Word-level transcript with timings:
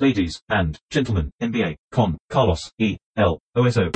ladies 0.00 0.42
and 0.48 0.78
gentlemen, 0.90 1.30
NBA, 1.38 1.76
con 1.90 2.16
Carlos 2.26 2.72
E. 2.78 2.96
L. 3.14 3.36
OSO. 3.54 3.90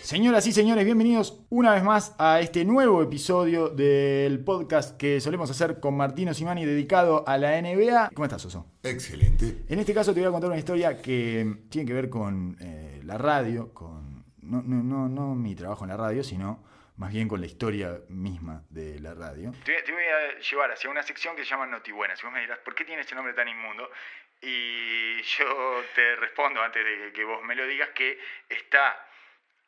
Señoras 0.00 0.46
y 0.46 0.52
señores, 0.52 0.84
bienvenidos 0.86 1.44
una 1.50 1.74
vez 1.74 1.82
más 1.82 2.14
a 2.18 2.40
este 2.40 2.64
nuevo 2.64 3.02
episodio 3.02 3.68
del 3.68 4.42
podcast 4.42 4.96
que 4.96 5.20
solemos 5.20 5.50
hacer 5.50 5.78
con 5.78 5.94
Martino 5.94 6.32
Simani 6.32 6.64
dedicado 6.64 7.22
a 7.28 7.36
la 7.36 7.60
NBA. 7.60 8.12
¿Cómo 8.14 8.24
estás, 8.24 8.46
Oso? 8.46 8.66
Excelente. 8.82 9.64
En 9.68 9.78
este 9.78 9.92
caso 9.92 10.14
te 10.14 10.20
voy 10.20 10.28
a 10.28 10.32
contar 10.32 10.48
una 10.48 10.58
historia 10.58 11.02
que 11.02 11.64
tiene 11.68 11.86
que 11.86 11.92
ver 11.92 12.08
con 12.08 12.56
eh, 12.58 13.02
la 13.04 13.18
radio, 13.18 13.74
con 13.74 14.24
no, 14.40 14.62
no, 14.62 14.82
no, 14.82 15.08
no 15.08 15.34
mi 15.34 15.54
trabajo 15.54 15.84
en 15.84 15.90
la 15.90 15.98
radio, 15.98 16.24
sino 16.24 16.64
más 16.96 17.12
bien 17.12 17.28
con 17.28 17.40
la 17.40 17.46
historia 17.46 18.00
misma 18.08 18.64
de 18.70 19.00
la 19.00 19.12
radio. 19.12 19.52
Te, 19.64 19.82
te 19.82 19.92
voy 19.92 20.02
a 20.02 20.40
llevar 20.40 20.70
hacia 20.72 20.88
una 20.88 21.02
sección 21.02 21.36
que 21.36 21.44
se 21.44 21.50
llama 21.50 21.66
Notibuenas. 21.66 22.18
Y 22.20 22.24
vos 22.24 22.32
me 22.32 22.40
dirás, 22.40 22.58
¿por 22.64 22.74
qué 22.74 22.84
tiene 22.84 23.02
este 23.02 23.14
nombre 23.14 23.34
tan 23.34 23.48
inmundo? 23.48 23.88
Y 24.40 25.22
yo 25.38 25.84
te 25.94 26.16
respondo 26.16 26.62
antes 26.62 26.84
de 26.84 27.12
que 27.12 27.24
vos 27.24 27.42
me 27.42 27.54
lo 27.54 27.66
digas 27.66 27.90
que 27.90 28.18
está 28.48 29.06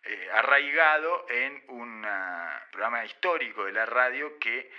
eh, 0.05 0.29
arraigado 0.33 1.27
en 1.29 1.63
un 1.69 2.05
ah, 2.07 2.63
programa 2.71 3.05
histórico 3.05 3.65
de 3.65 3.73
la 3.73 3.87
radio 3.87 4.39
que 4.39 4.71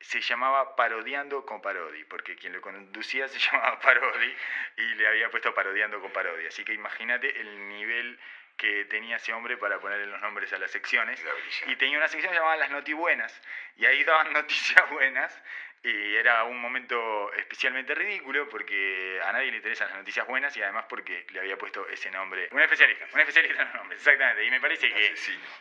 se 0.00 0.20
llamaba 0.20 0.76
Parodiando 0.76 1.44
con 1.44 1.60
Parodi, 1.60 2.04
porque 2.04 2.36
quien 2.36 2.52
lo 2.52 2.60
conducía 2.60 3.28
se 3.28 3.38
llamaba 3.50 3.80
Parodi 3.80 4.34
y 4.76 4.94
le 4.94 5.08
había 5.08 5.30
puesto 5.30 5.52
Parodiando 5.54 6.00
con 6.00 6.12
Parodi. 6.12 6.46
Así 6.46 6.64
que 6.64 6.72
imagínate 6.72 7.40
el 7.40 7.68
nivel 7.68 8.18
que 8.58 8.84
tenía 8.86 9.16
ese 9.16 9.32
hombre 9.32 9.56
para 9.56 9.78
ponerle 9.78 10.06
los 10.06 10.20
nombres 10.20 10.52
a 10.52 10.58
las 10.58 10.70
secciones. 10.70 11.24
Y 11.68 11.76
tenía 11.76 11.96
una 11.96 12.08
sección 12.08 12.34
llamada 12.34 12.56
Las 12.56 12.70
Notibuenas, 12.70 13.40
y 13.76 13.86
ahí 13.86 14.04
daban 14.04 14.32
noticias 14.32 14.90
buenas, 14.90 15.42
y 15.80 16.16
era 16.16 16.42
un 16.42 16.60
momento 16.60 17.32
especialmente 17.34 17.94
ridículo 17.94 18.48
porque 18.48 19.20
a 19.24 19.30
nadie 19.30 19.52
le 19.52 19.58
interesan 19.58 19.88
las 19.88 19.98
noticias 19.98 20.26
buenas 20.26 20.56
y 20.56 20.62
además 20.62 20.86
porque 20.88 21.24
le 21.30 21.38
había 21.38 21.56
puesto 21.56 21.88
ese 21.88 22.10
nombre. 22.10 22.48
Un 22.50 22.60
especialista, 22.60 23.06
un 23.14 23.20
especialista 23.20 23.62
en 23.62 23.68
los 23.68 23.76
nombres, 23.76 24.00
exactamente. 24.00 24.44
Y 24.44 24.50
me 24.50 24.60
parece 24.60 24.92
que 24.92 25.14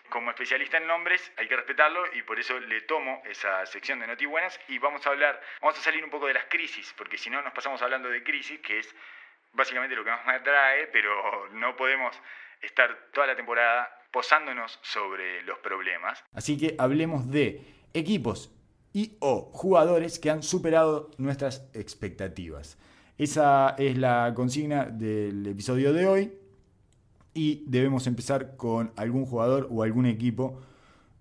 como 0.10 0.32
especialista 0.32 0.78
en 0.78 0.88
nombres 0.88 1.32
hay 1.38 1.48
que 1.48 1.56
respetarlo 1.56 2.04
y 2.14 2.24
por 2.24 2.40
eso 2.40 2.60
le 2.60 2.82
tomo 2.82 3.22
esa 3.28 3.64
sección 3.68 4.00
de 4.00 4.08
Notibuenas 4.08 4.60
y 4.70 4.80
vamos 4.80 5.06
a 5.06 5.12
hablar, 5.12 5.40
vamos 5.62 5.78
a 5.78 5.84
salir 5.84 6.04
un 6.04 6.10
poco 6.10 6.26
de 6.26 6.34
las 6.34 6.46
crisis, 6.46 6.92
porque 6.98 7.20
si 7.20 7.30
no 7.30 7.40
nos 7.44 7.54
pasamos 7.54 7.80
hablando 7.84 8.10
de 8.10 8.24
crisis, 8.24 8.60
que 8.62 8.80
es 8.80 8.96
básicamente 9.54 9.96
lo 9.96 10.04
que 10.04 10.10
más 10.10 10.26
me 10.26 10.34
atrae, 10.34 10.88
pero 10.88 11.48
no 11.52 11.76
podemos 11.76 12.20
estar 12.62 12.90
toda 13.14 13.28
la 13.28 13.36
temporada 13.36 13.90
posándonos 14.12 14.80
sobre 14.82 15.44
los 15.44 15.60
problemas. 15.60 16.24
Así 16.34 16.58
que 16.58 16.76
hablemos 16.78 17.30
de 17.30 17.62
equipos 17.94 18.52
y 18.94 19.18
o 19.20 19.52
jugadores 19.54 20.20
que 20.20 20.30
han 20.30 20.44
superado 20.44 21.12
nuestras 21.18 21.70
expectativas. 21.74 22.78
Esa 23.18 23.76
es 23.78 23.98
la 23.98 24.34
consigna 24.36 24.86
del 24.86 25.46
episodio 25.48 25.94
de 25.94 26.08
hoy 26.08 26.34
y 27.34 27.64
debemos 27.68 28.08
empezar 28.08 28.56
con 28.58 28.92
algún 28.96 29.26
jugador 29.26 29.68
o 29.72 29.84
algún 29.84 30.06
equipo. 30.06 30.62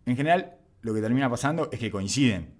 En 0.06 0.17
general, 0.17 0.56
lo 0.83 0.95
que 0.95 1.00
termina 1.00 1.28
pasando 1.28 1.69
es 1.73 1.78
que 1.78 1.91
coinciden. 1.91 2.55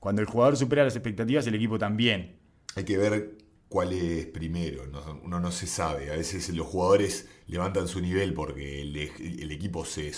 Cuando 0.00 0.22
el 0.22 0.28
jugador 0.28 0.56
supera 0.56 0.84
las 0.84 0.94
expectativas, 0.94 1.46
el 1.46 1.54
equipo 1.54 1.78
también. 1.78 2.38
Hay 2.76 2.84
que 2.84 2.96
ver 2.96 3.35
cuál 3.76 3.92
es 3.92 4.24
primero. 4.24 4.86
no- 4.86 5.20
uno 5.22 5.38
no 5.38 5.52
se 5.52 5.66
sabe. 5.66 6.10
A 6.10 6.16
veces 6.16 6.48
los 6.48 6.66
jugadores 6.66 7.28
levantan 7.46 7.88
su 7.88 8.00
nivel 8.00 8.32
porque 8.32 8.80
el, 8.80 8.96
el 8.96 9.50
equipo 9.52 9.84
se 9.84 10.12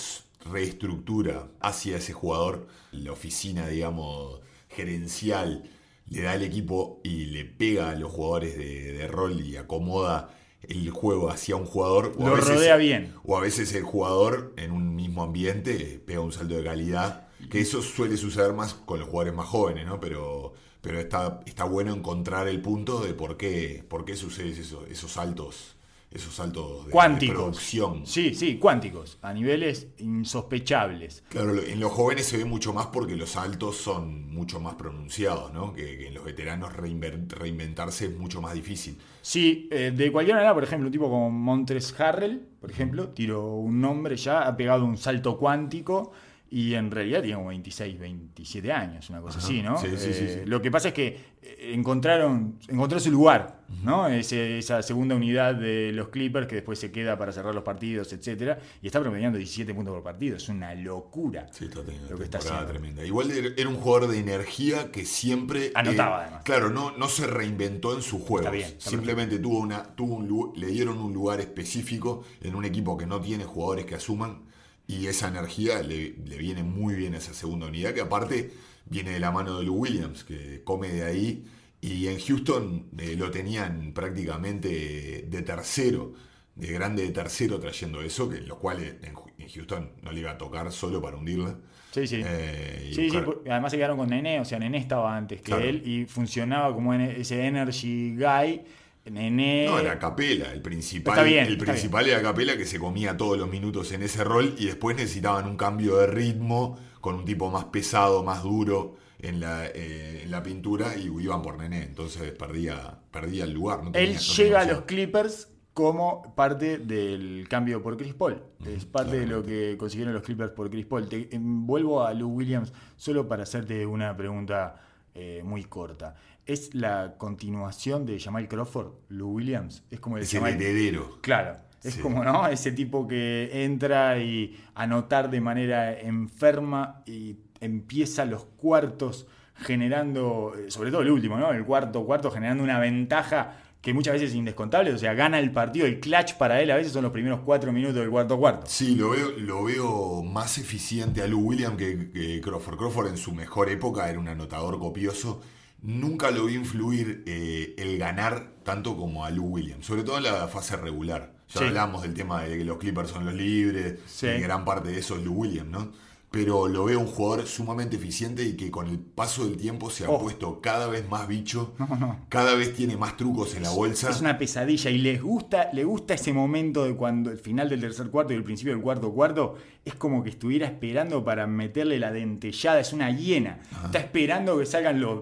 reestructura 0.49 1.49
hacia 1.61 1.97
ese 1.97 2.13
jugador. 2.13 2.69
La 2.93 3.11
oficina, 3.11 3.67
digamos, 3.67 4.41
gerencial 4.69 5.69
le 6.09 6.23
da 6.23 6.33
al 6.33 6.43
equipo 6.45 7.01
y 7.03 7.27
le 7.27 7.45
pega 7.45 7.91
a 7.91 7.97
los 7.97 8.13
jugadores 8.13 8.57
de, 8.57 8.93
de 8.93 9.09
rol 9.09 9.41
y 9.41 9.57
acomoda 9.57 10.35
el 10.63 10.89
juego 10.91 11.29
hacia 11.29 11.57
un 11.57 11.67
jugador. 11.67 12.15
o 12.17 12.27
a 12.27 12.31
Lo 12.31 12.37
veces- 12.37 12.55
rodea 12.55 12.77
bien. 12.77 13.13
O 13.25 13.37
a 13.37 13.41
veces 13.41 13.75
el 13.75 13.83
jugador 13.83 14.55
en 14.57 14.71
un 14.71 14.95
mismo 14.95 15.25
ambiente 15.25 16.01
pega 16.07 16.21
un 16.21 16.31
salto 16.33 16.55
de 16.57 16.63
calidad. 16.63 17.27
Que 17.51 17.61
eso 17.61 17.83
suele 17.83 18.17
suceder 18.17 18.53
más 18.53 18.75
con 18.75 19.01
los 19.01 19.09
jugadores 19.09 19.35
más 19.35 19.47
jóvenes, 19.49 19.85
¿no? 19.87 20.01
Pero, 20.01 20.55
pero 20.89 21.01
está, 21.01 21.41
está 21.45 21.65
bueno 21.65 21.93
encontrar 21.95 22.49
el 22.49 22.63
punto 22.63 23.01
de 23.05 23.13
por 23.13 23.37
qué, 23.37 23.85
por 23.87 24.07
qué 24.07 24.17
suceden 24.17 24.53
eso- 24.59 24.87
esos 24.91 25.13
saltos, 25.13 25.77
esos 26.11 26.33
saltos 26.35 26.79
de, 26.79 26.85
de 26.87 26.91
Cuánticos. 26.93 27.35
producción. 27.37 28.07
Sí, 28.07 28.35
sí, 28.35 28.57
cuánticos, 28.57 29.19
a 29.21 29.35
niveles 29.35 29.89
insospechables. 29.99 31.25
Claro, 31.29 31.55
en 31.63 31.79
los 31.79 31.93
jóvenes 31.93 32.25
se 32.25 32.39
ve 32.39 32.47
mucho 32.47 32.73
más 32.73 32.87
porque 32.87 33.17
los 33.17 33.29
saltos 33.33 33.77
son 33.77 34.33
mucho 34.33 34.61
más 34.61 34.77
pronunciados, 34.77 35.53
¿no? 35.53 35.75
Que, 35.75 35.99
que 35.99 36.09
en 36.09 36.15
los 36.15 36.25
veteranos 36.25 36.73
reinventarse 36.75 38.07
es 38.07 38.17
mucho 38.19 38.41
más 38.41 38.55
difícil. 38.55 38.97
Sí, 39.21 39.69
eh, 39.71 39.93
de 39.95 40.11
cualquier 40.11 40.37
manera, 40.37 40.55
por 40.55 40.65
ejemplo, 40.65 40.87
un 40.87 40.93
tipo 40.93 41.11
como 41.11 41.31
Montres 41.31 41.95
Harrell, 42.01 42.41
por 42.61 42.71
ejemplo, 42.71 43.11
tiró 43.11 43.45
un 43.57 43.79
nombre 43.79 44.17
ya, 44.17 44.47
ha 44.49 44.57
pegado 44.57 44.87
un 44.87 44.97
salto 44.97 45.37
cuántico 45.37 46.13
y 46.51 46.75
en 46.75 46.91
realidad 46.91 47.21
tiene 47.21 47.37
como 47.37 47.49
26, 47.51 47.99
27 47.99 48.73
años, 48.73 49.11
una 49.11 49.21
cosa 49.21 49.39
Ajá. 49.39 49.47
así, 49.47 49.63
¿no? 49.63 49.79
Sí, 49.79 49.89
sí, 49.91 50.13
sí, 50.13 50.25
Eh, 50.25 50.41
sí. 50.45 50.51
Lo 50.51 50.63
que 50.63 50.71
pasa 50.71 50.89
es 50.89 50.95
que 50.95 51.07
eh, 51.43 51.73
encontraron, 51.75 52.59
encontró 52.69 52.99
su 53.01 53.11
lugar, 53.11 53.61
¿no? 53.85 54.09
Ese- 54.09 54.59
esa 54.59 54.83
segunda 54.83 55.15
unidad 55.15 55.55
de 55.55 55.93
los 55.93 56.09
Clippers 56.09 56.47
que 56.47 56.57
después 56.57 56.79
se 56.79 56.91
queda 56.91 57.19
para 57.19 57.33
cerrar 57.33 57.55
los 57.55 57.65
partidos, 57.65 58.13
etcétera, 58.13 58.59
y 58.83 58.87
está 58.87 59.01
promediando 59.01 59.37
17 59.39 59.75
puntos 59.75 59.95
por 59.95 60.03
partido, 60.03 60.37
es 60.37 60.49
una 60.49 60.75
locura. 60.75 61.47
Sí, 61.53 61.67
está 61.67 61.83
teniendo 61.85 62.11
Lo 62.11 62.17
que 62.19 62.25
está 62.25 62.39
haciendo. 62.39 62.67
tremenda. 62.67 63.05
Igual 63.05 63.31
era 63.57 63.69
un 63.69 63.77
jugador 63.77 64.09
de 64.11 64.19
energía 64.19 64.91
que 64.91 65.05
siempre. 65.05 65.67
eh, 65.67 65.73
Anotaba, 65.75 66.23
además. 66.23 66.43
Claro, 66.45 66.71
no, 66.71 66.97
no 66.97 67.09
se 67.09 67.27
reinventó 67.27 67.95
en 67.95 68.03
bien, 68.51 68.69
está 68.69 68.91
Simplemente 68.91 69.39
tuvo 69.39 69.59
una, 69.61 69.83
tuvo 69.95 70.15
un 70.17 70.27
le 70.57 70.69
dieron 70.69 70.99
un 70.99 71.13
lugar 71.13 71.41
específico 71.41 72.25
en 72.41 72.55
un 72.55 72.65
equipo 72.65 72.97
que 72.97 73.07
no 73.07 73.21
tiene 73.21 73.45
jugadores 73.45 73.85
que 73.85 73.95
asuman. 73.97 74.48
Y 74.89 75.07
esa 75.07 75.29
energía 75.29 75.83
le, 75.83 76.17
le 76.27 76.37
viene 76.39 76.65
muy 76.65 76.95
bien 76.97 77.15
a 77.15 77.19
esa 77.19 77.35
segunda 77.35 77.67
unidad, 77.69 77.95
que 77.95 78.01
aparte 78.01 78.51
viene 78.87 79.11
de 79.13 79.21
la 79.21 79.31
mano 79.31 79.59
de 79.59 79.65
Lou 79.65 79.77
Williams, 79.77 80.25
que 80.25 80.63
come 80.65 80.89
de 80.89 81.05
ahí. 81.05 81.45
Y 81.81 82.09
en 82.09 82.19
Houston 82.19 82.89
eh, 82.99 83.15
lo 83.17 83.31
tenían 83.31 83.93
prácticamente 83.93 85.27
de 85.29 85.43
tercero, 85.43 86.15
de 86.57 86.69
grande 86.73 87.03
de 87.05 87.11
tercero 87.11 87.61
trayendo 87.61 88.03
eso, 88.03 88.29
que 88.29 88.39
en, 88.39 88.47
Ju- 88.49 89.33
en 89.39 89.49
Houston 89.49 89.93
no 90.03 90.11
le 90.11 90.21
iba 90.21 90.33
a 90.33 90.39
tocar 90.39 90.73
solo 90.73 91.01
para 91.01 91.17
hundirla. 91.17 91.57
Sí, 91.93 92.07
sí. 92.07 92.21
Eh, 92.25 92.91
Sí, 92.95 93.11
sí, 93.11 93.17
buscar- 93.19 93.37
además 93.51 93.71
se 93.71 93.77
quedaron 93.77 93.97
con 93.99 94.09
Nene, 94.09 94.41
o 94.41 94.45
sea, 94.45 94.59
Nene 94.59 94.79
estaba 94.79 95.17
antes 95.17 95.39
que 95.41 95.53
Claro. 95.53 95.65
él 95.65 95.83
y 95.87 96.07
funcionaba 96.07 96.75
como 96.75 96.93
ese 96.95 97.47
energy 97.47 98.17
guy. 98.17 98.63
Nene. 99.11 99.67
No, 99.67 99.79
era 99.79 99.99
Capela, 99.99 100.53
el 100.53 100.63
principal. 100.63 101.15
Está 101.15 101.23
bien, 101.25 101.47
el 101.47 101.53
está 101.55 101.65
principal 101.65 102.09
era 102.09 102.23
Capela 102.23 102.57
que 102.57 102.65
se 102.67 102.79
comía 102.79 103.17
todos 103.17 103.39
los 103.39 103.49
minutos 103.51 103.93
en 103.93 104.03
ese 104.03 104.25
rol 104.25 104.55
y 104.59 104.67
después 104.67 104.97
necesitaban 104.97 105.47
un 105.47 105.57
cambio 105.57 105.97
de 105.99 106.07
ritmo 106.07 106.79
con 107.01 107.15
un 107.15 107.25
tipo 107.25 107.51
más 107.51 107.67
pesado, 107.67 108.23
más 108.23 108.43
duro 108.43 108.97
en 109.21 109.41
la, 109.41 109.67
eh, 109.67 110.23
en 110.25 110.31
la 110.31 110.43
pintura 110.43 110.97
y 110.97 111.07
iban 111.07 111.43
por 111.43 111.59
Nené. 111.59 111.83
Entonces 111.85 112.33
perdía, 112.33 112.99
perdía 113.11 113.45
el 113.45 113.53
lugar. 113.53 113.83
no 113.85 113.93
tenía- 113.93 114.09
él 114.09 114.15
no 114.17 114.21
llega 114.35 114.61
a 114.61 114.65
los 114.65 114.83
Clippers 114.83 115.49
como 115.75 116.35
parte 116.35 116.79
del 116.79 117.47
cambio 117.49 117.81
por 117.81 117.97
Chris 117.97 118.13
Paul. 118.15 118.43
Es 118.67 118.85
parte 118.85 119.21
de 119.21 119.27
lo 119.27 119.45
que 119.45 119.77
consiguieron 119.79 120.13
los 120.13 120.25
Clippers 120.25 120.51
por 120.51 120.69
Chris 120.71 120.87
Paul. 120.87 121.09
Te 121.09 121.29
em, 121.35 121.67
vuelvo 121.67 122.05
a 122.05 122.13
Lou 122.15 122.31
Williams 122.31 122.73
solo 122.97 123.29
para 123.29 123.45
hacerte 123.45 123.87
una 123.87 124.17
pregunta 124.17 124.81
eh, 125.15 125.41
muy 125.45 125.65
corta. 125.65 126.15
¿Es 126.49 126.75
la 126.75 127.17
continuación 127.19 128.07
de 128.07 128.19
Jamal 128.19 128.49
Crawford, 128.49 128.93
Lou 129.11 129.33
Williams? 129.35 129.83
Es 129.91 130.01
como 130.01 130.17
el 130.17 130.23
Es 130.23 130.33
el 130.33 130.41
Jamal- 130.41 130.55
heredero. 130.55 131.19
Claro, 131.21 131.59
es 131.85 131.93
Sí. 131.95 132.01
como, 132.01 132.25
¿no? 132.25 132.47
Ese 132.49 132.73
tipo 132.73 133.07
que 133.07 133.51
entra 133.65 134.19
y 134.19 134.59
anotar 134.75 135.29
de 135.31 135.43
manera 135.43 135.93
enferma 136.01 137.03
y 137.05 137.37
empieza 137.61 138.25
los 138.25 138.47
cuartos 138.47 139.27
generando, 139.57 140.55
eh, 140.59 140.71
sobre 140.71 140.91
todo 140.91 141.03
el 141.03 141.11
último, 141.11 141.37
¿no? 141.37 141.53
El 141.53 141.67
cuarto 141.67 142.03
cuarto 142.07 142.31
generando 142.31 142.65
una 142.65 142.79
ventaja 142.79 143.59
que 143.83 143.93
muchas 143.93 144.15
veces 144.15 144.31
es 144.31 144.35
indescontable, 144.37 144.91
o 144.95 144.99
sea, 144.99 145.13
gana 145.13 145.39
el 145.41 145.53
partido, 145.53 145.85
el 145.87 146.01
clutch 146.01 146.35
para 146.35 146.63
él 146.63 146.71
a 146.71 146.77
veces 146.77 146.93
son 146.95 147.03
los 147.03 147.13
primeros 147.13 147.41
cuatro 147.45 147.73
minutos 147.75 147.97
del 147.97 148.09
cuarto 148.09 148.39
cuarto. 148.39 148.67
Sí, 148.69 148.95
lo 148.97 149.11
veo, 149.11 149.33
lo 149.37 149.65
veo 149.65 150.23
más 150.23 150.57
eficiente 150.57 151.21
a 151.23 151.27
Lou 151.27 151.41
Williams 151.41 151.77
que, 151.77 152.11
que 152.11 152.41
Crawford. 152.41 152.79
Crawford 152.79 153.09
en 153.09 153.19
su 153.19 153.33
mejor 153.35 153.69
época 153.69 154.09
era 154.09 154.19
un 154.19 154.29
anotador 154.29 154.79
copioso. 154.79 155.43
Nunca 155.83 156.31
lo 156.31 156.47
vi 156.47 156.55
influir 156.55 157.23
eh, 157.27 157.75
el 157.79 157.99
ganar 157.99 158.53
tanto 158.65 158.97
como 158.97 159.25
a 159.25 159.31
Lou 159.31 159.47
Williams, 159.47 159.87
sobre 159.87 160.03
todo 160.03 160.19
en 160.19 160.25
la 160.25 160.49
fase 160.49 160.77
regular. 160.77 161.33
Ya 161.49 161.61
Sí. 161.61 161.67
hablamos 161.67 162.03
del 162.03 162.15
tema 162.15 162.43
de 162.43 162.59
que 162.59 162.65
los 162.65 162.79
Clippers 162.79 163.11
son 163.11 163.25
los 163.25 163.35
libres, 163.35 164.01
Sí. 164.07 164.27
y 164.27 164.41
gran 164.41 164.65
parte 164.65 164.91
de 164.91 164.99
eso 164.99 165.17
es 165.17 165.25
Lou 165.25 165.35
Williams, 165.35 165.71
¿no? 165.71 165.93
Pero 166.31 166.69
lo 166.69 166.85
veo 166.85 167.01
un 167.01 167.07
jugador 167.07 167.47
sumamente 167.47 167.97
eficiente 167.97 168.43
y 168.43 168.55
que 168.55 168.71
con 168.71 168.87
el 168.89 168.99
paso 168.99 169.47
del 169.47 169.57
tiempo 169.57 169.89
se 169.89 170.05
ha 170.05 170.11
Oh. 170.11 170.21
puesto 170.21 170.61
cada 170.61 170.87
vez 170.89 171.09
más 171.09 171.27
bicho, 171.27 171.73
No, 171.79 171.87
no. 171.97 172.27
cada 172.29 172.55
vez 172.55 172.75
tiene 172.75 172.99
más 172.99 173.17
trucos 173.17 173.55
en 173.55 173.63
la 173.63 173.71
bolsa. 173.71 174.11
Es 174.11 174.21
una 174.21 174.37
pesadilla 174.37 174.91
y 174.91 174.99
les 174.99 175.23
gusta, 175.23 175.71
le 175.73 175.85
gusta 175.85 176.13
ese 176.13 176.35
momento 176.35 176.85
de 176.85 176.95
cuando 176.97 177.31
el 177.31 177.39
final 177.39 177.71
del 177.71 177.81
tercer 177.81 178.09
cuarto 178.11 178.35
y 178.35 178.37
el 178.37 178.45
principio 178.45 178.75
del 178.75 178.83
cuarto 178.83 179.11
cuarto 179.13 179.55
es 179.87 179.95
como 179.95 180.23
que 180.23 180.29
estuviera 180.29 180.67
esperando 180.67 181.25
para 181.25 181.47
meterle 181.47 181.99
la 181.99 182.13
dentellada, 182.13 182.79
es 182.81 182.93
una 182.93 183.11
hiena. 183.11 183.61
Está 183.87 183.99
esperando 184.01 184.59
que 184.59 184.67
salgan 184.67 185.01
los 185.01 185.21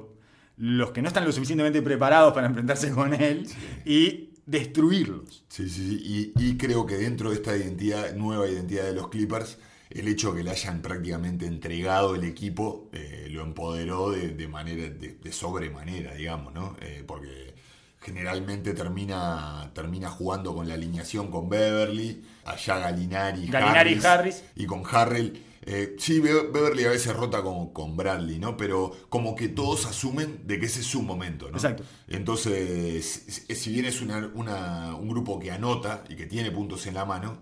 los 0.56 0.90
que 0.92 1.02
no 1.02 1.08
están 1.08 1.24
lo 1.24 1.32
suficientemente 1.32 1.82
preparados 1.82 2.32
para 2.32 2.46
enfrentarse 2.46 2.90
con 2.90 3.14
él 3.14 3.46
y 3.84 4.30
destruirlos. 4.46 5.44
Sí, 5.48 5.68
sí, 5.68 6.00
sí. 6.00 6.32
Y, 6.36 6.56
creo 6.56 6.86
que 6.86 6.96
dentro 6.96 7.30
de 7.30 7.36
esta 7.36 7.56
identidad, 7.56 8.14
nueva 8.14 8.48
identidad 8.48 8.84
de 8.84 8.94
los 8.94 9.08
Clippers, 9.08 9.58
el 9.90 10.08
hecho 10.08 10.32
de 10.32 10.38
que 10.38 10.44
le 10.44 10.50
hayan 10.50 10.82
prácticamente 10.82 11.46
entregado 11.46 12.14
el 12.14 12.24
equipo 12.24 12.88
eh, 12.92 13.28
lo 13.30 13.42
empoderó 13.42 14.10
de, 14.10 14.48
manera, 14.48 14.88
de, 14.88 15.32
sobremanera, 15.32 16.14
digamos, 16.14 16.52
¿no? 16.54 16.76
Eh, 16.80 17.04
porque 17.06 17.54
generalmente 18.00 18.72
termina, 18.72 19.70
termina 19.74 20.08
jugando 20.10 20.54
con 20.54 20.68
la 20.68 20.74
alineación 20.74 21.30
con 21.30 21.48
Beverly, 21.48 22.24
allá 22.44 22.78
Galinari, 22.78 23.48
Galinari 23.48 23.98
Harris, 24.04 24.44
y 24.54 24.66
con 24.66 24.82
Harrell. 24.88 25.42
Eh, 25.68 25.96
sí, 25.98 26.20
Beverly 26.20 26.84
a 26.84 26.90
veces 26.90 27.14
rota 27.14 27.42
con, 27.42 27.72
con, 27.72 27.96
Bradley, 27.96 28.38
¿no? 28.38 28.56
Pero 28.56 28.92
como 29.08 29.34
que 29.34 29.48
todos 29.48 29.84
asumen 29.86 30.46
de 30.46 30.60
que 30.60 30.66
ese 30.66 30.80
es 30.80 30.86
su 30.86 31.02
momento, 31.02 31.50
¿no? 31.50 31.56
Exacto. 31.56 31.82
Entonces, 32.06 33.44
si 33.48 33.72
bien 33.72 33.84
es 33.84 34.00
un 34.00 35.08
grupo 35.08 35.40
que 35.40 35.50
anota 35.50 36.04
y 36.08 36.14
que 36.14 36.26
tiene 36.26 36.52
puntos 36.52 36.86
en 36.86 36.94
la 36.94 37.04
mano, 37.04 37.38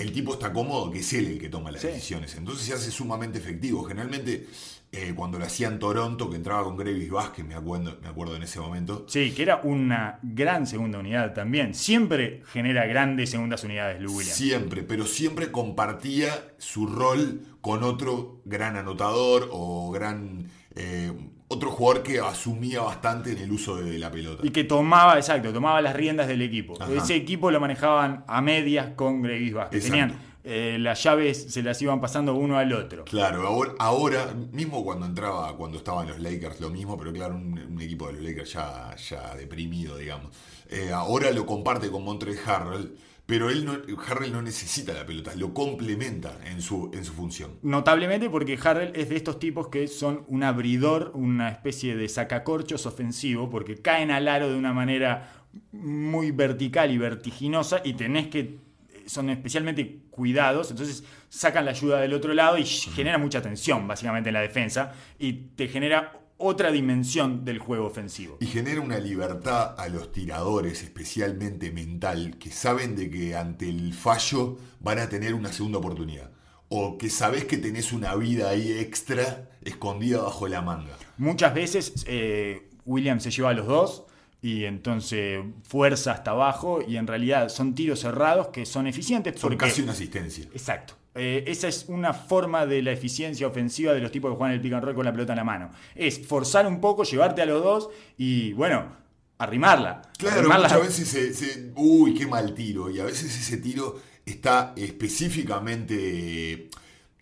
el 0.00 0.12
tipo 0.12 0.32
está 0.32 0.52
cómodo 0.52 0.90
que 0.90 1.00
es 1.00 1.12
él 1.12 1.26
el 1.26 1.38
que 1.38 1.50
toma 1.50 1.70
las 1.70 1.82
decisiones. 1.82 2.34
Entonces 2.34 2.66
se 2.66 2.72
hace 2.72 2.90
sumamente 2.90 3.38
efectivo. 3.38 3.84
Generalmente, 3.84 4.46
eh, 4.92 5.12
cuando 5.14 5.38
lo 5.38 5.44
hacía 5.44 5.68
en 5.68 5.78
Toronto, 5.78 6.30
que 6.30 6.36
entraba 6.36 6.64
con 6.64 6.76
Grevis 6.76 7.10
Vázquez, 7.10 7.44
me 7.44 7.54
acuerdo, 7.54 7.98
me 8.02 8.08
acuerdo 8.08 8.34
en 8.34 8.42
ese 8.42 8.60
momento. 8.60 9.04
Sí, 9.08 9.32
que 9.32 9.42
era 9.42 9.60
una 9.62 10.18
gran 10.22 10.66
segunda 10.66 10.98
unidad 10.98 11.34
también. 11.34 11.74
Siempre 11.74 12.42
genera 12.46 12.86
grandes 12.86 13.28
segundas 13.30 13.62
unidades, 13.62 14.00
Lou 14.00 14.16
Williams. 14.16 14.36
Siempre, 14.36 14.82
pero 14.82 15.04
siempre 15.04 15.52
compartía 15.52 16.54
su 16.56 16.86
rol 16.86 17.42
con 17.60 17.84
otro 17.84 18.40
gran 18.46 18.76
anotador 18.76 19.50
o 19.52 19.90
gran 19.90 20.48
eh, 20.76 21.12
otro 21.52 21.72
jugador 21.72 22.04
que 22.04 22.20
asumía 22.20 22.80
bastante 22.80 23.32
en 23.32 23.38
el 23.38 23.50
uso 23.50 23.74
de 23.74 23.98
la 23.98 24.08
pelota. 24.08 24.40
Y 24.46 24.50
que 24.50 24.62
tomaba, 24.62 25.16
exacto, 25.16 25.52
tomaba 25.52 25.80
las 25.82 25.96
riendas 25.96 26.28
del 26.28 26.42
equipo. 26.42 26.78
Ese 26.96 27.16
equipo 27.16 27.50
lo 27.50 27.58
manejaban 27.58 28.24
a 28.28 28.40
medias 28.40 28.90
con 28.94 29.20
Grevis 29.20 29.54
Vázquez. 29.54 29.84
Tenían 29.84 30.16
eh, 30.44 30.76
las 30.78 31.02
llaves, 31.02 31.52
se 31.52 31.60
las 31.64 31.82
iban 31.82 32.00
pasando 32.00 32.36
uno 32.36 32.56
al 32.56 32.72
otro. 32.72 33.04
Claro, 33.04 33.74
ahora, 33.80 34.32
mismo 34.52 34.84
cuando 34.84 35.06
entraba, 35.06 35.56
cuando 35.56 35.78
estaban 35.78 36.06
los 36.06 36.20
Lakers, 36.20 36.60
lo 36.60 36.70
mismo, 36.70 36.96
pero 36.96 37.12
claro, 37.12 37.34
un, 37.34 37.80
equipo 37.80 38.06
de 38.06 38.12
los 38.12 38.22
Lakers 38.22 38.52
ya, 38.52 38.94
ya 38.94 39.34
deprimido, 39.34 39.96
digamos. 39.96 40.30
Eh, 40.68 40.92
ahora 40.92 41.32
lo 41.32 41.44
comparte 41.46 41.90
con 41.90 42.04
Montre 42.04 42.36
Harrell 42.46 42.96
pero 43.30 43.48
él 43.48 43.64
no, 43.64 43.78
Harrell 44.08 44.32
no 44.32 44.42
necesita 44.42 44.92
la 44.92 45.06
pelota, 45.06 45.32
lo 45.36 45.54
complementa 45.54 46.36
en 46.46 46.60
su, 46.60 46.90
en 46.92 47.04
su 47.04 47.12
función. 47.12 47.52
Notablemente 47.62 48.28
porque 48.28 48.58
Harrell 48.60 48.90
es 48.96 49.08
de 49.08 49.14
estos 49.14 49.38
tipos 49.38 49.68
que 49.68 49.86
son 49.86 50.24
un 50.26 50.42
abridor, 50.42 51.12
una 51.14 51.48
especie 51.48 51.94
de 51.94 52.08
sacacorchos 52.08 52.86
ofensivo, 52.86 53.48
porque 53.48 53.76
caen 53.76 54.10
al 54.10 54.26
aro 54.26 54.50
de 54.50 54.58
una 54.58 54.72
manera 54.72 55.44
muy 55.70 56.32
vertical 56.32 56.90
y 56.90 56.98
vertiginosa 56.98 57.80
y 57.84 57.92
tenés 57.92 58.26
que 58.26 58.58
son 59.06 59.30
especialmente 59.30 60.00
cuidados, 60.10 60.72
entonces 60.72 61.04
sacan 61.28 61.66
la 61.66 61.70
ayuda 61.70 62.00
del 62.00 62.14
otro 62.14 62.34
lado 62.34 62.58
y 62.58 62.64
genera 62.64 63.16
mucha 63.16 63.40
tensión 63.40 63.86
básicamente 63.86 64.30
en 64.30 64.34
la 64.34 64.40
defensa 64.40 64.92
y 65.20 65.32
te 65.54 65.68
genera 65.68 66.19
otra 66.40 66.72
dimensión 66.72 67.44
del 67.44 67.58
juego 67.58 67.86
ofensivo. 67.86 68.38
Y 68.40 68.46
genera 68.46 68.80
una 68.80 68.98
libertad 68.98 69.78
a 69.78 69.88
los 69.88 70.10
tiradores, 70.10 70.82
especialmente 70.82 71.70
mental, 71.70 72.36
que 72.38 72.50
saben 72.50 72.96
de 72.96 73.10
que 73.10 73.36
ante 73.36 73.68
el 73.68 73.94
fallo 73.94 74.58
van 74.80 74.98
a 74.98 75.08
tener 75.08 75.34
una 75.34 75.52
segunda 75.52 75.78
oportunidad. 75.78 76.30
O 76.68 76.98
que 76.98 77.10
sabes 77.10 77.44
que 77.44 77.58
tenés 77.58 77.92
una 77.92 78.14
vida 78.14 78.48
ahí 78.48 78.72
extra 78.72 79.50
escondida 79.62 80.22
bajo 80.22 80.48
la 80.48 80.62
manga. 80.62 80.96
Muchas 81.18 81.52
veces 81.52 82.04
eh, 82.06 82.70
William 82.84 83.20
se 83.20 83.30
lleva 83.30 83.50
a 83.50 83.54
los 83.54 83.66
dos 83.66 84.04
y 84.42 84.64
entonces 84.64 85.44
fuerza 85.64 86.12
hasta 86.12 86.30
abajo 86.30 86.80
y 86.86 86.96
en 86.96 87.06
realidad 87.06 87.48
son 87.48 87.74
tiros 87.74 88.00
cerrados 88.00 88.48
que 88.48 88.64
son 88.64 88.86
eficientes. 88.86 89.38
Son 89.38 89.56
casi 89.56 89.82
una 89.82 89.92
asistencia. 89.92 90.44
Exacto. 90.52 90.94
Eh, 91.14 91.44
esa 91.46 91.66
es 91.68 91.86
una 91.88 92.12
forma 92.12 92.66
de 92.66 92.82
la 92.82 92.92
eficiencia 92.92 93.46
ofensiva 93.46 93.92
de 93.92 94.00
los 94.00 94.12
tipos 94.12 94.30
que 94.30 94.36
juegan 94.36 94.54
el 94.54 94.60
pick 94.60 94.72
and 94.74 94.84
roll 94.84 94.94
con 94.94 95.04
la 95.04 95.12
pelota 95.12 95.32
en 95.32 95.38
la 95.38 95.44
mano. 95.44 95.70
Es 95.94 96.24
forzar 96.26 96.66
un 96.66 96.80
poco, 96.80 97.02
llevarte 97.02 97.42
a 97.42 97.46
los 97.46 97.62
dos 97.62 97.90
y, 98.16 98.52
bueno, 98.52 98.96
arrimarla. 99.38 100.02
Claro, 100.18 100.48
muchas 100.48 100.80
veces 100.80 101.36
se, 101.36 101.72
Uy, 101.74 102.14
qué 102.14 102.26
mal 102.26 102.54
tiro. 102.54 102.90
Y 102.90 103.00
a 103.00 103.04
veces 103.04 103.36
ese 103.36 103.56
tiro 103.58 104.00
está 104.24 104.72
específicamente... 104.76 106.68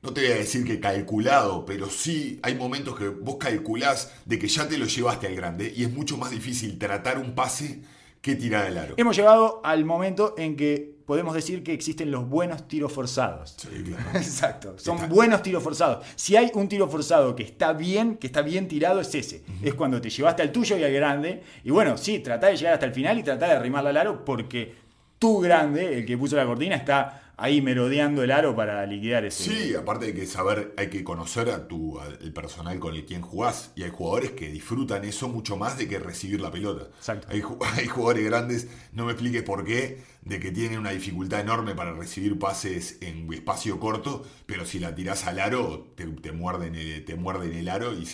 No 0.01 0.13
te 0.13 0.21
voy 0.21 0.31
a 0.31 0.37
decir 0.37 0.65
que 0.65 0.79
calculado, 0.79 1.67
pero 1.67 1.91
sí 1.91 2.39
hay 2.43 2.55
momentos 2.55 2.97
que 2.97 3.09
vos 3.09 3.37
calculás 3.37 4.13
de 4.27 4.39
que 4.39 4.47
ya 4.47 4.69
te 4.69 4.79
lo 4.79 4.87
llevaste 4.87 5.27
al 5.27 5.35
grande 5.35 5.75
y 5.77 5.83
es 5.83 5.93
mucho 5.93 6.17
más 6.17 6.31
difícil 6.31 6.79
tratar 6.79 7.19
un 7.19 7.35
pase 7.35 7.81
que 8.21 8.35
tirar 8.37 8.67
el 8.67 8.79
aro. 8.79 8.95
Hemos 8.97 9.17
llegado 9.17 9.61
al 9.65 9.85
momento 9.85 10.35
en 10.37 10.57
que 10.57 10.99
podemos 11.07 11.35
decir 11.35 11.63
que 11.63 11.73
existen 11.73 12.11
los 12.11 12.29
buenos 12.29 12.69
tiros 12.69 12.93
forzados. 12.93 13.55
Sí, 13.57 13.83
claro. 13.83 14.11
Exacto. 14.15 14.79
Son 14.79 15.09
buenos 15.09 15.43
tiros 15.43 15.63
forzados. 15.63 16.05
Si 16.17 16.37
hay 16.37 16.51
un 16.55 16.69
tiro 16.69 16.89
forzado 16.89 17.35
que 17.35 17.45
está 17.45 17.73
bien, 17.73 18.17
que 18.17 18.27
está 18.27 18.43
bien 18.43 18.69
tirado, 18.69 19.01
es 19.01 19.15
ese. 19.15 19.43
Es 19.63 19.75
cuando 19.75 20.01
te 20.01 20.11
llevaste 20.11 20.43
al 20.43 20.53
tuyo 20.53 20.77
y 20.77 20.85
al 20.85 20.93
grande. 20.93 21.43
Y 21.65 21.71
bueno, 21.71 21.97
sí, 21.97 22.19
trata 22.19 22.49
de 22.49 22.57
llegar 22.57 22.75
hasta 22.75 22.87
el 22.87 22.93
final 22.93 23.19
y 23.19 23.23
trata 23.23 23.47
de 23.47 23.53
arrimarla 23.53 23.91
al 23.91 23.97
aro 23.97 24.25
porque 24.25 24.75
tu 25.19 25.41
grande, 25.41 25.99
el 25.99 26.07
que 26.07 26.19
puso 26.19 26.37
la 26.37 26.45
cortina, 26.45 26.77
está 26.77 27.28
ahí 27.39 27.63
merodeando 27.63 28.23
el 28.23 28.33
aro 28.33 28.55
para 28.55 28.85
liquidar 28.85 29.25
ese. 29.25 29.45
Sí, 29.45 29.75
aparte 29.75 30.07
de 30.07 30.15
que 30.15 30.27
saber, 30.27 30.75
hay 30.77 30.91
que 30.91 31.05
conocer 31.05 31.49
a 31.51 31.69
tu, 31.69 31.99
el 32.21 32.33
personal 32.33 32.79
con 32.79 32.95
el 32.95 33.07
quien 33.07 33.23
jugás. 33.23 33.73
Y 33.77 33.85
hay 33.85 33.91
jugadores 33.91 34.33
que 34.33 34.51
disfrutan 34.51 35.05
eso 35.05 35.29
mucho 35.29 35.57
más 35.57 35.79
de 35.79 35.89
que 35.89 35.99
recibir 35.99 36.41
la 36.41 36.51
pelota. 36.51 36.89
Exacto. 36.99 37.29
Hay, 37.31 37.43
hay 37.77 37.87
jugadores 37.87 38.25
grandes, 38.25 38.69
no 38.93 39.07
me 39.07 39.13
expliques 39.13 39.43
por 39.45 39.65
qué, 39.65 40.03
de 40.23 40.41
que 40.41 40.51
tienen 40.51 40.81
una 40.81 40.91
dificultad 40.91 41.41
enorme 41.41 41.75
para 41.75 41.93
recibir 41.93 42.39
pases 42.39 42.99
en 43.01 43.33
espacio 43.33 43.79
corto, 43.79 44.27
pero 44.45 44.67
si 44.67 44.81
la 44.81 44.95
tirás 44.95 45.25
al 45.27 45.39
aro, 45.39 45.93
te, 45.95 46.07
te 46.07 46.33
muerden, 46.33 46.75
el, 46.75 47.05
te 47.05 47.15
muerden 47.15 47.55
el 47.55 47.69
aro 47.69 47.95
y 47.95 48.07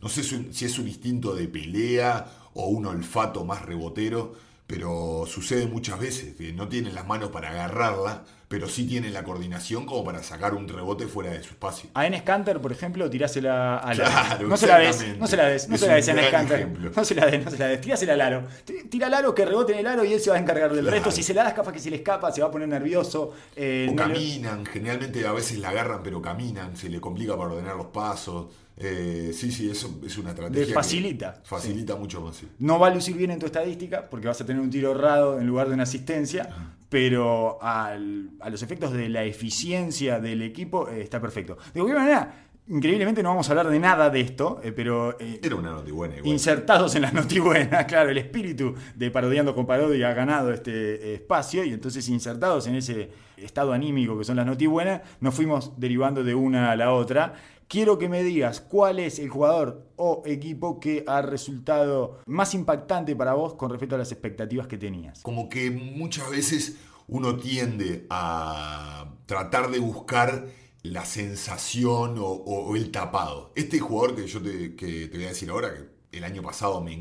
no 0.00 0.08
sé 0.08 0.22
si 0.22 0.64
es 0.64 0.78
un 0.78 0.86
instinto 0.86 1.34
de 1.34 1.48
pelea 1.48 2.50
o 2.54 2.68
un 2.68 2.86
olfato 2.86 3.44
más 3.44 3.62
rebotero, 3.62 4.34
pero 4.66 5.24
sucede 5.26 5.66
muchas 5.66 5.98
veces 5.98 6.34
que 6.34 6.52
no 6.52 6.68
tienen 6.68 6.94
las 6.94 7.06
manos 7.06 7.30
para 7.30 7.50
agarrarla 7.50 8.24
pero 8.48 8.68
sí 8.68 8.86
tiene 8.86 9.10
la 9.10 9.24
coordinación 9.24 9.86
como 9.86 10.04
para 10.04 10.22
sacar 10.22 10.54
un 10.54 10.68
rebote 10.68 11.06
fuera 11.06 11.32
de 11.32 11.42
su 11.42 11.50
espacio. 11.50 11.90
A 11.94 12.06
Enes 12.06 12.22
Canter, 12.22 12.60
por 12.60 12.70
ejemplo, 12.70 13.10
tirásela 13.10 13.78
a 13.78 13.92
la. 13.94 14.38
no 14.48 14.56
se 14.56 14.68
la 14.68 14.78
des, 14.78 15.18
no 15.18 15.26
se 15.26 15.36
la 15.36 15.46
des, 15.46 15.68
no 15.68 15.76
se 15.76 15.88
la 15.88 15.94
des 15.94 16.08
a 16.08 16.12
Enes 16.12 16.30
Canter. 16.30 16.68
No 16.94 17.04
se 17.04 17.14
la 17.16 17.26
des, 17.26 17.44
no 17.44 17.50
se 17.50 17.58
la 17.58 17.66
des, 17.68 17.80
tirásela 17.80 18.12
al 18.12 18.20
aro. 18.20 18.44
Tira 18.88 19.08
al 19.08 19.14
aro 19.14 19.34
que 19.34 19.44
rebote 19.44 19.72
en 19.72 19.80
el 19.80 19.86
aro 19.86 20.04
y 20.04 20.12
él 20.12 20.20
se 20.20 20.30
va 20.30 20.36
a 20.36 20.38
encargar 20.38 20.72
del 20.72 20.86
resto. 20.86 21.10
Si 21.10 21.24
se 21.24 21.34
la 21.34 21.42
das, 21.42 21.54
capaz 21.54 21.72
que 21.72 21.80
se 21.80 21.90
le 21.90 21.96
escapa, 21.96 22.30
se 22.30 22.40
va 22.40 22.46
a 22.46 22.50
poner 22.50 22.68
nervioso. 22.68 23.32
Eh, 23.56 23.88
o 23.90 23.96
caminan, 23.96 24.64
generalmente 24.64 25.26
a 25.26 25.32
veces 25.32 25.58
la 25.58 25.70
agarran, 25.70 26.02
pero 26.04 26.22
caminan, 26.22 26.76
se 26.76 26.88
le 26.88 27.00
complica 27.00 27.36
para 27.36 27.50
ordenar 27.50 27.76
los 27.76 27.86
pasos. 27.86 28.46
Eh, 28.78 29.30
sí, 29.32 29.50
sí, 29.50 29.70
eso 29.70 30.00
es 30.04 30.18
una 30.18 30.30
estrategia. 30.30 30.74
facilita. 30.74 31.40
Facilita 31.44 31.96
mucho 31.96 32.20
más. 32.20 32.42
No 32.58 32.78
va 32.78 32.88
a 32.88 32.94
lucir 32.94 33.16
bien 33.16 33.30
en 33.30 33.38
tu 33.38 33.46
estadística 33.46 34.08
porque 34.08 34.28
vas 34.28 34.40
a 34.40 34.46
tener 34.46 34.60
un 34.60 34.70
tiro 34.70 34.92
errado 34.92 35.40
en 35.40 35.46
lugar 35.46 35.68
de 35.68 35.74
una 35.74 35.84
asistencia, 35.84 36.74
pero 36.88 37.58
a 37.62 37.96
los 37.96 38.62
efectos 38.62 38.92
de 38.92 39.08
la 39.08 39.24
eficiencia 39.24 40.20
del 40.20 40.42
equipo 40.42 40.88
eh, 40.88 41.02
está 41.02 41.20
perfecto. 41.20 41.56
De 41.72 41.80
cualquier 41.80 41.98
manera, 41.98 42.46
increíblemente 42.68 43.22
no 43.22 43.30
vamos 43.30 43.48
a 43.48 43.52
hablar 43.52 43.70
de 43.70 43.78
nada 43.78 44.10
de 44.10 44.20
esto, 44.20 44.60
eh, 44.62 44.72
pero... 44.72 45.16
Era 45.18 45.54
una 45.54 45.70
notibuena 45.70 46.16
igual. 46.16 46.32
Insertados 46.32 46.94
en 46.96 47.02
la 47.02 47.12
notibuena, 47.12 47.86
claro, 47.86 48.10
el 48.10 48.18
espíritu 48.18 48.74
de 48.94 49.10
Parodiando 49.10 49.54
con 49.54 49.66
Parodia 49.66 50.10
ha 50.10 50.14
ganado 50.14 50.52
este 50.52 51.14
espacio 51.14 51.64
y 51.64 51.72
entonces 51.72 52.06
insertados 52.08 52.66
en 52.66 52.74
ese 52.74 53.10
estado 53.36 53.72
anímico 53.72 54.18
que 54.18 54.24
son 54.24 54.36
las 54.36 54.46
notibuenas, 54.46 55.02
nos 55.20 55.34
fuimos 55.34 55.78
derivando 55.78 56.24
de 56.24 56.34
una 56.34 56.72
a 56.72 56.76
la 56.76 56.92
otra 56.92 57.34
quiero 57.68 57.98
que 57.98 58.08
me 58.08 58.22
digas 58.22 58.60
cuál 58.60 58.98
es 58.98 59.18
el 59.18 59.28
jugador 59.28 59.86
o 59.96 60.22
equipo 60.26 60.80
que 60.80 61.04
ha 61.06 61.22
resultado 61.22 62.20
más 62.26 62.54
impactante 62.54 63.16
para 63.16 63.34
vos 63.34 63.54
con 63.54 63.70
respecto 63.70 63.94
a 63.94 63.98
las 63.98 64.12
expectativas 64.12 64.66
que 64.66 64.78
tenías. 64.78 65.22
Como 65.22 65.48
que 65.48 65.70
muchas 65.70 66.30
veces 66.30 66.76
uno 67.08 67.36
tiende 67.36 68.06
a 68.10 69.12
tratar 69.26 69.70
de 69.70 69.78
buscar 69.78 70.46
la 70.82 71.04
sensación 71.04 72.16
o, 72.18 72.76
el 72.76 72.90
tapado. 72.90 73.52
Este 73.56 73.78
jugador 73.80 74.14
que 74.14 74.26
yo 74.26 74.40
te, 74.40 75.08
voy 75.12 75.24
a 75.24 75.28
decir 75.28 75.50
ahora, 75.50 75.74
que 75.74 76.18
el 76.18 76.24
año 76.24 76.42
pasado 76.42 76.80
me, 76.80 76.96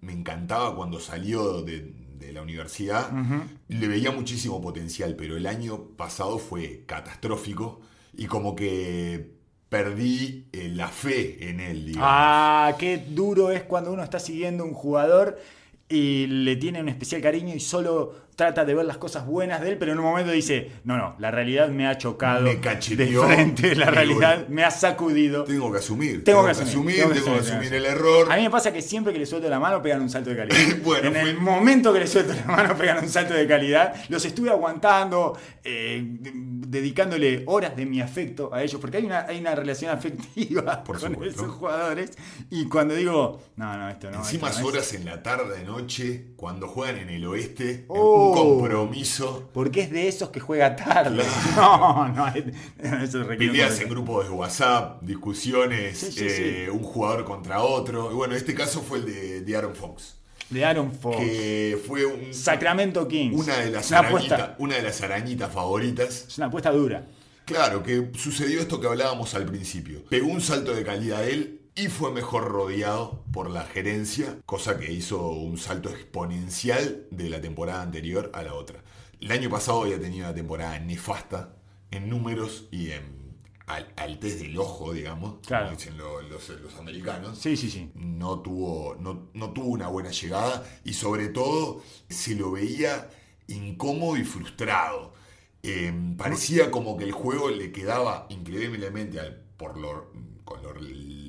me 0.00 0.12
encantaba 0.12 0.74
cuando 0.74 0.98
salió 1.00 1.62
de, 1.62 1.94
la 2.32 2.42
universidad, 2.42 3.10
le 3.66 3.88
veía 3.88 4.12
muchísimo 4.12 4.60
potencial, 4.60 5.16
pero 5.16 5.36
el 5.36 5.46
año 5.46 5.96
pasado 5.96 6.38
fue 6.38 6.84
catastrófico 6.86 7.80
y 8.12 8.26
como 8.26 8.54
que 8.54 9.39
perdí 9.70 10.48
eh, 10.52 10.68
la 10.68 10.88
fe 10.88 11.48
en 11.48 11.60
él. 11.60 11.94
Ah, 11.96 12.74
qué 12.78 12.98
duro 12.98 13.50
es 13.50 13.62
cuando 13.62 13.92
uno 13.92 14.02
está 14.02 14.18
siguiendo 14.18 14.64
un 14.64 14.74
jugador 14.74 15.38
y 15.88 16.26
le 16.26 16.56
tiene 16.56 16.80
un 16.80 16.88
especial 16.88 17.22
cariño 17.22 17.54
y 17.54 17.60
solo 17.60 18.14
trata 18.36 18.64
de 18.64 18.74
ver 18.74 18.86
las 18.86 18.96
cosas 18.96 19.26
buenas 19.26 19.60
de 19.60 19.68
él, 19.70 19.78
pero 19.78 19.92
en 19.92 19.98
un 19.98 20.04
momento 20.04 20.30
dice, 20.32 20.70
no, 20.84 20.96
no, 20.96 21.14
la 21.18 21.30
realidad 21.30 21.68
me 21.68 21.86
ha 21.86 21.98
chocado 21.98 22.42
Me 22.42 22.54
de 22.54 22.60
cacheteó, 22.60 23.24
frente, 23.26 23.74
la 23.74 23.90
realidad 23.90 24.48
me 24.48 24.64
ha 24.64 24.70
sacudido. 24.70 25.44
Tengo 25.44 25.70
que 25.70 25.78
asumir. 25.78 26.24
Tengo 26.24 26.44
que 26.44 26.52
asumir, 26.52 26.96
tengo 26.96 27.08
que 27.10 27.14
tengo 27.20 27.32
que 27.34 27.38
asumir 27.40 27.56
asumir. 27.64 27.74
el 27.74 27.84
error. 27.86 28.32
A 28.32 28.36
mí 28.36 28.42
me 28.42 28.50
pasa 28.50 28.72
que 28.72 28.80
siempre 28.80 29.12
que 29.12 29.18
le 29.18 29.26
suelto 29.26 29.48
la 29.50 29.60
mano 29.60 29.82
pegan 29.82 30.00
un 30.00 30.08
salto 30.10 30.30
de 30.30 30.36
calidad. 30.36 30.56
Bueno, 30.84 31.08
en 31.08 31.14
fue- 31.14 31.30
el 31.30 31.36
momento 31.38 31.92
que 31.92 32.00
le 32.00 32.06
suelto 32.06 32.32
la 32.32 32.44
mano 32.56 32.76
pegan 32.76 32.98
un 33.04 33.08
salto 33.10 33.34
de 33.34 33.46
calidad. 33.46 33.94
Los 34.08 34.24
estuve 34.24 34.50
aguantando, 34.50 35.38
eh, 35.62 36.02
de- 36.02 36.32
dedicándole 36.34 37.42
horas 37.46 37.76
de 37.76 37.84
mi 37.84 38.00
afecto 38.00 38.54
a 38.54 38.62
ellos, 38.62 38.80
porque 38.80 38.98
hay 38.98 39.04
una, 39.04 39.20
hay 39.26 39.38
una 39.40 39.54
relación 39.54 39.90
afectiva 39.90 40.82
Por 40.84 40.98
con 41.00 41.12
supuesto. 41.12 41.42
esos 41.42 41.54
jugadores. 41.56 42.12
Y 42.50 42.66
cuando 42.68 42.94
digo, 42.94 43.40
no, 43.56 43.76
no, 43.76 43.88
esto 43.90 44.10
no. 44.10 44.18
Encima 44.18 44.48
esto 44.48 44.60
no 44.62 44.68
es- 44.68 44.74
horas 44.74 44.94
en 44.94 45.04
la 45.04 45.22
tarde, 45.22 45.64
noche, 45.64 46.26
cuando 46.40 46.66
juegan 46.68 46.96
en 46.96 47.10
el 47.10 47.26
oeste, 47.26 47.84
Oh. 47.88 48.30
un 48.30 48.58
compromiso. 48.58 49.50
Porque 49.52 49.82
es 49.82 49.90
de 49.90 50.08
esos 50.08 50.30
que 50.30 50.40
juega 50.40 50.74
tarde. 50.74 51.22
No, 51.54 52.08
no, 52.08 52.26
es- 52.28 52.44
eso 53.02 53.26
Peleas 53.26 53.78
en 53.80 53.88
grupos 53.90 54.24
de 54.26 54.30
WhatsApp, 54.30 55.02
discusiones, 55.02 55.98
Sí, 55.98 56.12
sí, 56.12 56.26
eh, 56.26 56.70
un 56.72 56.82
jugador 56.82 57.24
contra 57.26 57.60
otro. 57.62 58.10
Y 58.10 58.14
bueno, 58.14 58.34
este 58.34 58.54
caso 58.54 58.80
fue 58.80 58.98
el 58.98 59.04
de, 59.04 59.40
de 59.42 59.56
Aaron 59.56 59.74
Fox, 59.74 60.16
De 60.48 60.64
Aaron 60.64 60.90
Fox. 60.92 61.18
que 61.18 61.78
fue 61.86 62.06
un- 62.06 62.32
Sacramento 62.32 63.06
Kings. 63.06 63.38
una, 63.38 63.58
de 63.58 63.70
las 63.70 63.90
una 63.90 64.56
una 64.58 64.76
de 64.76 64.82
las 64.82 65.00
arañitas 65.02 65.52
favoritas. 65.52 66.24
es 66.28 66.38
una 66.38 66.46
apuesta 66.46 66.70
dura. 66.70 67.06
Claro, 67.44 67.82
que 67.82 68.10
sucedió 68.16 68.60
esto 68.60 68.80
que 68.80 68.86
hablábamos 68.86 69.34
al 69.34 69.44
principio. 69.44 70.04
Pegó 70.08 70.28
un 70.28 70.40
salto 70.40 70.72
de 70.74 70.84
calidad 70.84 71.28
él 71.28 71.59
y 71.80 71.88
fue 71.88 72.10
mejor 72.12 72.44
rodeado 72.48 73.24
por 73.32 73.48
la 73.50 73.64
gerencia, 73.64 74.38
cosa 74.44 74.78
que 74.78 74.92
hizo 74.92 75.28
un 75.28 75.56
salto 75.56 75.88
exponencial 75.90 77.06
de 77.10 77.30
la 77.30 77.40
temporada 77.40 77.82
anterior 77.82 78.30
a 78.34 78.42
la 78.42 78.54
otra. 78.54 78.82
El 79.20 79.30
año 79.32 79.48
pasado 79.50 79.82
había 79.82 80.00
tenido 80.00 80.26
una 80.26 80.34
temporada 80.34 80.78
nefasta 80.78 81.54
en 81.90 82.08
números 82.08 82.66
y 82.70 82.90
en 82.90 83.20
al, 83.66 83.86
al 83.96 84.18
test 84.18 84.40
del 84.40 84.58
ojo, 84.58 84.92
digamos, 84.92 85.36
Claro. 85.46 85.66
como 85.66 85.76
dicen 85.78 85.96
lo- 85.96 86.22
los, 86.22 86.48
los 86.48 86.74
americanos 86.74 87.38
Sí, 87.38 87.56
sí, 87.56 87.70
sí. 87.70 87.90
no 87.94 88.40
tuvo, 88.40 88.96
no, 88.98 89.28
no 89.32 89.52
tuvo 89.52 89.66
una 89.68 89.86
buena 89.86 90.10
llegada 90.10 90.64
y 90.84 90.92
sobre 90.94 91.28
todo 91.28 91.80
se 92.08 92.34
lo 92.34 92.50
veía 92.50 93.08
incómodo 93.46 94.16
y 94.16 94.24
frustrado. 94.24 95.14
Eh, 95.62 95.92
parecía 96.18 96.70
como 96.72 96.96
que 96.96 97.04
el 97.04 97.12
juego 97.12 97.48
le 97.50 97.70
quedaba 97.70 98.26
increíblemente 98.30 99.20
al- 99.20 99.40
por 99.56 99.78
lo, 99.78 100.10
con 100.50 100.62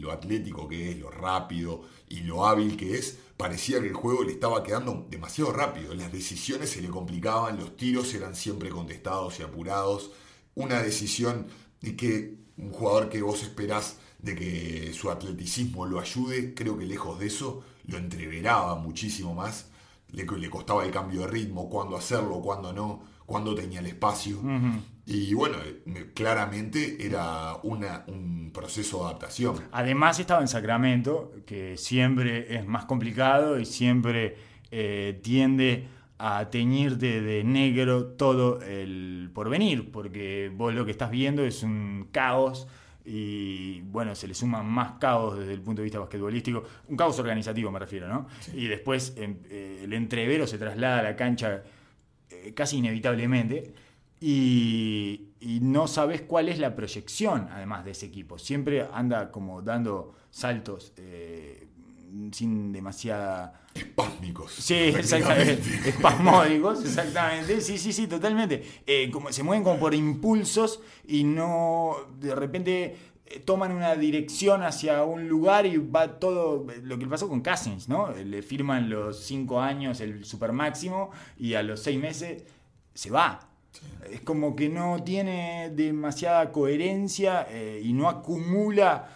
lo, 0.01 0.11
atlético 0.11 0.67
que 0.67 0.91
es, 0.91 0.99
lo 0.99 1.11
rápido 1.11 1.83
y 2.09 2.21
lo 2.21 2.47
hábil 2.47 2.75
que 2.75 2.97
es, 2.97 3.19
parecía 3.37 3.79
que 3.79 3.87
el 3.87 3.93
juego 3.93 4.23
le 4.23 4.31
estaba 4.31 4.63
quedando 4.63 5.05
demasiado 5.09 5.53
rápido. 5.53 5.93
Las 5.93 6.11
decisiones 6.11 6.71
se 6.71 6.81
le 6.81 6.89
complicaban, 6.89 7.57
los 7.57 7.77
tiros 7.77 8.13
eran 8.15 8.35
siempre 8.35 8.69
contestados 8.69 9.39
y 9.39 9.43
apurados. 9.43 10.11
Una 10.55 10.81
decisión 10.81 11.45
de 11.81 11.95
que 11.95 12.35
un 12.57 12.71
jugador 12.71 13.09
que 13.09 13.21
vos 13.21 13.43
esperás 13.43 13.97
de 14.17 14.35
que 14.35 14.93
su 14.93 15.11
atleticismo 15.11 15.85
lo 15.85 15.99
ayude, 15.99 16.53
creo 16.55 16.77
que 16.77 16.85
lejos 16.85 17.19
de 17.19 17.27
eso 17.27 17.63
lo 17.85 17.97
entreveraba 17.97 18.75
muchísimo 18.75 19.35
más. 19.35 19.67
Le, 20.09 20.25
le 20.25 20.49
costaba 20.49 20.83
el 20.83 20.91
cambio 20.91 21.21
de 21.21 21.27
ritmo, 21.27 21.69
cuándo 21.69 21.95
hacerlo, 21.95 22.41
cuándo 22.41 22.73
no, 22.73 23.03
cuándo 23.25 23.53
tenía 23.53 23.79
el 23.79 23.85
espacio. 23.85 24.39
Y 25.05 25.34
bueno, 25.34 25.58
eh, 25.65 26.12
claramente 26.13 27.05
era 27.05 27.55
una, 27.63 28.03
un 28.08 28.51
proceso 28.53 29.00
de 29.00 29.05
adaptación. 29.05 29.55
Además 29.72 30.20
estaba 30.20 30.41
en 30.41 30.48
Sacramento, 30.48 31.34
que 31.46 31.77
siempre 31.77 32.55
es 32.55 32.65
más 32.65 32.86
complicado 32.86 33.60
y 33.60 33.65
siempre 33.65 34.36
eh, 34.70 35.20
tiende 35.24 35.88
a 36.17 36.50
teñirte 36.50 37.22
de 37.22 37.43
negro 37.43 38.05
todo 38.05 38.62
el 38.62 39.31
porvenir, 39.34 39.91
porque 39.91 40.51
vos 40.55 40.74
lo 40.74 40.86
que 40.86 40.91
estás 40.91 41.10
viendo 41.10 41.43
es 41.43 41.63
un 41.63 42.10
caos 42.12 42.67
y 43.03 43.81
bueno, 43.81 44.13
se 44.13 44.27
le 44.27 44.36
suman 44.36 44.65
más 44.67 44.93
caos 45.00 45.39
desde 45.39 45.53
el 45.53 45.62
punto 45.62 45.81
de 45.81 45.86
vista 45.86 46.00
basquetbolístico, 46.00 46.63
un 46.88 46.96
caos 46.96 47.17
organizativo 47.17 47.72
me 47.72 47.79
refiero, 47.79 48.08
¿no? 48.08 48.27
Y 48.53 48.67
después 48.67 49.15
eh, 49.17 49.81
el 49.84 49.93
entrevero 49.93 50.46
se 50.46 50.60
traslada 50.60 51.00
a 51.00 51.03
la 51.03 51.15
cancha 51.15 51.63
eh, 52.29 52.53
casi 52.53 52.77
inevitablemente 52.77 53.74
y, 54.21 55.31
y 55.39 55.59
no 55.61 55.87
sabes 55.87 56.21
cuál 56.21 56.47
es 56.47 56.59
la 56.59 56.75
proyección 56.75 57.49
además 57.51 57.83
de 57.83 57.91
ese 57.91 58.05
equipo. 58.05 58.37
Siempre 58.37 58.87
anda 58.93 59.31
como 59.31 59.63
dando 59.63 60.13
saltos 60.29 60.93
eh, 60.97 61.67
sin 62.31 62.71
demasiada... 62.71 63.67
Espásmicos. 63.73 64.51
Sí, 64.51 64.75
exactamente. 64.75 65.89
Espasmódicos, 65.89 66.85
exactamente. 66.85 67.61
Sí, 67.61 67.79
sí, 67.79 67.91
sí, 67.91 68.05
totalmente. 68.05 68.63
Eh, 68.85 69.09
como, 69.11 69.31
se 69.31 69.41
mueven 69.41 69.63
como 69.63 69.79
por 69.79 69.95
impulsos 69.95 70.81
y 71.07 71.23
no 71.23 71.95
de 72.19 72.35
repente 72.35 72.97
eh, 73.25 73.39
toman 73.39 73.71
una 73.71 73.95
dirección 73.95 74.61
hacia 74.61 75.03
un 75.03 75.27
lugar 75.27 75.65
y 75.65 75.77
va 75.77 76.19
todo 76.19 76.67
lo 76.83 76.99
que 76.99 77.07
pasó 77.07 77.27
con 77.27 77.41
Cousins, 77.41 77.89
¿no? 77.89 78.11
Le 78.11 78.43
firman 78.43 78.87
los 78.89 79.23
cinco 79.23 79.61
años 79.61 79.99
el 79.99 80.25
super 80.25 80.51
máximo 80.51 81.09
y 81.39 81.55
a 81.55 81.63
los 81.63 81.81
seis 81.81 81.99
meses 81.99 82.43
se 82.93 83.09
va. 83.09 83.47
Es 84.11 84.21
como 84.21 84.55
que 84.55 84.67
no 84.69 85.03
tiene 85.03 85.69
demasiada 85.73 86.51
coherencia 86.51 87.47
eh, 87.49 87.81
y 87.83 87.93
no 87.93 88.09
acumula 88.09 89.09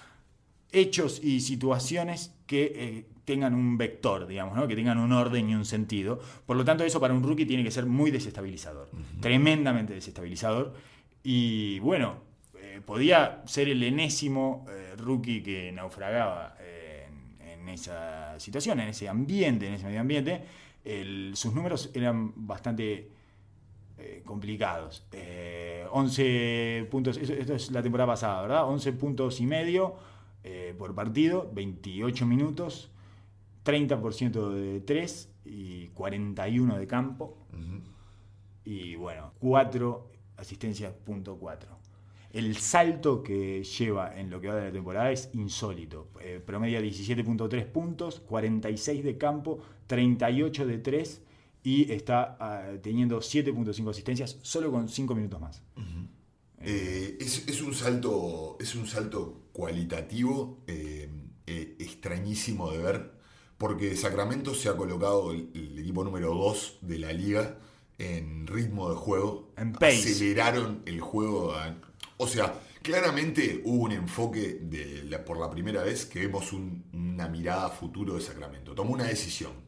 hechos 0.71 1.21
y 1.23 1.41
situaciones 1.41 2.33
que 2.47 2.71
eh, 2.75 3.05
tengan 3.25 3.53
un 3.55 3.77
vector, 3.77 4.27
digamos, 4.27 4.55
¿no? 4.55 4.67
que 4.67 4.75
tengan 4.75 4.97
un 4.99 5.11
orden 5.11 5.49
y 5.49 5.55
un 5.55 5.65
sentido. 5.65 6.19
Por 6.45 6.55
lo 6.57 6.63
tanto, 6.63 6.83
eso 6.83 6.99
para 6.99 7.13
un 7.13 7.23
rookie 7.23 7.45
tiene 7.45 7.63
que 7.63 7.71
ser 7.71 7.85
muy 7.85 8.11
desestabilizador, 8.11 8.89
tremendamente 9.19 9.93
desestabilizador. 9.93 10.73
Y 11.23 11.79
bueno, 11.79 12.17
eh, 12.61 12.81
podía 12.85 13.41
ser 13.45 13.67
el 13.69 13.81
enésimo 13.83 14.65
eh, 14.69 14.93
rookie 14.97 15.41
que 15.41 15.71
naufragaba 15.71 16.55
en, 17.41 17.47
en 17.49 17.69
esa 17.69 18.39
situación, 18.39 18.79
en 18.79 18.89
ese 18.89 19.09
ambiente, 19.09 19.67
en 19.67 19.73
ese 19.73 19.85
medio 19.85 20.01
ambiente. 20.01 20.41
El- 20.83 21.31
sus 21.35 21.53
números 21.53 21.89
eran 21.95 22.31
bastante 22.35 23.09
eh, 24.05 24.21
complicados. 24.23 25.03
Eh, 25.11 25.83
11 25.91 26.87
puntos, 26.91 27.17
esto 27.17 27.55
es 27.55 27.71
la 27.71 27.81
temporada 27.81 28.11
pasada, 28.11 28.43
¿verdad? 28.43 28.69
11 28.69 28.93
puntos 28.93 29.41
y 29.41 29.47
medio 29.47 29.95
eh, 30.43 30.75
por 30.77 30.93
partido, 30.93 31.49
28 31.51 32.27
minutos, 32.27 32.91
30% 33.63 34.49
de 34.49 34.81
3 34.81 35.33
y 35.45 35.87
41 35.87 36.77
de 36.77 36.85
campo. 36.85 37.35
Y 38.63 38.95
bueno, 38.95 39.31
4 39.39 40.07
asistencias, 40.37 40.93
punto 40.93 41.37
4. 41.37 41.75
El 42.33 42.57
salto 42.57 43.23
que 43.23 43.63
lleva 43.63 44.19
en 44.19 44.29
lo 44.29 44.39
que 44.39 44.49
va 44.49 44.55
de 44.55 44.65
la 44.65 44.71
temporada 44.71 45.09
es 45.09 45.31
insólito. 45.33 46.09
Eh, 46.21 46.39
promedia 46.45 46.79
17.3 46.79 47.65
puntos, 47.65 48.19
46 48.19 49.03
de 49.03 49.17
campo, 49.17 49.61
38 49.87 50.67
de 50.67 50.77
3 50.77 51.24
y 51.65 51.91
está 51.91 52.37
ah, 52.39 52.71
teniendo 52.81 53.19
7.5 53.19 53.89
asistencias 53.89 54.37
solo 54.43 54.71
con 54.71 54.87
5 54.87 55.13
minutos 55.15 55.41
más. 55.41 55.61
Eh, 56.61 57.17
es, 57.19 57.47
es 57.47 57.61
un 57.61 57.73
salto, 57.73 58.57
es 58.59 58.75
un 58.75 58.87
salto 58.87 59.47
cualitativo 59.51 60.59
eh, 60.67 61.09
eh, 61.47 61.75
extrañísimo 61.79 62.71
de 62.71 62.77
ver, 62.79 63.11
porque 63.57 63.95
Sacramento 63.95 64.53
se 64.55 64.69
ha 64.69 64.77
colocado 64.77 65.31
el, 65.31 65.49
el 65.53 65.77
equipo 65.79 66.03
número 66.03 66.33
2 66.33 66.79
de 66.81 66.99
la 66.99 67.11
liga 67.13 67.57
en 67.97 68.47
ritmo 68.47 68.89
de 68.89 68.95
juego. 68.95 69.51
En 69.57 69.73
pace. 69.73 70.11
Aceleraron 70.11 70.81
el 70.85 71.01
juego. 71.01 71.53
a- 71.53 71.77
o 72.17 72.27
sea, 72.27 72.59
claramente 72.81 73.61
hubo 73.65 73.83
un 73.83 73.91
enfoque 73.91 74.59
de 74.61 75.03
la- 75.03 75.23
por 75.25 75.37
la 75.39 75.49
primera 75.49 75.83
vez 75.83 76.05
que 76.05 76.19
vemos 76.19 76.53
un- 76.53 76.85
una 76.93 77.27
mirada 77.27 77.67
a 77.67 77.69
futuro 77.69 78.15
de 78.15 78.21
Sacramento. 78.21 78.73
Tomó 78.75 78.93
una 78.93 79.05
decisión. 79.05 79.64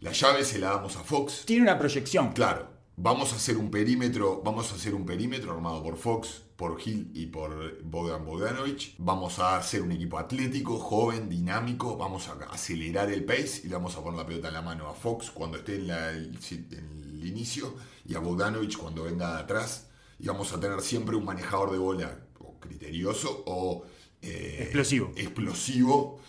La 0.00 0.12
llave 0.12 0.44
se 0.44 0.58
la 0.58 0.70
damos 0.70 0.96
a 0.96 1.00
Fox. 1.04 1.44
Tiene 1.46 1.62
una 1.62 1.78
proyección. 1.78 2.32
Claro, 2.32 2.68
vamos 2.96 3.32
a 3.32 3.36
hacer 3.36 3.56
un 3.56 3.70
perímetro, 3.70 4.42
vamos 4.42 4.72
a 4.72 4.76
hacer 4.76 4.94
un 4.94 5.04
perímetro 5.04 5.52
armado 5.52 5.82
por 5.82 5.96
Fox, 5.96 6.42
por 6.56 6.80
Hill 6.82 7.10
y 7.14 7.26
por 7.26 7.82
Bogdan 7.82 8.24
Bogdanovich. 8.24 8.94
Vamos 8.98 9.38
a 9.38 9.56
hacer 9.56 9.82
un 9.82 9.92
equipo 9.92 10.18
atlético, 10.18 10.78
joven, 10.78 11.28
dinámico. 11.28 11.96
Vamos 11.96 12.28
a 12.28 12.32
acelerar 12.50 13.10
el 13.10 13.24
pace 13.24 13.62
y 13.64 13.68
le 13.68 13.74
vamos 13.74 13.96
a 13.96 14.02
poner 14.02 14.18
la 14.20 14.26
pelota 14.26 14.48
en 14.48 14.54
la 14.54 14.62
mano 14.62 14.88
a 14.88 14.94
Fox 14.94 15.30
cuando 15.30 15.58
esté 15.58 15.76
en, 15.76 15.86
la- 15.88 16.10
el, 16.10 16.38
en 16.50 17.10
el 17.20 17.26
inicio 17.26 17.74
y 18.06 18.14
a 18.14 18.20
Bogdanovich 18.20 18.76
cuando 18.78 19.04
venga 19.04 19.34
de 19.36 19.40
atrás. 19.42 19.88
Y 20.18 20.26
vamos 20.28 20.52
a 20.52 20.60
tener 20.60 20.80
siempre 20.82 21.16
un 21.16 21.24
manejador 21.24 21.72
de 21.72 21.78
bola 21.78 22.18
o 22.40 22.58
criterioso 22.60 23.42
o 23.46 23.84
eh, 24.22 24.58
Explosivo. 24.64 25.12
explosivo, 25.16 26.20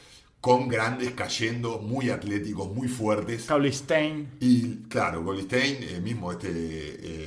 con 0.42 0.68
grandes 0.68 1.12
cayendo, 1.12 1.80
muy 1.80 2.10
atléticos, 2.10 2.74
muy 2.74 2.88
fuertes. 2.88 3.46
Cauley 3.46 3.72
Stein. 3.72 4.28
Y 4.40 4.78
claro, 4.90 5.24
Goldstein, 5.24 5.78
eh, 5.84 6.02
mismo 6.02 6.32
este 6.32 6.50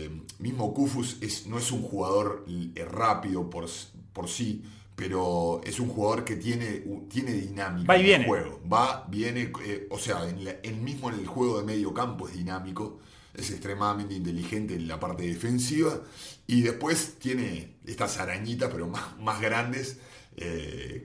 eh, 0.06 0.10
mismo 0.40 0.74
Kufus 0.74 1.18
es, 1.22 1.46
no 1.46 1.58
es 1.58 1.70
un 1.70 1.82
jugador 1.82 2.44
eh, 2.48 2.84
rápido 2.84 3.48
por, 3.48 3.66
por 4.12 4.28
sí, 4.28 4.64
pero 4.96 5.60
es 5.64 5.78
un 5.80 5.88
jugador 5.88 6.24
que 6.24 6.36
tiene, 6.36 6.84
tiene 7.08 7.32
dinámica 7.34 7.88
Va 7.90 7.96
y 7.96 8.02
en 8.02 8.04
viene. 8.04 8.24
el 8.24 8.24
juego. 8.24 8.60
Va, 8.70 9.06
viene, 9.08 9.52
eh, 9.64 9.86
o 9.90 9.98
sea, 9.98 10.28
en 10.28 10.44
la- 10.44 10.56
mismo 10.82 11.08
en 11.10 11.20
el 11.20 11.26
juego 11.26 11.58
de 11.60 11.64
medio 11.66 11.94
campo 11.94 12.28
es 12.28 12.34
dinámico, 12.34 12.98
es 13.32 13.50
extremadamente 13.50 14.14
inteligente 14.14 14.74
en 14.74 14.88
la 14.88 14.98
parte 15.00 15.22
defensiva 15.24 16.00
y 16.46 16.62
después 16.62 17.14
tiene 17.18 17.76
estas 17.86 18.18
arañitas, 18.18 18.70
pero 18.72 18.88
más, 18.88 19.18
más 19.20 19.40
grandes, 19.40 19.98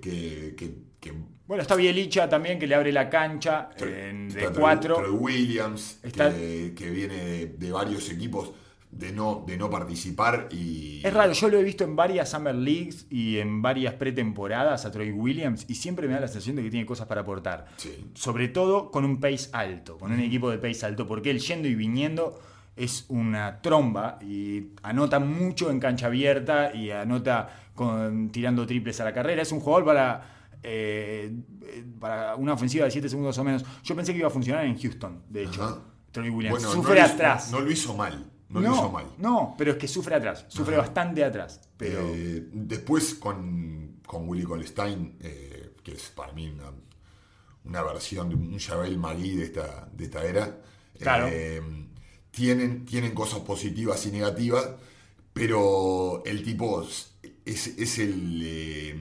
que, 0.01 0.55
que, 0.57 0.73
que 0.99 1.13
Bueno, 1.49 1.63
está 1.63 1.75
Bielicha 1.75 2.29
también 2.29 2.59
que 2.59 2.67
le 2.67 2.75
abre 2.75 2.91
la 2.91 3.09
cancha 3.09 3.71
en- 3.79 4.29
de 4.29 4.45
Está 4.45 4.59
cuatro. 4.59 4.97
Trey 4.97 5.09
Williams, 5.09 5.97
Está- 6.03 6.29
que, 6.29 6.73
que 6.77 6.91
viene 6.91 7.15
de, 7.15 7.45
de 7.47 7.71
varios 7.71 8.07
equipos 8.11 8.51
de 8.91 9.11
no, 9.11 9.43
de 9.47 9.57
no 9.57 9.67
participar 9.67 10.47
y... 10.51 11.01
Es 11.03 11.11
raro, 11.11 11.33
yo 11.33 11.49
lo 11.49 11.57
he 11.57 11.63
visto 11.63 11.83
en 11.83 11.95
varias 11.95 12.29
Summer 12.29 12.53
Leagues 12.53 13.07
y 13.09 13.39
en 13.39 13.63
varias 13.63 13.95
pretemporadas 13.95 14.85
a 14.85 14.91
Troy 14.91 15.11
Williams 15.11 15.65
y 15.67 15.73
siempre 15.73 16.07
me 16.07 16.13
da 16.13 16.19
la 16.19 16.27
sensación 16.27 16.55
de 16.57 16.61
que 16.61 16.69
tiene 16.69 16.85
cosas 16.85 17.07
para 17.07 17.21
aportar. 17.21 17.65
Sí. 17.77 18.11
Sobre 18.13 18.47
todo 18.49 18.91
con 18.91 19.03
un 19.03 19.19
pace 19.19 19.49
alto, 19.53 19.97
con 19.97 20.11
un 20.11 20.19
equipo 20.19 20.51
de 20.51 20.59
pace 20.59 20.85
alto, 20.85 21.07
porque 21.07 21.31
él 21.31 21.39
yendo 21.39 21.67
y 21.67 21.73
viniendo 21.73 22.39
es 22.75 23.05
una 23.09 23.59
tromba 23.63 24.19
y 24.21 24.67
anota 24.83 25.17
mucho 25.19 25.71
en 25.71 25.79
cancha 25.79 26.05
abierta 26.05 26.75
y 26.75 26.91
anota 26.91 27.49
con, 27.73 28.29
tirando 28.29 28.67
triples 28.67 28.99
a 29.01 29.05
la 29.05 29.13
carrera. 29.15 29.41
Es 29.41 29.51
un 29.51 29.59
jugador 29.61 29.83
para, 29.85 30.38
eh, 30.63 31.31
para 31.99 32.35
una 32.35 32.53
ofensiva 32.53 32.85
de 32.85 32.91
7 32.91 33.09
segundos 33.09 33.37
o 33.37 33.43
menos. 33.43 33.63
Yo 33.83 33.95
pensé 33.95 34.11
que 34.13 34.19
iba 34.19 34.27
a 34.27 34.31
funcionar 34.31 34.65
en 34.65 34.77
Houston, 34.79 35.23
de 35.29 35.43
hecho. 35.43 35.63
Ajá. 35.63 35.81
Troy 36.11 36.29
Williams 36.29 36.59
Bueno, 36.63 36.71
sufre 36.73 36.95
no 36.95 36.99
lo 37.01 37.05
hizo- 37.05 37.13
atrás. 37.13 37.51
No 37.51 37.59
lo 37.61 37.71
hizo 37.71 37.93
mal. 37.95 38.25
No, 38.49 38.61
lo 38.61 38.73
hizo 38.73 38.89
mal. 38.91 39.05
no, 39.19 39.53
pero 39.59 39.71
es 39.73 39.77
que 39.77 39.87
sufre 39.87 40.15
atrás, 40.15 40.45
sufre 40.47 40.73
Ajá. 40.75 40.81
bastante 40.87 41.23
atrás. 41.23 41.61
Pero 41.77 41.99
Eh, 42.01 42.47
después 42.51 43.13
con, 43.13 43.99
con 44.07 44.27
Willy 44.27 44.43
Colstein, 44.43 45.17
eh, 45.21 45.75
que 45.83 45.91
es 45.91 46.09
para 46.09 46.33
mí 46.33 46.49
una, 46.49 46.71
una 47.65 47.83
versión 47.83 48.27
de 48.29 48.33
un 48.35 48.57
Javel 48.57 48.97
Magui 48.97 49.35
de 49.35 49.43
esta, 49.43 49.87
de 49.93 50.03
esta 50.05 50.23
era, 50.25 50.57
Claro. 50.99 51.27
eh, 51.29 51.61
tienen, 52.31 52.85
tienen 52.85 53.13
cosas 53.13 53.41
positivas 53.41 54.03
y 54.07 54.11
negativas, 54.11 54.67
pero 55.31 56.23
el 56.25 56.43
tipo 56.43 56.81
es, 56.81 57.67
es 57.77 57.99
el 57.99 58.41
eh, 58.43 58.99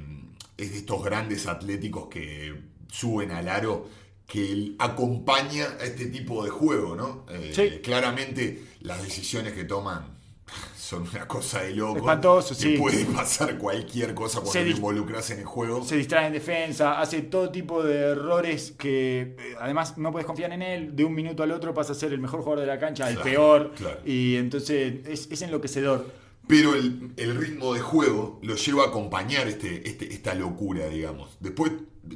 es 0.58 0.72
de 0.72 0.78
estos 0.78 1.02
grandes 1.02 1.46
atléticos 1.46 2.08
que 2.08 2.54
suben 2.90 3.30
al 3.30 3.48
aro 3.48 3.88
que 4.26 4.52
él 4.52 4.76
acompaña 4.78 5.64
a 5.80 5.84
este 5.84 6.06
tipo 6.06 6.44
de 6.44 6.50
juego, 6.50 6.94
¿no? 6.94 7.24
Eh, 7.30 7.52
Sí. 7.54 7.80
Claramente 7.82 8.62
las 8.80 9.02
decisiones 9.02 9.54
que 9.54 9.64
toman 9.64 10.18
son 10.76 11.06
una 11.08 11.26
cosa 11.28 11.62
de 11.62 11.74
loco. 11.74 11.98
Espantoso, 11.98 12.54
Te 12.54 12.60
sí. 12.62 12.76
puede 12.76 13.04
pasar 13.06 13.56
cualquier 13.56 14.14
cosa 14.14 14.40
cuando 14.40 14.52
Se 14.52 14.64
te 14.64 14.70
involucras 14.70 15.30
en 15.30 15.38
el 15.40 15.44
juego. 15.46 15.82
se 15.84 15.96
distrae 15.96 16.26
en 16.26 16.32
defensa, 16.34 17.00
hace 17.00 17.22
todo 17.22 17.50
tipo 17.50 17.82
de 17.82 18.00
errores 18.10 18.72
que 18.72 19.36
eh, 19.38 19.54
además 19.60 19.96
no 19.96 20.10
puedes 20.12 20.26
confiar 20.26 20.52
en 20.52 20.62
él. 20.62 20.96
De 20.96 21.04
un 21.04 21.14
minuto 21.14 21.42
al 21.42 21.52
otro 21.52 21.72
pasa 21.72 21.92
a 21.92 21.94
ser 21.94 22.12
el 22.12 22.18
mejor 22.20 22.40
jugador 22.40 22.60
de 22.60 22.66
la 22.66 22.78
cancha, 22.78 23.08
el 23.08 23.14
Claro, 23.16 23.30
peor. 23.30 23.72
claro. 23.76 24.00
Y 24.04 24.36
entonces 24.36 25.06
es, 25.06 25.30
es 25.30 25.42
enloquecedor. 25.42 26.27
Pero 26.48 26.74
el, 26.74 27.12
el 27.16 27.36
ritmo 27.36 27.74
de 27.74 27.80
juego 27.80 28.40
lo 28.42 28.56
lleva 28.56 28.84
a 28.84 28.86
acompañar 28.88 29.46
este, 29.46 29.86
este- 29.88 30.12
esta 30.12 30.34
locura, 30.34 30.88
digamos. 30.88 31.36
Después 31.40 31.72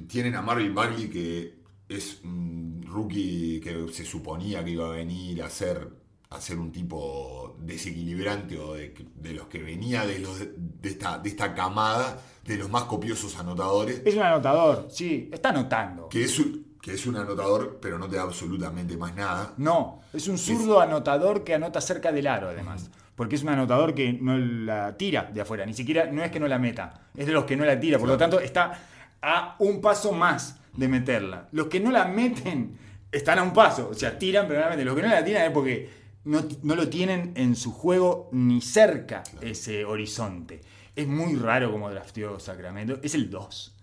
tienen 0.09 0.35
a 0.35 0.43
Marvin 0.43 0.75
Bagley, 0.75 1.09
que 1.11 1.61
es 1.89 2.21
un 2.25 2.83
rookie 2.87 3.61
que 3.61 3.87
se 3.93 4.05
suponía 4.07 4.65
que 4.65 4.71
iba 4.71 4.87
a 4.87 4.91
venir 4.91 5.43
a 5.43 5.51
ser, 5.51 5.87
a 6.31 6.41
ser 6.41 6.59
un 6.59 6.73
tipo 6.73 7.57
desequilibrante 7.61 8.59
o 8.59 8.73
de, 8.75 8.95
de 9.17 9.33
los 9.35 9.47
que 9.49 9.63
venía 9.63 10.07
de, 10.07 10.19
los, 10.19 10.39
de, 10.39 10.89
esta, 10.89 11.19
de 11.19 11.29
esta 11.29 11.55
camada 11.55 12.19
de 12.45 12.57
los 12.57 12.71
más 12.71 12.85
copiosos 12.85 13.37
anotadores. 13.39 14.01
Es 14.05 14.15
un 14.15 14.23
anotador, 14.23 14.89
sí, 14.91 15.29
está 15.33 15.51
anotando. 15.51 16.09
Que 16.09 16.25
es, 16.25 16.39
un, 16.39 16.77
que 16.81 16.95
es 16.95 17.05
un 17.07 17.17
anotador, 17.17 17.79
pero 17.83 17.99
no 17.99 18.09
te 18.09 18.17
da 18.17 18.23
absolutamente 18.23 18.97
más 18.97 19.15
nada. 19.15 19.53
No, 19.59 20.01
es 20.13 20.27
un 20.27 20.39
zurdo 20.39 20.81
anotador 20.81 21.45
que 21.45 21.55
anota 21.55 21.81
cerca 21.83 22.11
del 22.13 22.27
aro, 22.27 22.49
además. 22.49 22.91
Porque 23.15 23.37
es 23.37 23.43
un 23.43 23.51
anotador 23.51 23.95
que 23.95 24.13
no 24.13 24.39
la 24.39 24.97
tira 24.97 25.31
de 25.33 25.41
afuera, 25.41 25.67
ni 25.67 25.75
siquiera, 25.75 26.07
no 26.07 26.23
es 26.23 26.31
que 26.31 26.41
no 26.41 26.49
la 26.49 26.59
meta, 26.59 27.03
es 27.17 27.27
de 27.27 27.33
los 27.33 27.45
que 27.45 27.57
no 27.57 27.65
la 27.65 27.79
tira, 27.79 27.99
por 27.99 28.09
lo 28.09 28.17
tanto 28.17 28.41
está 28.41 28.79
a 29.21 29.57
un 29.59 29.81
paso 29.81 30.13
más 30.13 30.59
de 30.75 30.89
meterla. 30.89 31.49
Los 31.53 31.67
que 31.67 31.81
no 31.81 31.91
la 31.91 32.07
meten 32.07 32.77
están 33.13 33.39
a 33.39 33.43
un 33.43 33.53
paso, 33.53 33.89
o 33.91 33.95
sea, 33.95 34.19
tiran 34.19 34.47
pero 34.49 34.61
no 34.61 34.65
la 34.67 34.71
meten. 34.71 34.87
Los 34.87 34.97
que 34.97 35.03
no 35.03 35.09
la 35.09 35.25
tiran 35.25 35.45
es 35.45 35.51
porque 35.51 35.91
no, 36.25 36.47
no 36.63 36.75
lo 36.75 36.89
tienen 36.89 37.33
en 37.37 37.55
su 37.57 37.73
juego 37.73 38.29
ni 38.33 38.61
cerca 38.61 39.23
ese 39.41 39.85
horizonte. 39.85 40.61
Es 40.95 41.07
muy 41.07 41.37
raro 41.37 41.71
como 41.71 41.91
drafteó 41.91 42.39
Sacramento, 42.39 42.99
es 43.03 43.15
el 43.15 43.31
2. 43.31 43.77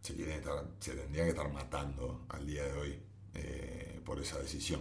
se, 0.00 0.14
se 0.80 0.94
tendría 0.94 1.24
que 1.24 1.30
estar 1.30 1.52
matando 1.52 2.24
al 2.28 2.46
día 2.46 2.64
de 2.64 2.72
hoy 2.72 2.98
eh, 3.34 4.00
por 4.04 4.20
esa 4.20 4.38
decisión. 4.38 4.80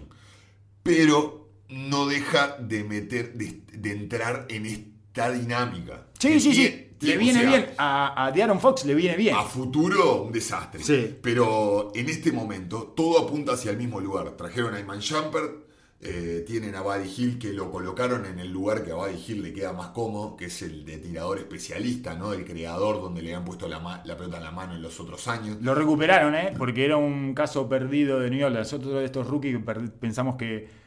Pero 0.81 1.42
no 1.73 2.07
deja 2.07 2.57
de 2.59 2.83
meter, 2.83 3.33
de, 3.33 3.61
de 3.73 3.91
entrar 3.91 4.45
en 4.49 4.65
esta 4.65 5.31
dinámica. 5.31 6.07
Sí, 6.19 6.39
sí, 6.39 6.51
tiene- 6.51 6.69
sí, 6.99 7.07
le 7.07 7.15
o 7.15 7.19
viene 7.19 7.39
sea, 7.41 7.49
bien. 7.49 7.65
A, 7.77 8.27
a 8.27 8.59
Fox 8.59 8.85
le 8.85 8.95
viene 8.95 9.17
bien. 9.17 9.35
A 9.35 9.43
futuro, 9.43 10.23
un 10.23 10.31
desastre. 10.31 10.83
Sí. 10.83 11.17
Pero 11.21 11.91
en 11.95 12.09
este 12.09 12.31
momento, 12.31 12.93
todo 12.95 13.19
apunta 13.25 13.53
hacia 13.53 13.71
el 13.71 13.77
mismo 13.77 13.99
lugar. 13.99 14.31
Trajeron 14.37 14.73
a 14.73 14.79
Iman 14.79 14.99
Shumpert, 14.99 15.63
eh, 16.05 16.43
tienen 16.45 16.75
a 16.75 16.81
Buddy 16.81 17.09
Hill 17.17 17.39
que 17.39 17.53
lo 17.53 17.71
colocaron 17.71 18.25
en 18.25 18.37
el 18.39 18.51
lugar 18.51 18.83
que 18.83 18.91
a 18.91 18.95
Buddy 18.95 19.23
Hill 19.25 19.41
le 19.43 19.53
queda 19.53 19.71
más 19.73 19.87
cómodo, 19.89 20.35
que 20.35 20.45
es 20.45 20.61
el 20.61 20.85
de 20.85 20.97
tirador 20.97 21.37
especialista, 21.39 22.13
¿no? 22.15 22.33
El 22.33 22.43
creador 22.45 23.01
donde 23.01 23.21
le 23.21 23.33
han 23.33 23.45
puesto 23.45 23.67
la, 23.69 24.01
la 24.05 24.17
pelota 24.17 24.37
en 24.37 24.43
la 24.43 24.51
mano 24.51 24.75
en 24.75 24.81
los 24.81 24.99
otros 24.99 25.27
años. 25.27 25.57
Lo 25.61 25.73
recuperaron, 25.75 26.35
¿eh? 26.35 26.53
Porque 26.57 26.83
era 26.85 26.97
un 26.97 27.33
caso 27.33 27.67
perdido 27.69 28.19
de 28.19 28.29
New 28.29 28.45
Orleans. 28.45 28.73
Otro 28.73 28.91
de 28.99 29.05
estos 29.05 29.27
rookies 29.27 29.57
pensamos 29.99 30.35
que 30.35 30.82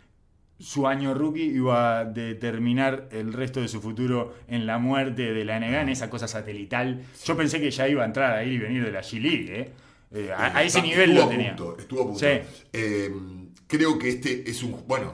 su 0.58 0.86
año 0.86 1.12
rookie 1.14 1.44
iba 1.44 1.98
a 1.98 2.04
determinar 2.06 3.08
el 3.12 3.32
resto 3.32 3.60
de 3.60 3.68
su 3.68 3.80
futuro 3.80 4.34
en 4.48 4.66
la 4.66 4.78
muerte 4.78 5.32
de 5.34 5.44
la 5.44 5.58
NBA, 5.60 5.82
en 5.82 5.88
esa 5.90 6.08
cosa 6.10 6.26
satelital. 6.28 7.02
Yo 7.24 7.36
pensé 7.36 7.60
que 7.60 7.70
ya 7.70 7.88
iba 7.88 8.02
a 8.02 8.06
entrar 8.06 8.32
a 8.34 8.42
ir 8.44 8.54
y 8.54 8.58
venir 8.58 8.84
de 8.84 8.92
la 8.92 9.00
G-League, 9.02 9.60
¿eh? 9.60 9.70
Eh, 10.12 10.30
a, 10.34 10.56
a 10.58 10.62
ese 10.62 10.80
nivel 10.82 11.10
estuvo 11.10 11.18
lo 11.18 11.24
a 11.26 11.28
tenía. 11.30 11.56
punto, 11.56 11.76
estuvo 11.78 12.00
a 12.02 12.04
punto. 12.04 12.18
Sí. 12.20 12.26
Eh, 12.72 13.10
creo 13.66 13.98
que 13.98 14.08
este 14.08 14.48
es 14.48 14.62
un. 14.62 14.82
Bueno, 14.86 15.12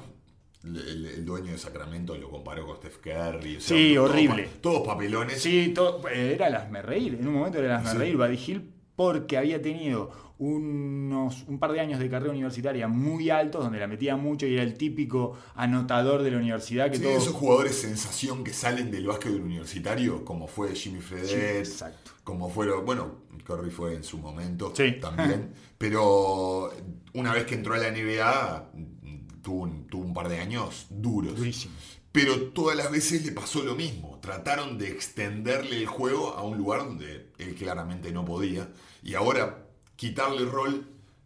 el, 0.64 1.06
el 1.06 1.24
dueño 1.24 1.50
de 1.52 1.58
Sacramento 1.58 2.16
lo 2.16 2.30
comparó 2.30 2.66
con 2.66 2.76
Steph 2.76 2.98
Curry. 2.98 3.56
o 3.56 3.60
sea, 3.60 3.76
Sí, 3.76 3.96
horrible. 3.96 4.48
Todos 4.60 4.86
papelones. 4.86 5.42
Sí, 5.42 5.72
todo- 5.74 6.06
era 6.08 6.46
el 6.46 6.82
reír. 6.84 7.14
En 7.20 7.26
un 7.26 7.34
momento 7.34 7.58
era 7.58 7.80
el 7.80 7.86
Sí. 7.88 7.96
reír 7.96 8.16
Buddy 8.16 8.38
Hill 8.46 8.70
porque 8.94 9.38
había 9.38 9.60
tenido 9.60 10.31
unos, 10.44 11.44
un 11.46 11.58
par 11.58 11.72
de 11.72 11.80
años 11.80 12.00
de 12.00 12.10
carrera 12.10 12.32
universitaria 12.32 12.88
muy 12.88 13.30
altos 13.30 13.62
donde 13.62 13.78
la 13.78 13.86
metía 13.86 14.16
mucho 14.16 14.46
y 14.46 14.54
era 14.54 14.62
el 14.64 14.74
típico 14.74 15.36
anotador 15.54 16.22
de 16.22 16.30
la 16.32 16.38
universidad 16.38 16.90
que 16.90 16.96
Sí, 16.96 17.02
todos- 17.04 17.22
esos 17.22 17.34
jugadores 17.34 17.76
sensación 17.76 18.42
que 18.42 18.52
salen 18.52 18.90
del 18.90 19.06
básquet 19.06 19.32
universitario, 19.32 20.24
como 20.24 20.48
fue 20.48 20.74
Jimmy 20.74 21.00
Fredet, 21.00 21.68
como 22.24 22.48
fueron, 22.50 22.84
bueno, 22.84 23.22
Curry 23.46 23.70
fue 23.70 23.94
en 23.94 24.04
su 24.04 24.18
momento 24.18 24.72
Sí. 24.74 24.96
también, 25.00 25.52
pero 25.78 26.70
una 27.14 27.32
vez 27.32 27.44
que 27.44 27.54
entró 27.54 27.74
a 27.74 27.78
la 27.78 27.88
NBA 27.90 28.70
tuvo 29.42 29.62
un, 29.62 29.86
tuvo 29.86 30.04
un 30.04 30.14
par 30.14 30.28
de 30.28 30.38
años 30.38 30.86
duros. 30.90 31.36
Durísimo. 31.36 31.74
Pero 32.12 32.48
todas 32.50 32.76
las 32.76 32.90
veces 32.90 33.24
le 33.24 33.32
pasó 33.32 33.62
lo 33.62 33.74
mismo. 33.74 34.18
Trataron 34.20 34.76
de 34.76 34.88
extenderle 34.88 35.78
el 35.78 35.86
juego 35.86 36.34
a 36.34 36.42
un 36.44 36.58
lugar 36.58 36.80
donde 36.80 37.30
él 37.38 37.54
claramente 37.54 38.12
no 38.12 38.22
podía. 38.24 38.68
Y 39.02 39.14
ahora 39.14 39.61
quitarle 40.02 40.38
el 40.42 40.50
rol 40.50 40.84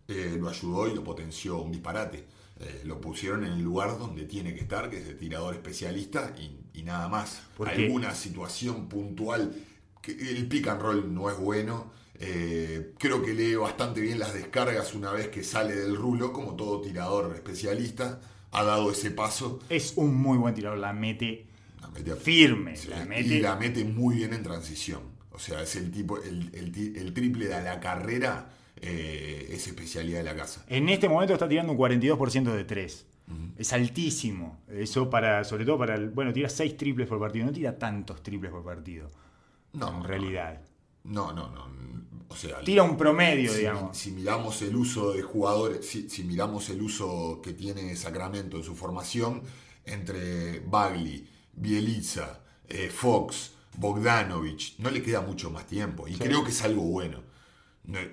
eh, 0.08 0.36
lo 0.38 0.48
ayudó 0.50 0.86
y 0.88 0.94
lo 0.94 1.02
potenció 1.02 1.58
un 1.62 1.72
disparate. 1.72 2.26
Eh, 2.60 2.82
lo 2.84 3.00
pusieron 3.00 3.44
en 3.46 3.52
el 3.54 3.62
lugar 3.62 3.98
donde 3.98 4.24
tiene 4.24 4.54
que 4.54 4.60
estar, 4.60 4.88
que 4.90 4.98
es 4.98 5.06
de 5.06 5.14
tirador 5.14 5.54
especialista 5.54 6.34
y, 6.38 6.78
y 6.78 6.82
nada 6.82 7.08
más. 7.08 7.42
Alguna 7.64 8.14
situación 8.14 8.86
puntual. 8.88 9.54
Que 10.02 10.12
el 10.12 10.46
pick 10.46 10.68
and 10.68 10.80
roll 10.82 11.12
no 11.14 11.30
es 11.30 11.38
bueno. 11.38 11.90
Eh, 12.18 12.92
creo 12.98 13.22
que 13.22 13.32
lee 13.34 13.54
bastante 13.56 14.00
bien 14.00 14.18
las 14.18 14.32
descargas 14.34 14.94
una 14.94 15.10
vez 15.10 15.28
que 15.28 15.42
sale 15.42 15.74
del 15.74 15.96
rulo, 15.96 16.32
como 16.32 16.54
todo 16.54 16.80
tirador 16.82 17.34
especialista. 17.34 18.20
Ha 18.52 18.62
dado 18.62 18.90
ese 18.92 19.10
paso. 19.10 19.58
Es 19.70 19.94
un 19.96 20.14
muy 20.14 20.38
buen 20.38 20.54
tirador, 20.54 20.78
la 20.78 20.92
mete 20.92 21.46
La 21.80 21.88
mete 21.88 22.12
a- 22.12 22.16
firme. 22.16 22.76
Sí, 22.76 22.88
la 22.88 23.20
Y 23.20 23.40
la 23.40 23.56
mete 23.56 23.84
muy 23.84 24.16
bien 24.16 24.32
en 24.34 24.42
transición. 24.42 25.00
O 25.32 25.38
sea, 25.38 25.60
es 25.62 25.76
el 25.76 25.90
tipo, 25.90 26.16
el, 26.22 26.50
el 26.54 26.72
ti- 26.72 26.94
el 26.96 27.12
triple 27.12 27.46
de 27.48 27.62
la 27.62 27.80
carrera 27.80 28.48
eh, 28.80 29.48
es 29.50 29.66
especialidad 29.66 30.18
de 30.18 30.24
la 30.24 30.36
casa. 30.36 30.64
En 30.68 30.88
este 30.88 31.08
momento 31.08 31.32
está 31.34 31.48
tirando 31.48 31.72
un 31.72 31.78
42% 31.78 32.52
de 32.52 32.64
3. 32.64 33.06
Es 33.58 33.72
altísimo. 33.72 34.60
Eso 34.68 35.10
para, 35.10 35.42
sobre 35.42 35.64
todo 35.64 35.78
para 35.78 35.96
el. 35.96 36.10
Bueno, 36.10 36.32
tira 36.32 36.48
6 36.48 36.76
triples 36.76 37.08
por 37.08 37.18
partido. 37.18 37.46
No 37.46 37.52
tira 37.52 37.76
tantos 37.76 38.22
triples 38.22 38.52
por 38.52 38.64
partido. 38.64 39.10
No, 39.72 39.96
en 39.96 40.04
realidad. 40.04 40.60
No, 41.04 41.32
no, 41.32 41.50
no. 41.50 41.66
O 42.28 42.36
sea, 42.36 42.60
Tira 42.60 42.82
un 42.82 42.96
promedio, 42.96 43.52
si, 43.52 43.58
digamos. 43.58 43.96
si 43.96 44.10
miramos 44.10 44.60
el 44.62 44.74
uso 44.74 45.12
de 45.12 45.22
jugadores, 45.22 45.86
si, 45.86 46.08
si 46.08 46.24
miramos 46.24 46.68
el 46.70 46.82
uso 46.82 47.40
que 47.42 47.52
tiene 47.52 47.94
Sacramento 47.94 48.56
en 48.56 48.64
su 48.64 48.74
formación, 48.74 49.42
entre 49.84 50.60
Bagley, 50.60 51.28
Bielitsa, 51.52 52.40
eh, 52.68 52.90
Fox, 52.90 53.52
Bogdanovich, 53.76 54.76
no 54.78 54.90
le 54.90 55.02
queda 55.02 55.20
mucho 55.20 55.50
más 55.50 55.66
tiempo. 55.66 56.08
Y 56.08 56.14
creo 56.16 56.42
que 56.42 56.50
es 56.50 56.62
algo 56.62 56.82
bueno. 56.82 57.20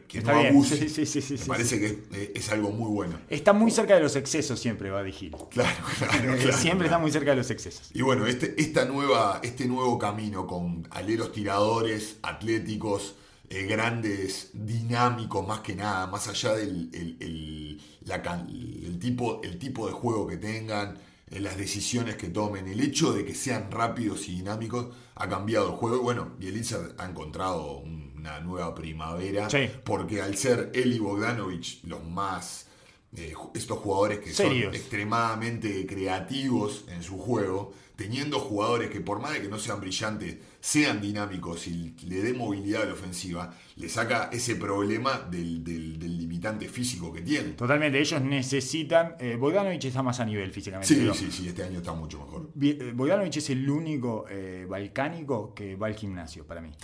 Que 0.07 0.19
Está 0.19 0.33
no 0.33 0.39
bien. 0.39 0.53
abuse. 0.53 0.77
Sí, 0.77 0.87
sí, 0.89 1.05
sí, 1.07 1.21
sí, 1.21 1.33
Me 1.41 1.45
parece 1.47 1.79
que 1.79 1.85
es, 1.87 2.29
es 2.35 2.49
algo 2.51 2.69
muy 2.71 2.91
bueno. 2.91 3.19
Está 3.29 3.53
muy 3.53 3.71
cerca 3.71 3.95
de 3.95 4.01
los 4.01 4.15
excesos 4.15 4.59
siempre, 4.59 4.91
Buddy 4.91 5.13
Hill. 5.19 5.35
Claro, 5.49 5.75
claro, 5.97 6.35
claro. 6.37 6.57
siempre 6.57 6.85
está 6.87 6.99
muy 6.99 7.11
cerca 7.11 7.31
de 7.31 7.37
los 7.37 7.49
excesos. 7.49 7.89
Y 7.93 8.03
bueno, 8.03 8.27
este, 8.27 8.53
esta 8.61 8.85
nueva, 8.85 9.39
este 9.43 9.65
nuevo 9.65 9.97
camino 9.97 10.45
con 10.45 10.87
aleros 10.91 11.31
tiradores, 11.31 12.17
atléticos, 12.21 13.15
eh, 13.49 13.63
grandes, 13.65 14.51
dinámicos, 14.53 15.47
más 15.47 15.61
que 15.61 15.75
nada, 15.75 16.05
más 16.07 16.27
allá 16.27 16.53
del 16.55 16.89
el, 16.93 17.17
el- 17.19 17.81
la 18.05 18.21
can- 18.21 18.47
el 18.49 18.99
tipo, 18.99 19.41
el 19.43 19.57
tipo 19.57 19.87
de 19.87 19.93
juego 19.93 20.27
que 20.27 20.37
tengan, 20.37 20.97
eh, 21.31 21.39
las 21.39 21.57
decisiones 21.57 22.15
que 22.15 22.27
tomen, 22.29 22.67
el 22.67 22.79
hecho 22.79 23.11
de 23.13 23.25
que 23.25 23.33
sean 23.33 23.71
rápidos 23.71 24.27
y 24.29 24.35
dinámicos 24.35 24.87
ha 25.15 25.27
cambiado 25.29 25.69
el 25.69 25.75
juego. 25.77 25.97
Y 25.97 25.99
bueno, 26.01 26.31
Bielitsa 26.37 26.89
ha 26.97 27.05
encontrado 27.09 27.81
una 28.23 28.39
nueva 28.39 28.73
primavera, 28.73 29.49
Sí. 29.49 29.69
porque 29.83 30.21
al 30.21 30.37
ser 30.37 30.71
él 30.73 30.93
y 30.93 30.99
Bogdanovich 30.99 31.83
los 31.83 32.03
más... 32.05 32.67
eh, 33.15 33.33
estos 33.53 33.77
jugadores 33.79 34.19
que 34.19 34.31
Serios. 34.33 34.65
son 34.65 34.75
extremadamente 34.75 35.85
creativos 35.85 36.85
en 36.87 37.03
su 37.03 37.17
juego, 37.19 37.71
teniendo 37.95 38.39
jugadores 38.39 38.89
que 38.89 39.01
por 39.01 39.19
más 39.21 39.33
de 39.33 39.41
que 39.43 39.47
no 39.49 39.59
sean 39.59 39.79
brillantes, 39.79 40.37
sean 40.59 40.99
dinámicos 40.99 41.67
y 41.67 41.93
le 42.07 42.23
dé 42.23 42.33
movilidad 42.33 42.81
a 42.81 42.85
la 42.85 42.93
ofensiva, 42.93 43.53
le 43.75 43.87
saca 43.87 44.29
ese 44.33 44.55
problema 44.55 45.19
del, 45.29 45.63
del- 45.63 45.99
del 45.99 46.17
limitante 46.17 46.67
físico 46.67 47.13
que 47.13 47.21
tiene. 47.21 47.49
Totalmente, 47.51 47.99
ellos 47.99 48.19
necesitan. 48.21 49.15
Eh, 49.19 49.35
Bogdanovich 49.35 49.85
está 49.85 50.01
más 50.01 50.19
a 50.19 50.25
nivel 50.25 50.51
físicamente. 50.51 50.87
Sí, 50.87 50.95
pero 50.99 51.13
sí, 51.13 51.29
sí, 51.31 51.47
este 51.49 51.63
año 51.63 51.77
está 51.79 51.93
mucho 51.93 52.17
mejor. 52.17 52.49
Eh, 52.59 52.93
Bogdanovich 52.95 53.37
es 53.37 53.49
el 53.51 53.69
único 53.69 54.25
eh, 54.29 54.65
balcánico 54.67 55.53
que 55.53 55.75
va 55.75 55.85
al 55.87 55.95
gimnasio 55.95 56.47
para 56.47 56.61
mí. 56.61 56.71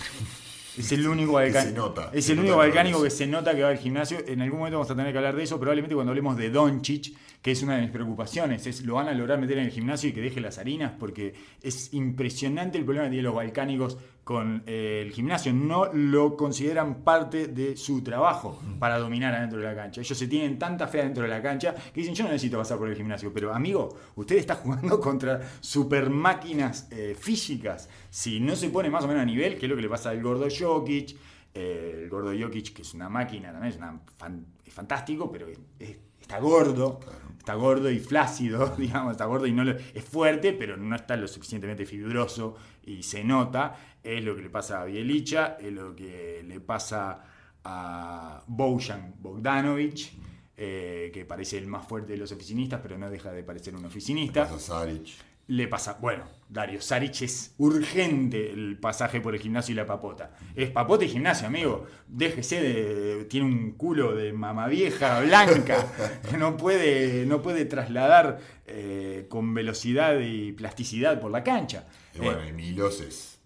Es 0.78 0.92
el 0.92 1.08
único 1.08 1.34
balcánico. 1.34 1.94
es 2.14 2.26
se 2.26 2.34
el 2.34 2.40
único 2.40 2.58
balcánico 2.58 3.02
que 3.02 3.10
se 3.10 3.28
nota 3.28 3.56
que 3.56 3.64
va 3.64 3.70
al 3.70 3.78
gimnasio. 3.78 4.20
En 4.28 4.42
algún 4.42 4.60
momento 4.60 4.78
vamos 4.78 4.92
a 4.92 4.96
tener 4.96 5.12
que 5.12 5.18
hablar 5.18 5.36
de 5.36 5.44
eso, 5.44 5.60
probablemente 5.60 5.96
cuando 5.96 6.12
hablemos 6.12 6.38
de 6.38 6.50
Doncic, 6.50 7.14
que 7.42 7.52
es 7.52 7.62
una 7.64 7.76
de 7.76 7.84
mis 7.84 7.92
preocupaciones. 7.92 8.66
Es 8.68 8.82
lo 8.82 8.96
van 8.96 9.08
a 9.08 9.14
lograr 9.14 9.40
meter 9.40 9.58
en 9.58 9.66
el 9.66 9.72
gimnasio 9.72 10.10
y 10.10 10.14
que 10.14 10.22
deje 10.22 10.42
las 10.42 10.58
harinas, 10.58 10.94
porque 11.00 11.34
es 11.62 11.94
impresionante 11.94 12.78
el 12.78 12.86
problema 12.86 13.06
que 13.06 13.12
tienen 13.12 13.26
los 13.26 13.36
balcánicos 13.36 13.98
con 14.24 14.64
eh, 14.68 15.04
el 15.06 15.12
gimnasio. 15.12 15.52
No 15.54 15.92
lo 15.94 16.38
consideran 16.38 17.04
parte 17.04 17.48
de 17.48 17.76
su 17.76 18.04
trabajo 18.04 18.62
para 18.78 19.00
dominar 19.00 19.34
adentro 19.34 19.60
de 19.60 19.66
la 19.66 19.76
cancha. 19.76 20.02
Ellos 20.02 20.18
se 20.18 20.28
tienen 20.28 20.60
tanta 20.60 20.88
fe 20.88 21.02
adentro 21.02 21.24
de 21.24 21.30
la 21.30 21.42
cancha 21.42 21.74
que 21.74 22.02
dicen, 22.02 22.14
yo 22.14 22.24
no 22.26 22.30
necesito 22.32 22.58
pasar 22.58 22.78
por 22.78 22.90
el 22.90 22.96
gimnasio. 22.96 23.34
Pero 23.34 23.54
amigo, 23.54 23.90
usted 24.16 24.36
está 24.38 24.56
jugando 24.64 25.00
contra 25.00 25.42
super 25.62 26.10
máquinas 26.10 26.88
eh, 26.92 27.16
físicas. 27.20 27.90
Si 28.10 28.40
no 28.40 28.56
se 28.56 28.70
pone 28.70 28.90
más 28.90 29.04
o 29.04 29.08
menos 29.08 29.24
a 29.24 29.26
nivel, 29.26 29.58
que 29.58 29.66
es 29.66 29.70
lo 29.70 29.76
que 29.76 29.82
le 29.82 29.90
pasa 29.90 30.12
al 30.12 30.22
gordo 30.22 30.48
Jokic, 30.50 31.16
eh, 31.56 32.02
el 32.04 32.10
gordo 32.10 32.32
Jokic, 32.40 32.74
que 32.74 32.84
es 32.84 32.94
una 32.94 33.10
máquina 33.10 33.52
también, 33.52 33.74
es, 33.74 34.74
fantástico, 34.74 35.32
pero 35.32 35.48
es- 35.80 35.98
está 36.22 36.38
gordo, 36.40 37.00
está 37.40 37.56
gordo 37.56 37.90
y 37.90 37.98
flácido, 38.00 38.76
digamos, 38.78 39.14
está 39.14 39.26
gordo 39.26 39.48
y 39.48 39.52
no 39.52 39.64
lo- 39.64 39.72
es 39.76 40.04
fuerte, 40.04 40.54
pero 40.54 40.78
no 40.78 40.96
está 40.96 41.16
lo 41.16 41.28
suficientemente 41.28 41.86
fibroso 41.88 42.56
y 42.86 43.02
se 43.04 43.24
nota. 43.24 43.76
Es 44.04 44.24
lo 44.24 44.36
que 44.36 44.42
le 44.44 44.50
pasa 44.50 44.82
a 44.82 44.86
Bielicha, 44.86 45.58
es 45.60 45.72
lo 45.74 45.96
que 45.96 46.44
le 46.48 46.60
pasa 46.60 47.24
a 47.64 48.44
Bojan 48.48 49.16
Bogdanovic, 49.20 50.12
eh, 50.58 51.12
que 51.14 51.26
parece 51.26 51.58
el 51.58 51.68
más 51.68 51.88
fuerte 51.88 52.14
de 52.14 52.18
los 52.18 52.32
oficinistas, 52.32 52.80
pero 52.82 52.98
no 52.98 53.10
deja 53.10 53.32
de 53.32 53.44
parecer 53.44 53.76
un 53.76 53.86
oficinista. 53.86 54.44
Pasa 54.44 54.60
Saric. 54.60 55.08
Le 55.48 55.68
pasa, 55.68 55.98
bueno, 56.00 56.26
Dario 56.48 56.80
Saric 56.80 57.24
es 57.24 57.56
urgente 57.58 58.52
el 58.52 58.78
pasaje 58.78 59.20
por 59.20 59.34
el 59.34 59.42
gimnasio 59.42 59.74
y 59.74 59.76
la 59.78 59.86
papota. 59.88 60.32
Es 60.56 60.70
papota 60.70 61.06
y 61.06 61.10
gimnasio, 61.10 61.48
amigo. 61.48 61.88
Déjese 62.08 62.62
de. 62.62 63.26
Tiene 63.26 63.48
un 63.48 63.72
culo 63.72 64.14
de 64.16 64.32
mamavieja 64.32 65.22
blanca. 65.22 65.92
que 66.30 66.38
no 66.38 66.56
puede, 66.56 67.26
no 67.26 67.42
puede 67.42 67.66
trasladar 67.66 68.40
eh, 68.68 69.26
con 69.28 69.52
velocidad 69.56 70.20
y 70.20 70.52
plasticidad 70.52 71.20
por 71.20 71.32
la 71.32 71.44
cancha. 71.44 71.88
Y 72.14 72.20
bueno, 72.20 72.44
Eh, 72.44 72.54
Milos 72.54 73.02
es, 73.02 73.39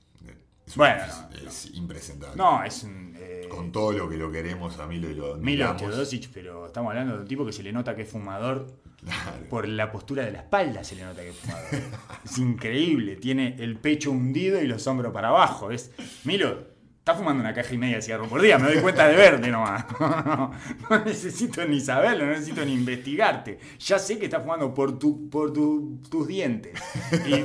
es, 0.73 0.77
Bueno, 0.77 1.03
es 1.47 1.71
impresentable. 1.73 2.36
no, 2.36 2.63
es 2.63 2.83
un. 2.83 3.13
eh, 3.17 3.47
Con 3.49 3.71
todo 3.71 3.91
lo 3.91 4.09
que 4.09 4.17
lo 4.17 4.31
queremos 4.31 4.77
a 4.79 4.88
Milo 4.88 5.09
y 5.09 5.15
lo 5.15 5.36
Milo. 5.38 5.75
Teodosic, 5.75 6.29
pero 6.33 6.65
estamos 6.67 6.89
hablando 6.91 7.15
de 7.15 7.21
un 7.21 7.27
tipo 7.27 7.45
que 7.45 7.51
se 7.51 7.63
le 7.63 7.71
nota 7.71 7.95
que 7.95 8.01
es 8.03 8.09
fumador 8.09 8.67
Claro. 9.03 9.49
por 9.49 9.67
la 9.67 9.91
postura 9.91 10.23
de 10.23 10.31
la 10.31 10.39
espalda 10.39 10.81
se 10.81 10.95
le 10.95 11.03
nota 11.03 11.21
que 11.21 11.29
es 11.29 11.36
fumador. 11.36 11.65
es 12.25 12.38
increíble, 12.38 13.17
tiene 13.17 13.55
el 13.59 13.77
pecho 13.77 14.12
hundido 14.12 14.62
y 14.62 14.67
los 14.67 14.88
hombros 14.88 15.12
para 15.13 15.27
abajo. 15.27 15.71
Es, 15.71 15.91
Milo, 16.23 16.67
está 16.99 17.13
fumando 17.13 17.41
una 17.41 17.53
caja 17.53 17.73
y 17.73 17.77
media 17.77 17.97
de 17.97 18.01
cigarro 18.01 18.29
por 18.29 18.41
día, 18.41 18.57
me 18.57 18.71
doy 18.71 18.81
cuenta 18.81 19.05
de 19.09 19.15
verte 19.17 19.49
nomás. 19.49 19.86
No, 19.99 20.51
no 20.89 21.03
necesito 21.05 21.65
ni 21.65 21.81
saberlo, 21.81 22.25
no 22.25 22.31
necesito 22.31 22.63
ni 22.63 22.73
investigarte. 22.73 23.59
Ya 23.79 23.99
sé 23.99 24.17
que 24.17 24.25
está 24.25 24.39
fumando 24.39 24.73
por, 24.73 24.97
tu, 24.97 25.29
por 25.29 25.51
tu- 25.51 25.99
tus 26.09 26.25
dientes. 26.27 26.79
Y 27.27 27.43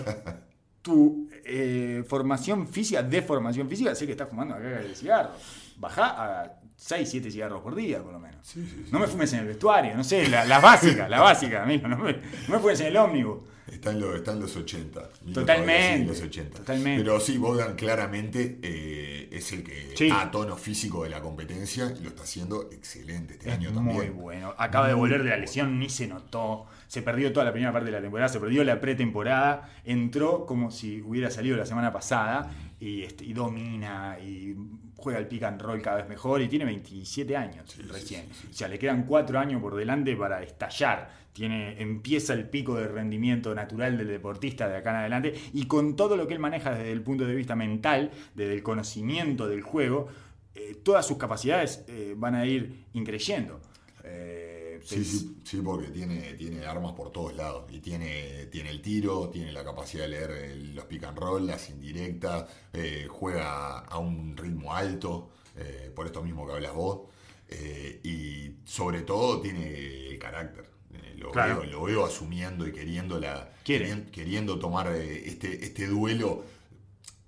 tu 0.80 1.27
eh, 1.48 2.04
formación 2.06 2.68
física, 2.68 3.02
deformación 3.02 3.68
física, 3.68 3.94
sé 3.94 4.06
que 4.06 4.12
estás 4.12 4.28
fumando 4.28 4.54
una 4.56 4.62
caja 4.64 4.82
de 4.82 4.94
cigarro. 4.94 5.30
Bajá 5.76 6.06
a 6.44 6.52
6, 6.76 7.08
7 7.08 7.30
cigarros 7.30 7.62
por 7.62 7.74
día, 7.74 8.02
por 8.02 8.12
lo 8.12 8.18
menos. 8.20 8.38
Sí, 8.46 8.64
sí, 8.64 8.82
sí. 8.84 8.90
No 8.92 8.98
me 8.98 9.06
fumes 9.06 9.32
en 9.32 9.40
el 9.40 9.46
vestuario, 9.46 9.94
no 9.96 10.04
sé, 10.04 10.28
la- 10.28 10.44
las 10.44 10.60
básicas, 10.62 11.08
la 11.08 11.20
básica, 11.20 11.62
amigo. 11.62 11.88
No 11.88 11.98
me, 11.98 12.12
no 12.12 12.20
me 12.48 12.58
fumes 12.58 12.80
en 12.80 12.86
el 12.88 12.96
ómnibus. 12.96 13.38
Está 13.70 13.90
en, 13.90 14.00
lo- 14.00 14.16
está 14.16 14.32
en 14.32 14.40
los 14.40 14.56
80. 14.56 15.08
Milo 15.24 15.40
Totalmente, 15.40 16.06
los 16.06 16.20
80. 16.22 16.58
totalmente. 16.58 17.02
Pero 17.04 17.20
sí, 17.20 17.36
Bogdan 17.38 17.76
claramente 17.76 18.58
eh, 18.62 18.97
es 19.38 19.52
el 19.52 19.62
que 19.64 19.92
Sí. 19.96 20.06
está 20.06 20.22
a 20.22 20.30
tono 20.30 20.56
físico 20.56 21.02
de 21.04 21.10
la 21.10 21.20
competencia 21.20 21.92
y 21.98 22.02
lo 22.02 22.10
está 22.10 22.22
haciendo 22.22 22.68
excelente 22.72 23.34
este 23.34 23.50
año 23.50 23.72
también. 23.72 23.96
muy 23.96 24.08
bueno. 24.08 24.54
Acaba 24.58 24.86
de 24.88 24.94
volver 24.94 25.18
de 25.22 25.30
la 25.30 25.34
bueno. 25.36 25.40
lesión, 25.46 25.78
ni 25.78 25.88
se 25.88 26.06
notó. 26.06 26.66
Se 26.86 27.02
perdió 27.02 27.32
toda 27.32 27.44
la 27.46 27.52
primera 27.52 27.72
parte 27.72 27.86
de 27.86 27.92
la 27.92 28.00
temporada, 28.00 28.28
se 28.28 28.40
perdió 28.40 28.64
la 28.64 28.80
pretemporada. 28.80 29.70
Entró 29.84 30.46
como 30.46 30.70
si 30.70 31.00
hubiera 31.02 31.30
salido 31.30 31.56
la 31.56 31.66
semana 31.66 31.92
pasada 31.92 32.50
y, 32.80 33.02
este, 33.02 33.24
y 33.24 33.32
domina 33.32 34.18
y 34.20 34.54
juega 34.98 35.18
el 35.20 35.26
pick 35.26 35.44
and 35.44 35.62
roll 35.62 35.80
cada 35.80 35.96
vez 35.98 36.08
mejor 36.08 36.42
y 36.42 36.48
tiene 36.48 36.64
27 36.66 37.34
años 37.36 37.64
Sí, 37.70 37.82
recién. 37.82 38.26
sí, 38.32 38.40
sí. 38.42 38.48
O 38.50 38.52
sea, 38.54 38.68
le 38.68 38.78
quedan 38.78 39.04
4 39.04 39.38
años 39.38 39.62
por 39.62 39.74
delante 39.74 40.14
para 40.16 40.42
estallar. 40.42 41.16
Tiene, 41.32 41.80
empieza 41.80 42.34
el 42.34 42.48
pico 42.48 42.74
de 42.74 42.88
rendimiento 42.88 43.54
natural 43.54 43.96
del 43.96 44.08
deportista 44.08 44.68
de 44.68 44.76
acá 44.76 44.90
en 44.90 44.96
adelante 44.96 45.34
y 45.52 45.66
con 45.66 45.94
todo 45.94 46.16
lo 46.16 46.26
que 46.26 46.34
él 46.34 46.40
maneja 46.40 46.72
desde 46.74 46.90
el 46.90 47.00
punto 47.00 47.24
de 47.26 47.34
vista 47.34 47.54
mental, 47.54 48.10
desde 48.34 48.54
el 48.54 48.62
conocimiento 48.64 49.46
del 49.48 49.62
juego, 49.62 50.08
eh, 50.56 50.74
todas 50.82 51.06
sus 51.06 51.16
capacidades 51.16 51.84
eh, 51.86 52.14
van 52.16 52.34
a 52.34 52.44
ir 52.44 52.86
increyendo. 52.92 53.60
Eh, 54.02 54.57
Sí, 54.88 55.04
sí, 55.04 55.36
sí, 55.44 55.60
porque 55.62 55.88
tiene, 55.88 56.32
tiene 56.34 56.64
armas 56.64 56.92
por 56.92 57.10
todos 57.12 57.34
lados. 57.34 57.64
Y 57.70 57.80
tiene, 57.80 58.46
tiene 58.46 58.70
el 58.70 58.80
tiro, 58.80 59.28
tiene 59.28 59.52
la 59.52 59.62
capacidad 59.64 60.04
de 60.04 60.08
leer 60.08 60.30
el- 60.30 60.74
los 60.74 60.84
pick 60.86 61.04
and 61.04 61.18
roll, 61.18 61.46
las 61.46 61.68
indirectas, 61.70 62.46
eh, 62.72 63.06
juega 63.10 63.80
a 63.80 63.98
un 63.98 64.36
ritmo 64.36 64.74
alto, 64.74 65.30
eh, 65.56 65.92
por 65.94 66.06
esto 66.06 66.22
mismo 66.22 66.46
que 66.46 66.52
hablas 66.54 66.74
vos. 66.74 67.08
eh, 67.50 68.00
y 68.04 68.56
sobre 68.70 69.00
todo 69.02 69.40
tiene 69.40 70.08
el 70.10 70.18
carácter. 70.18 70.68
Eh, 70.92 71.14
lo, 71.16 71.30
Claro. 71.30 71.60
veo, 71.62 71.70
lo 71.70 71.82
veo 71.84 72.04
asumiendo 72.04 72.66
y 72.66 72.72
queriendo, 72.72 73.18
la, 73.18 73.50
Quiere. 73.64 73.86
querien- 73.86 74.10
queriendo 74.10 74.58
tomar 74.58 74.88
eh, 74.94 75.22
este, 75.26 75.64
este 75.64 75.86
duelo 75.86 76.44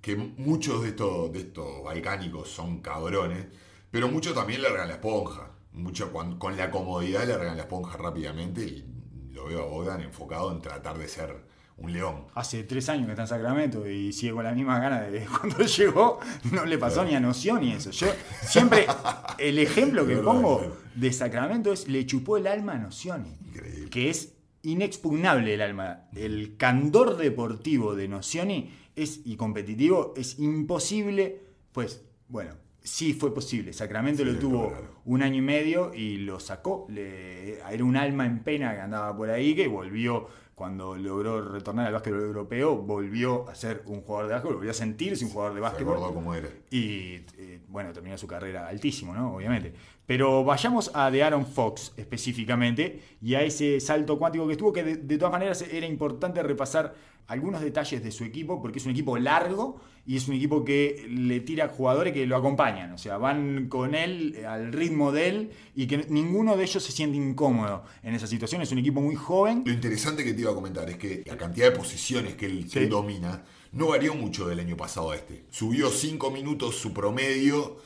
que 0.03 0.17
muchos 0.17 0.83
de 0.83 0.91
estos, 0.91 1.33
de 1.33 1.41
estos 1.41 1.83
balcánicos 1.83 2.51
son 2.51 2.81
cabrones, 2.83 3.47
pero 3.91 4.09
muchos 4.09 4.35
también 4.35 4.61
largan 4.63 4.89
la 4.89 4.95
esponja. 4.95 5.50
Mucho 5.73 6.13
con, 6.13 6.39
con 6.39 6.57
la 6.57 6.71
comodidad 6.71 7.27
largan 7.27 7.57
la 7.57 7.63
esponja 7.63 7.97
rápidamente 7.97 8.63
y 8.63 8.85
lo 9.33 9.47
veo 9.47 9.63
a 9.63 9.67
Bogdan 9.67 10.01
enfocado 10.01 10.53
en 10.53 10.61
tratar 10.61 10.99
de 10.99 11.09
ser 11.09 11.51
un 11.81 11.93
león. 11.93 12.27
Hace 12.35 12.63
tres 12.65 12.89
años 12.89 13.07
que 13.07 13.13
está 13.13 13.23
en 13.23 13.29
Sacramento 13.29 13.89
y 13.89 14.13
sigue 14.13 14.33
con 14.33 14.45
la 14.45 14.53
misma 14.53 14.79
gana 14.79 15.01
de 15.01 15.27
cuando 15.41 15.65
llegó. 15.65 16.21
No 16.53 16.65
le 16.65 16.79
pasó 16.79 17.05
ni 17.05 17.15
a 17.15 17.21
noción 17.21 17.61
ni 17.61 17.73
eso. 17.73 17.91
Yo 17.91 18.07
siempre, 18.43 18.87
el 19.39 19.59
ejemplo 19.59 20.07
que 20.07 20.17
pongo 20.17 20.59
claro. 20.59 20.77
de 20.95 21.13
Sacramento 21.13 21.73
es 21.73 21.89
le 21.89 22.07
chupó 22.07 22.37
el 22.37 22.47
alma 22.47 22.75
a 22.75 22.79
Nocioni. 22.79 23.37
Increíble. 23.49 23.91
Que 23.91 24.11
es 24.11 24.35
inexpugnable 24.63 25.55
el 25.55 25.63
alma. 25.63 26.09
El 26.15 26.57
candor 26.57 27.17
deportivo 27.17 27.95
de 27.95 28.09
Nocioni 28.09 28.71
es, 28.95 29.21
y 29.25 29.37
competitivo 29.37 30.13
es 30.17 30.39
imposible. 30.39 31.41
Pues, 31.73 32.03
bueno, 32.29 32.55
sí 32.83 33.13
fue 33.15 33.33
posible. 33.35 33.73
Sacramento 33.73 34.23
Sí, 34.25 34.31
lo 34.31 34.39
tuvo 34.39 34.73
un 35.05 35.23
año 35.23 35.37
y 35.37 35.43
medio 35.43 35.93
y 35.95 36.19
lo 36.19 36.41
sacó. 36.41 36.87
Le- 36.89 37.59
era 37.61 37.85
un 37.85 37.97
alma 37.97 38.27
en 38.27 38.41
pena 38.41 38.75
que 38.75 38.81
andaba 38.81 39.17
por 39.17 39.31
ahí, 39.31 39.55
que 39.55 39.69
volvió, 39.69 40.29
cuando 40.55 40.95
logró 40.97 41.41
retornar 41.53 41.87
al 41.87 41.93
básquetbol 41.95 42.21
europeo, 42.23 42.77
volvió 42.77 43.49
a 43.49 43.55
ser 43.55 43.83
un 43.87 44.03
jugador 44.03 44.29
de 44.29 44.33
básquetbol, 44.35 44.55
volvió 44.57 44.71
a 44.71 44.75
sentirse 44.75 45.25
un 45.25 45.31
jugador 45.31 45.55
de 45.55 45.59
Se 45.59 45.63
básquetbol. 45.63 45.95
acordó 45.97 46.15
cómo 46.15 46.35
era. 46.35 46.49
Y 46.71 47.23
eh, 47.39 47.61
bueno, 47.69 47.93
terminó 47.93 48.19
su 48.19 48.27
carrera 48.27 48.69
altísimo, 48.69 49.15
¿no? 49.15 49.35
Obviamente. 49.37 49.73
Pero 50.11 50.43
vayamos 50.43 50.91
a 50.93 51.09
de 51.09 51.23
Aaron 51.23 51.47
Fox 51.47 51.93
específicamente 51.97 53.01
y 53.23 53.37
a 53.37 53.43
ese 53.45 53.79
salto 53.79 54.19
cuántico 54.19 54.45
que 54.49 54.55
estuvo, 54.55 54.73
que 54.73 54.83
de, 54.83 54.97
de 54.97 55.19
todas 55.19 55.31
maneras 55.31 55.65
era 55.71 55.87
importante 55.87 56.43
repasar 56.43 56.97
algunos 57.29 57.61
detalles 57.61 58.03
de 58.03 58.11
su 58.11 58.25
equipo, 58.25 58.61
porque 58.61 58.81
es 58.81 58.87
un 58.87 58.91
equipo 58.91 59.17
largo 59.19 59.81
y 60.05 60.17
es 60.17 60.27
un 60.27 60.35
equipo 60.35 60.65
que 60.65 61.07
le 61.09 61.39
tira 61.39 61.69
jugadores 61.69 62.13
que 62.13 62.27
lo 62.27 62.37
acompañan, 62.37 62.91
o 62.93 62.99
sea, 62.99 63.19
van 63.19 63.69
con 63.69 63.95
él 63.95 64.35
eh, 64.37 64.47
al 64.47 64.73
ritmo 64.73 65.13
de 65.13 65.29
él 65.29 65.51
y 65.77 65.87
que 65.87 65.99
ninguno 66.09 66.57
de 66.57 66.65
ellos 66.65 66.83
se 66.83 66.91
siente 66.91 67.17
incómodo 67.17 67.85
en 68.03 68.13
esa 68.17 68.27
situación. 68.27 68.63
Es 68.63 68.73
un 68.73 68.79
equipo 68.79 69.01
muy 69.01 69.15
joven. 69.15 69.63
Lo 69.65 69.73
interesante 69.73 70.25
que 70.25 70.35
te 70.35 70.41
iba 70.41 70.51
a 70.51 70.55
comentar 70.57 70.91
es 70.91 70.97
que 70.97 71.23
la 71.25 71.37
cantidad 71.37 71.71
de 71.71 71.77
posiciones 71.77 72.35
que 72.35 72.47
él, 72.47 72.65
que 72.65 72.69
Sí. 72.71 72.79
él 72.81 72.89
domina 72.89 73.45
no 73.71 73.87
varió 73.87 74.17
mucho 74.17 74.49
del 74.49 74.59
año 74.59 74.77
pasado 74.77 75.13
a 75.13 75.15
este. 75.15 75.45
Subió 75.51 75.89
5 75.89 76.33
minutos 76.33 76.75
su 76.75 76.93
promedio, 76.93 77.77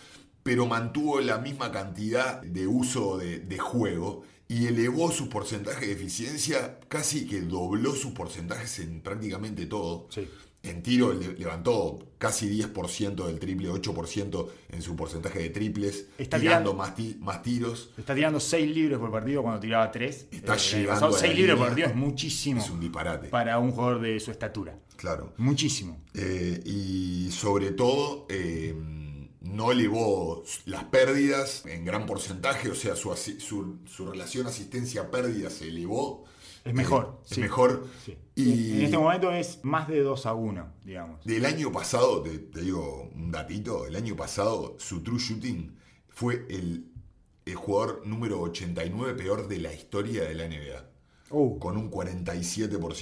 pero 0.45 0.67
mantuvo 0.67 1.21
la 1.21 1.39
misma 1.39 1.73
cantidad 1.73 2.41
de 2.43 2.69
uso 2.69 3.19
de, 3.19 3.41
de 3.41 3.59
juego 3.59 4.23
y 4.47 4.67
elevó 4.67 5.11
su 5.11 5.29
porcentaje 5.29 5.87
de 5.87 5.93
eficiencia, 5.93 6.79
casi 6.89 7.27
que 7.27 7.41
dobló 7.41 7.93
sus 7.95 8.13
porcentajes 8.13 8.79
en 8.79 9.01
prácticamente 9.01 9.67
todo. 9.67 10.07
Sí. 10.11 10.29
En 10.63 10.83
tiro 10.83 11.13
le- 11.13 11.35
levantó 11.35 11.99
casi 12.17 12.49
10% 12.49 13.27
del 13.27 13.39
triple, 13.39 13.69
8% 13.71 14.49
en 14.71 14.81
su 14.83 14.97
porcentaje 14.97 15.39
de 15.41 15.51
triples, 15.51 16.07
Está 16.17 16.39
tirando 16.39 16.71
tirando- 16.71 16.75
más, 16.75 16.95
ti- 16.95 17.17
más 17.21 17.43
tiros. 17.43 17.91
Está 17.99 18.15
tirando 18.15 18.41
6 18.41 18.75
libres 18.75 18.99
por 18.99 19.11
partido 19.11 19.43
cuando 19.43 19.61
tiraba 19.61 19.91
3. 19.91 20.29
Está 20.31 20.57
llegando 20.57 21.11
la 21.11 21.19
6 21.19 21.35
libres 21.37 21.57
por 21.57 21.67
partido 21.69 21.89
es 21.89 21.95
muchísimo 21.95 22.63
Es 22.63 22.71
un 22.71 22.81
disparate. 22.81 23.29
para 23.29 23.59
un 23.59 23.73
jugador 23.73 24.01
de 24.01 24.19
su 24.21 24.31
estatura. 24.31 24.79
Claro. 24.97 25.35
Muchísimo. 25.37 26.01
Eh, 26.15 26.63
y 26.65 27.31
sobre 27.31 27.73
todo, 27.73 28.27
eh, 28.31 28.75
no 29.45 29.71
elevó 29.73 30.43
las 30.67 30.85
pérdidas 30.85 31.65
en 31.67 31.85
gran 31.85 32.07
porcentaje, 32.07 32.71
o 32.71 32.75
sea, 32.75 32.97
su, 32.97 33.15
su, 33.15 33.79
su 33.87 34.07
relación 34.11 34.47
asistencia-pérdida 34.47 35.51
se 35.51 35.69
elevó. 35.69 36.25
Es 36.65 36.73
mejor, 36.73 37.21
Eh, 37.23 37.27
es 37.31 37.39
mejor. 37.39 37.87
Sí. 38.05 38.17
Y 38.37 38.79
En 38.79 38.85
este 38.87 38.97
momento 38.99 39.31
es 39.31 39.61
más 39.65 39.87
de 39.87 40.01
2 40.01 40.27
a 40.27 40.33
1, 40.35 40.73
digamos. 40.85 41.25
del 41.25 41.45
año 41.45 41.71
pasado, 41.71 42.23
te, 42.23 42.39
te 42.39 42.63
digo 42.63 43.11
un 43.15 43.31
datito, 43.31 43.87
el 43.87 43.97
año 43.97 44.17
pasado 44.17 44.77
su 44.79 45.03
true 45.03 45.19
shooting 45.19 45.77
fue 46.09 46.47
el, 46.49 46.87
el 47.45 47.55
jugador 47.55 48.03
número 48.07 48.41
89 48.41 49.13
peor 49.15 49.47
de 49.47 49.59
la 49.59 49.75
historia 49.75 50.25
de 50.25 50.35
la 50.35 50.49
NBA. 50.49 50.91
Uh, 51.31 51.59
con 51.59 51.77
un 51.77 51.91
47%. 51.91 52.93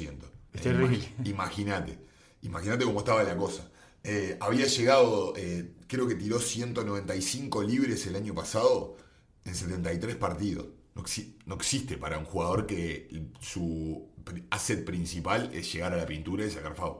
Es 0.52 0.60
Eh, 0.60 0.62
terrible. 0.62 0.98
imagi- 0.98 1.28
Imagínate, 1.30 1.98
imagínate 2.42 2.84
cómo 2.84 2.98
estaba 2.98 3.22
la 3.22 3.36
cosa. 3.36 3.70
Eh, 4.04 4.36
había 4.40 4.66
llegado, 4.66 5.34
eh, 5.36 5.74
creo 5.86 6.08
que 6.08 6.14
tiró 6.16 6.40
195 6.40 7.62
libres 7.62 8.06
el 8.06 8.16
año 8.16 8.34
pasado 8.34 8.96
en 9.44 9.54
73 9.54 10.16
partidos. 10.16 10.66
No, 10.94 11.02
exi- 11.02 11.34
no 11.46 11.54
existe 11.54 11.96
para 11.98 12.18
un 12.18 12.24
jugador 12.24 12.66
que 12.66 13.08
su 13.40 14.08
asset 14.50 14.84
principal 14.84 15.50
es 15.54 15.72
llegar 15.72 15.92
a 15.94 15.96
la 15.96 16.06
pintura 16.06 16.44
y 16.44 16.50
sacar 16.50 16.74
foul. 16.76 16.98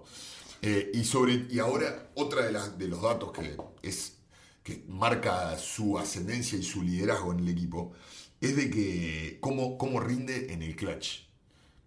Eh, 0.62 0.90
y, 0.94 1.04
sobre, 1.04 1.46
y 1.50 1.58
ahora, 1.58 2.10
otra 2.14 2.44
de, 2.46 2.52
las- 2.52 2.78
de 2.78 2.88
los 2.88 3.02
datos 3.02 3.32
que, 3.32 3.56
es, 3.82 4.18
que 4.62 4.84
marca 4.88 5.58
su 5.58 5.98
ascendencia 5.98 6.58
y 6.58 6.62
su 6.62 6.82
liderazgo 6.82 7.32
en 7.32 7.40
el 7.40 7.48
equipo 7.48 7.92
es 8.40 8.56
de 8.56 8.70
que 8.70 9.38
cómo, 9.40 9.76
cómo 9.78 10.00
rinde 10.00 10.52
en 10.52 10.62
el 10.62 10.76
clutch 10.76 11.22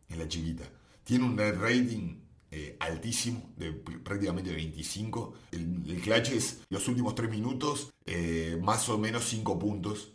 en 0.10 0.20
la 0.20 0.28
chiquita. 0.28 0.64
Tiene 1.04 1.26
un 1.26 1.36
net 1.36 1.56
rating 1.58 2.18
eh, 2.58 2.78
altísimo, 2.80 3.52
de 3.58 3.84
pr- 3.84 4.02
prácticamente 4.02 4.52
25. 4.54 5.34
El, 5.52 5.84
el 5.90 6.02
clutch 6.02 6.30
es 6.30 6.62
los 6.70 6.88
últimos 6.88 7.14
3 7.16 7.30
minutos, 7.30 7.92
eh, 8.06 8.58
más 8.62 8.88
o 8.90 8.98
menos 8.98 9.26
5 9.26 9.60
puntos. 9.60 10.12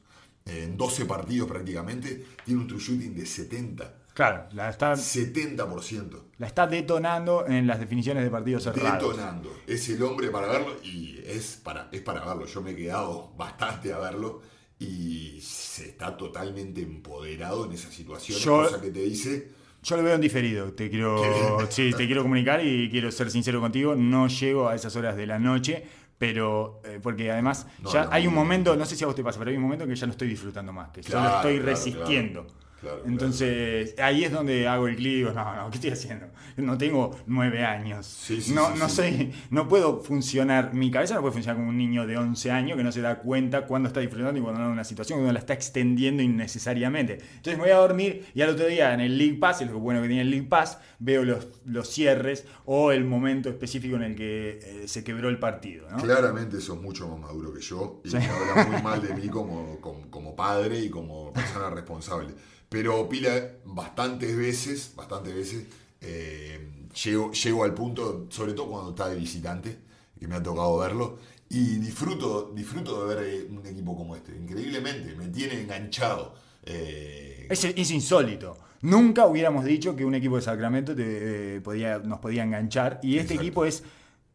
eh, 0.46 0.64
en 0.64 0.76
12 0.78 1.04
partidos 1.04 1.46
prácticamente. 1.48 2.24
Tiene 2.46 2.60
un 2.62 2.66
true 2.66 2.80
shooting 2.80 3.14
de 3.14 3.26
70. 3.26 3.94
claro, 4.14 4.48
la 4.52 4.70
está, 4.70 4.96
70%. 4.96 6.22
la 6.38 6.46
está 6.46 6.66
detonando 6.66 7.46
en 7.46 7.66
las 7.66 7.78
definiciones 7.78 8.24
de 8.24 8.30
partidos 8.30 8.64
cerrados. 8.64 9.10
Detonando. 9.10 9.52
Es 9.66 9.88
el 9.90 10.02
hombre 10.02 10.30
para 10.30 10.48
verlo 10.48 10.76
y 10.82 11.18
es 11.24 11.60
para, 11.62 11.88
es 11.92 12.00
para 12.00 12.24
verlo. 12.24 12.46
Yo 12.46 12.62
me 12.62 12.70
he 12.72 12.76
quedado 12.76 13.32
bastante 13.36 13.92
a 13.92 13.98
verlo 13.98 14.40
y 14.78 15.40
se 15.42 15.90
está 15.90 16.16
totalmente 16.16 16.80
empoderado 16.80 17.66
en 17.66 17.72
esa 17.72 17.90
situación. 17.92 18.38
Yo- 18.40 18.62
cosa 18.64 18.80
que 18.80 18.90
te 18.90 19.00
dice 19.02 19.50
Yo 19.82 19.96
lo 19.96 20.02
veo 20.02 20.14
en 20.14 20.20
diferido, 20.20 20.72
te 20.72 20.90
quiero, 20.90 21.66
sí, 21.70 21.92
te 21.96 22.06
quiero 22.06 22.22
comunicar 22.22 22.64
y 22.64 22.90
quiero 22.90 23.10
ser 23.10 23.30
sincero 23.30 23.60
contigo, 23.60 23.94
no 23.94 24.28
llego 24.28 24.68
a 24.68 24.74
esas 24.74 24.94
horas 24.96 25.16
de 25.16 25.26
la 25.26 25.38
noche, 25.38 25.82
pero 26.18 26.82
eh, 26.84 27.00
porque 27.02 27.30
además 27.32 27.66
No, 27.82 27.90
ya 27.90 28.04
no, 28.04 28.12
hay 28.12 28.26
un 28.26 28.34
momento, 28.34 28.76
no 28.76 28.84
sé 28.84 28.94
si 28.94 29.04
a 29.04 29.06
vos 29.06 29.16
te 29.16 29.24
pasa, 29.24 29.38
pero 29.38 29.50
hay 29.50 29.56
un 29.56 29.62
momento 29.62 29.84
en 29.84 29.90
que 29.90 29.96
ya 29.96 30.06
no 30.06 30.12
estoy 30.12 30.28
disfrutando 30.28 30.72
más, 30.72 30.90
que 30.90 31.02
solo 31.02 31.20
Claro, 31.20 31.36
estoy 31.36 31.54
claro, 31.56 31.70
resistiendo. 31.70 32.42
claro. 32.46 32.60
Claro, 32.80 33.02
Entonces, 33.04 33.94
ahí 33.98 34.24
es 34.24 34.32
donde 34.32 34.66
hago 34.66 34.88
el 34.88 34.96
clic, 34.96 35.12
digo, 35.16 35.32
no, 35.32 35.54
no, 35.54 35.70
¿qué 35.70 35.76
estoy 35.76 35.90
haciendo? 35.90 36.26
No 36.56 36.78
tengo 36.78 37.16
nueve 37.26 37.64
años. 37.64 38.06
Sí, 38.06 38.40
sí, 38.40 38.52
no, 38.52 38.72
sí, 38.72 38.78
no 38.78 38.88
soy, 38.88 39.32
no 39.50 39.68
puedo 39.68 40.00
funcionar, 40.00 40.72
mi 40.72 40.90
cabeza 40.90 41.14
no 41.14 41.20
puede 41.20 41.32
funcionar 41.32 41.56
como 41.56 41.68
un 41.68 41.76
niño 41.76 42.06
de 42.06 42.16
11 42.16 42.50
años 42.50 42.76
que 42.76 42.84
no 42.84 42.90
se 42.92 43.02
da 43.02 43.18
cuenta 43.18 43.66
cuándo 43.66 43.88
está 43.88 44.00
disfrutando 44.00 44.38
y 44.38 44.42
cuando 44.42 44.60
no 44.60 44.70
una 44.70 44.84
situación, 44.84 45.18
cuando 45.18 45.32
la 45.32 45.40
está 45.40 45.52
extendiendo 45.52 46.22
innecesariamente. 46.22 47.18
Entonces 47.36 47.56
me 47.56 47.64
voy 47.64 47.72
a 47.72 47.76
dormir 47.76 48.26
y 48.34 48.40
al 48.42 48.50
otro 48.50 48.66
día 48.66 48.94
en 48.94 49.00
el 49.00 49.18
League 49.18 49.38
Pass, 49.38 49.60
es 49.60 49.70
lo 49.70 49.78
bueno 49.78 50.00
que 50.00 50.08
tiene 50.08 50.22
el 50.22 50.30
League 50.30 50.48
Pass, 50.48 50.78
veo 50.98 51.24
los, 51.24 51.46
los 51.66 51.88
cierres 51.88 52.46
o 52.64 52.92
el 52.92 53.04
momento 53.04 53.48
específico 53.48 53.96
en 53.96 54.02
el 54.02 54.14
que 54.14 54.58
eh, 54.62 54.88
se 54.88 55.04
quebró 55.04 55.28
el 55.28 55.38
partido. 55.38 55.90
¿no? 55.90 55.98
Claramente 55.98 56.60
sos 56.60 56.80
mucho 56.80 57.08
más 57.08 57.20
maduro 57.20 57.52
que 57.52 57.60
yo 57.60 58.00
y 58.04 58.10
me 58.10 58.26
hablas 58.26 58.68
muy 58.68 58.82
mal 58.82 59.02
de 59.02 59.14
mí 59.14 59.28
como, 59.28 59.80
como, 59.80 60.10
como 60.10 60.36
padre 60.36 60.78
y 60.78 60.88
como 60.88 61.32
persona 61.32 61.70
responsable. 61.70 62.34
Pero 62.70 63.08
Pila, 63.08 63.32
bastantes 63.64 64.34
veces, 64.36 64.92
bastantes 64.96 65.34
veces, 65.34 65.66
eh, 66.00 66.70
llego, 67.04 67.32
llego 67.32 67.64
al 67.64 67.74
punto, 67.74 68.26
sobre 68.30 68.52
todo 68.54 68.70
cuando 68.70 68.90
está 68.90 69.08
de 69.08 69.16
visitante, 69.16 69.76
que 70.18 70.26
me 70.28 70.36
ha 70.36 70.42
tocado 70.42 70.78
verlo, 70.78 71.18
y 71.48 71.76
disfruto, 71.78 72.52
disfruto 72.54 73.06
de 73.06 73.14
ver 73.14 73.26
eh, 73.26 73.46
un 73.50 73.66
equipo 73.66 73.96
como 73.96 74.14
este. 74.16 74.36
Increíblemente, 74.36 75.14
me 75.16 75.26
tiene 75.28 75.60
enganchado. 75.60 76.34
Eh, 76.64 77.48
Es, 77.50 77.64
es 77.64 77.90
insólito. 77.90 78.56
Nunca 78.82 79.26
hubiéramos 79.26 79.64
dicho 79.64 79.96
que 79.96 80.04
un 80.04 80.14
equipo 80.14 80.36
de 80.36 80.42
Sacramento 80.42 80.94
te, 80.94 81.56
eh, 81.56 81.60
podía, 81.60 81.98
nos 81.98 82.20
podía 82.20 82.44
enganchar. 82.44 83.00
Y 83.02 83.18
este 83.18 83.34
Exacto. 83.34 83.42
equipo 83.42 83.64
es 83.64 83.82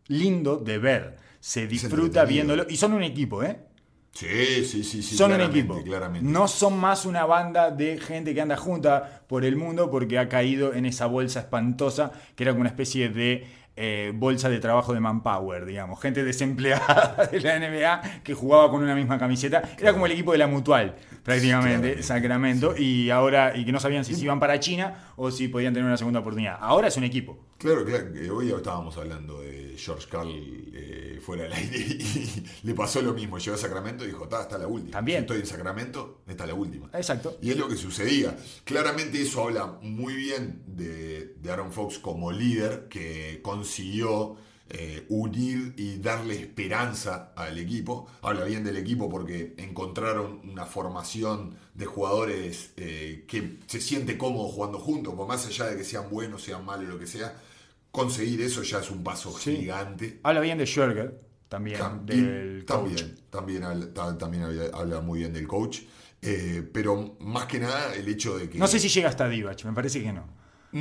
lindo 0.07 0.57
de 0.57 0.77
ver. 0.77 1.17
Se 1.39 1.67
disfruta 1.67 2.25
viéndolo. 2.25 2.65
Y 2.69 2.75
son 2.75 2.93
un 2.93 3.03
equipo, 3.03 3.43
¿eh? 3.43 3.59
Sí, 4.15 4.65
sí, 4.65 4.83
sí, 4.83 5.03
sí. 5.03 5.15
son 5.15 5.33
un 5.33 5.41
equipo. 5.41 5.81
Claramente. 5.83 6.27
No 6.27 6.47
son 6.47 6.77
más 6.77 7.05
una 7.05 7.25
banda 7.25 7.69
de 7.69 7.97
gente 7.99 8.33
que 8.33 8.41
anda 8.41 8.57
junta 8.57 9.21
por 9.27 9.45
el 9.45 9.55
mundo 9.55 9.91
porque 9.91 10.17
ha 10.17 10.29
caído 10.29 10.73
en 10.73 10.85
esa 10.85 11.05
bolsa 11.05 11.41
espantosa 11.41 12.11
que 12.35 12.43
era 12.43 12.51
como 12.53 12.61
una 12.61 12.69
especie 12.69 13.09
de 13.09 13.45
eh, 13.77 14.11
bolsa 14.15 14.49
de 14.49 14.59
trabajo 14.59 14.93
de 14.93 14.99
manpower, 14.99 15.65
digamos. 15.65 16.01
Gente 16.01 16.23
desempleada 16.23 17.27
de 17.31 17.41
la 17.41 17.59
NBA 17.59 18.21
que 18.23 18.33
jugaba 18.33 18.71
con 18.71 18.81
una 18.83 18.95
misma 18.95 19.17
camiseta. 19.19 19.61
Era 19.77 19.91
como 19.93 20.05
el 20.05 20.13
equipo 20.13 20.31
de 20.31 20.37
la 20.37 20.47
mutual, 20.47 20.95
prácticamente. 21.23 22.01
Sacramento. 22.03 22.75
Y 22.77 23.09
ahora, 23.09 23.55
y 23.55 23.65
que 23.65 23.71
no 23.71 23.79
sabían 23.79 24.05
si 24.05 24.15
se 24.15 24.23
iban 24.23 24.39
para 24.39 24.59
China 24.59 25.11
o 25.17 25.31
si 25.31 25.47
podían 25.47 25.73
tener 25.73 25.87
una 25.87 25.97
segunda 25.97 26.19
oportunidad. 26.21 26.57
Ahora 26.59 26.87
es 26.87 26.97
un 26.97 27.03
equipo. 27.03 27.37
Claro, 27.57 27.85
claro, 27.85 28.07
hoy 28.35 28.51
estábamos 28.51 28.97
hablando 28.97 29.41
de 29.41 29.75
George 29.77 30.07
Carl 30.11 30.29
eh, 30.29 31.19
fuera 31.21 31.43
del 31.43 31.53
aire 31.53 31.77
y 31.77 32.43
le 32.63 32.73
pasó 32.73 33.01
lo 33.01 33.13
mismo. 33.13 33.37
Llegó 33.37 33.55
a 33.55 33.57
Sacramento 33.57 34.03
y 34.03 34.07
dijo, 34.07 34.27
"Ta, 34.27 34.41
está 34.41 34.57
la 34.57 34.67
última. 34.67 34.91
También. 34.91 35.19
Si 35.19 35.21
estoy 35.21 35.39
en 35.39 35.45
Sacramento, 35.45 36.21
está 36.27 36.45
la 36.45 36.53
última. 36.53 36.89
Exacto. 36.93 37.37
Y 37.41 37.51
es 37.51 37.57
lo 37.57 37.67
que 37.69 37.75
sucedía. 37.75 38.35
Claramente 38.65 39.21
eso 39.21 39.43
habla 39.43 39.77
muy 39.81 40.13
bien 40.15 40.63
de, 40.67 41.35
de 41.37 41.51
Aaron 41.51 41.71
Fox 41.71 41.97
como 41.97 42.31
líder 42.31 42.87
que 42.89 43.39
consiguió 43.69 44.35
eh, 44.69 45.05
unir 45.09 45.73
y 45.77 45.97
darle 45.97 46.35
esperanza 46.39 47.33
al 47.35 47.57
equipo. 47.57 48.07
Habla 48.21 48.45
bien 48.45 48.63
del 48.63 48.77
equipo 48.77 49.09
porque 49.09 49.53
encontraron 49.57 50.41
una 50.49 50.65
formación 50.65 51.55
de 51.73 51.85
jugadores 51.85 52.71
eh, 52.77 53.25
que 53.27 53.57
se 53.67 53.81
siente 53.81 54.17
cómodo 54.17 54.47
jugando 54.47 54.79
juntos, 54.79 55.13
por 55.15 55.27
más 55.27 55.45
allá 55.47 55.65
de 55.65 55.77
que 55.77 55.83
sean 55.83 56.09
buenos, 56.09 56.43
sean 56.43 56.63
malos, 56.63 56.87
lo 56.87 56.99
que 56.99 57.07
sea. 57.07 57.35
Conseguir 57.91 58.41
eso 58.41 58.61
ya 58.63 58.79
es 58.79 58.91
un 58.91 59.03
paso 59.03 59.35
Sí. 59.37 59.55
gigante. 59.57 60.19
Habla 60.23 60.41
bien 60.41 60.57
de 60.57 60.65
Schwerger, 60.65 61.19
también, 61.49 61.77
También, 61.79 62.25
del 62.25 62.65
coach. 62.65 62.67
también, 62.67 63.15
también, 63.29 63.63
habla, 63.63 63.93
ta- 63.93 64.17
también 64.17 64.43
habla, 64.43 64.63
habla 64.73 65.01
muy 65.01 65.19
bien 65.19 65.33
del 65.33 65.47
coach. 65.47 65.79
Eh, 66.21 66.67
pero 66.73 67.17
más 67.19 67.45
que 67.45 67.59
nada 67.59 67.93
el 67.95 68.07
hecho 68.07 68.37
de 68.37 68.49
que. 68.49 68.57
No 68.57 68.67
sé 68.67 68.79
si 68.79 68.89
llega 68.89 69.09
hasta 69.09 69.27
Divac, 69.29 69.63
me 69.63 69.73
parece 69.73 70.01
que 70.01 70.11
no. 70.11 70.25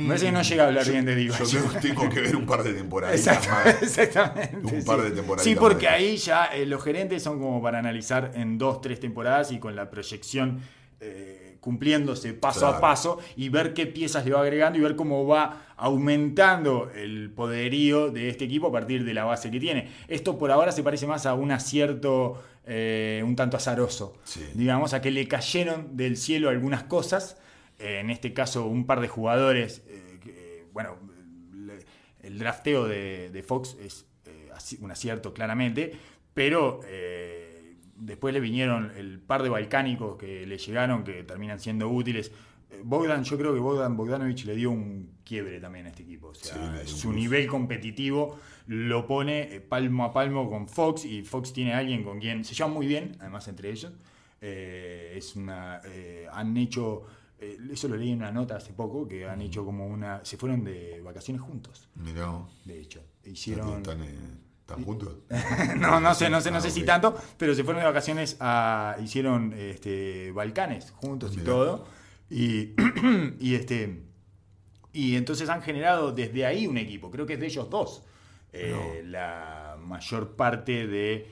Me 0.01 0.07
parece 0.07 0.25
que 0.25 0.31
no 0.33 0.41
llega 0.41 0.63
a 0.63 0.67
hablar 0.67 0.89
bien 0.89 1.05
de 1.05 1.15
Divac. 1.15 1.45
Yo 1.45 1.61
tengo, 1.81 2.09
que 2.09 2.19
ver 2.19 2.35
un 2.35 2.45
par 2.45 2.63
de 2.63 2.73
temporadas 2.73 3.15
exactamente. 3.81 4.57
Un 4.61 4.81
sí. 4.81 4.85
par 4.85 5.01
de 5.01 5.11
temporaditas 5.11 5.43
Sí, 5.43 5.55
porque 5.55 5.85
más. 5.85 5.95
ahí 5.95 6.17
ya 6.17 6.45
eh, 6.45 6.65
los 6.65 6.83
gerentes 6.83 7.23
son 7.23 7.39
como 7.39 7.61
para 7.61 7.79
analizar 7.79 8.31
en 8.35 8.57
dos, 8.57 8.81
tres 8.81 8.99
temporadas 8.99 9.51
y 9.53 9.59
con 9.59 9.73
la 9.75 9.89
proyección 9.89 10.59
eh, 10.99 11.57
cumpliéndose 11.61 12.33
paso 12.33 12.67
a 12.67 12.79
paso 12.79 13.19
y 13.37 13.49
ver 13.49 13.73
qué 13.73 13.87
piezas 13.87 14.25
le 14.25 14.33
va 14.33 14.41
agregando 14.41 14.77
y 14.77 14.81
ver 14.81 14.95
cómo 14.95 15.25
va 15.25 15.65
aumentando 15.77 16.91
el 16.93 17.31
poderío 17.31 18.11
de 18.11 18.29
este 18.29 18.45
equipo 18.45 18.67
a 18.67 18.71
partir 18.71 19.05
de 19.05 19.13
la 19.13 19.23
base 19.23 19.49
que 19.49 19.59
tiene. 19.59 19.89
Esto 20.07 20.37
por 20.37 20.51
ahora 20.51 20.71
se 20.71 20.83
parece 20.83 21.07
más 21.07 21.25
a 21.25 21.33
un 21.33 21.51
acierto 21.51 22.43
eh, 22.67 23.21
un 23.23 23.35
tanto 23.35 23.57
azaroso. 23.57 24.17
Sí. 24.23 24.43
Digamos, 24.55 24.93
a 24.93 25.01
que 25.01 25.11
le 25.11 25.27
cayeron 25.27 25.95
del 25.95 26.17
cielo 26.17 26.49
algunas 26.49 26.83
cosas. 26.83 27.37
Eh, 27.79 27.99
en 27.99 28.09
este 28.09 28.33
caso, 28.33 28.65
un 28.67 28.85
par 28.85 29.01
de 29.01 29.07
jugadores. 29.07 29.83
eh, 29.87 30.19
que, 30.23 30.65
bueno, 30.73 30.97
el 32.21 32.39
drafteo 32.39 32.87
de, 32.87 33.29
de 33.29 33.43
Fox 33.43 33.77
es 33.79 34.05
eh, 34.25 34.49
un 34.81 34.91
acierto 34.91 35.33
claramente, 35.33 35.93
pero 36.33 36.79
eh, 36.85 37.75
después 37.95 38.33
le 38.33 38.39
vinieron 38.39 38.91
el 38.97 39.19
par 39.19 39.43
de 39.43 39.49
balcánicos 39.49 40.17
que 40.17 40.45
le 40.45 40.57
llegaron 40.57 41.03
que 41.03 41.23
terminan 41.23 41.59
siendo 41.59 41.87
útiles. 41.89 42.31
Eh, 42.71 42.81
Bogdan, 42.83 43.23
yo 43.23 43.37
creo 43.37 43.53
que 43.53 43.59
Bogdan 43.59 43.95
Bogdanovich 43.95 44.45
le 44.45 44.55
dio 44.55 44.71
un 44.71 45.11
quiebre 45.23 45.59
también 45.59 45.85
a 45.85 45.89
este 45.89 46.03
equipo. 46.03 46.29
O 46.29 46.33
sea, 46.33 46.81
Sí, 46.85 46.91
su 46.97 47.13
nivel 47.13 47.45
competitivo 47.47 48.39
lo 48.67 49.05
pone 49.05 49.53
eh, 49.55 49.61
palmo 49.61 50.03
a 50.05 50.11
palmo 50.11 50.49
con 50.49 50.67
Fox 50.67 51.05
y 51.05 51.23
Fox 51.23 51.53
tiene 51.53 51.73
a 51.73 51.77
alguien 51.77 52.03
con 52.03 52.19
quien 52.19 52.43
se 52.43 52.55
llevan 52.55 52.73
muy 52.73 52.87
bien, 52.87 53.15
además 53.19 53.47
entre 53.47 53.69
ellos. 53.69 53.93
Eh, 54.41 55.13
es 55.15 55.35
una, 55.35 55.79
eh, 55.85 56.27
han 56.31 56.57
hecho, 56.57 57.03
eh, 57.53 57.57
eso 57.71 57.87
lo 57.87 57.95
leí 57.95 58.11
en 58.11 58.19
una 58.19 58.31
nota 58.31 58.55
hace 58.57 58.73
poco, 58.73 59.07
que 59.07 59.27
han 59.27 59.41
hecho 59.41 59.63
como 59.65 59.87
una, 59.87 60.23
se 60.23 60.37
fueron 60.37 60.63
de 60.63 61.01
vacaciones 61.01 61.41
juntos, 61.41 61.87
Mirá, 61.95 62.31
de 62.65 62.79
hecho. 62.79 63.01
Hicieron... 63.23 63.77
¿están, 63.77 64.01
eh, 64.03 64.17
están 64.61 64.83
juntos? 64.83 65.17
no, 65.77 65.99
no 65.99 66.13
sé, 66.15 66.29
no 66.29 66.41
sé, 66.41 66.49
no 66.51 66.57
Ah, 66.57 66.61
sé 66.61 66.71
si 66.71 66.81
ok. 66.81 66.85
tanto, 66.87 67.15
pero 67.37 67.53
se 67.55 67.63
fueron 67.63 67.81
de 67.81 67.87
vacaciones 67.87 68.37
a. 68.39 68.95
hicieron 69.03 69.53
este, 69.53 70.31
Balcanes 70.31 70.91
juntos 70.91 71.35
y 71.37 71.41
todo. 71.41 71.85
Y, 72.29 72.73
y 73.39 73.55
este. 73.55 74.03
Y 74.93 75.15
entonces 75.17 75.49
han 75.49 75.61
generado 75.61 76.11
desde 76.13 76.45
ahí 76.45 76.67
un 76.67 76.77
equipo. 76.77 77.11
Creo 77.11 77.25
que 77.25 77.33
es 77.33 77.39
de 77.39 77.45
ellos 77.47 77.69
dos. 77.69 78.03
eh, 78.53 79.03
la 79.05 79.77
mayor 79.79 80.35
parte 80.35 80.87
de 80.87 81.27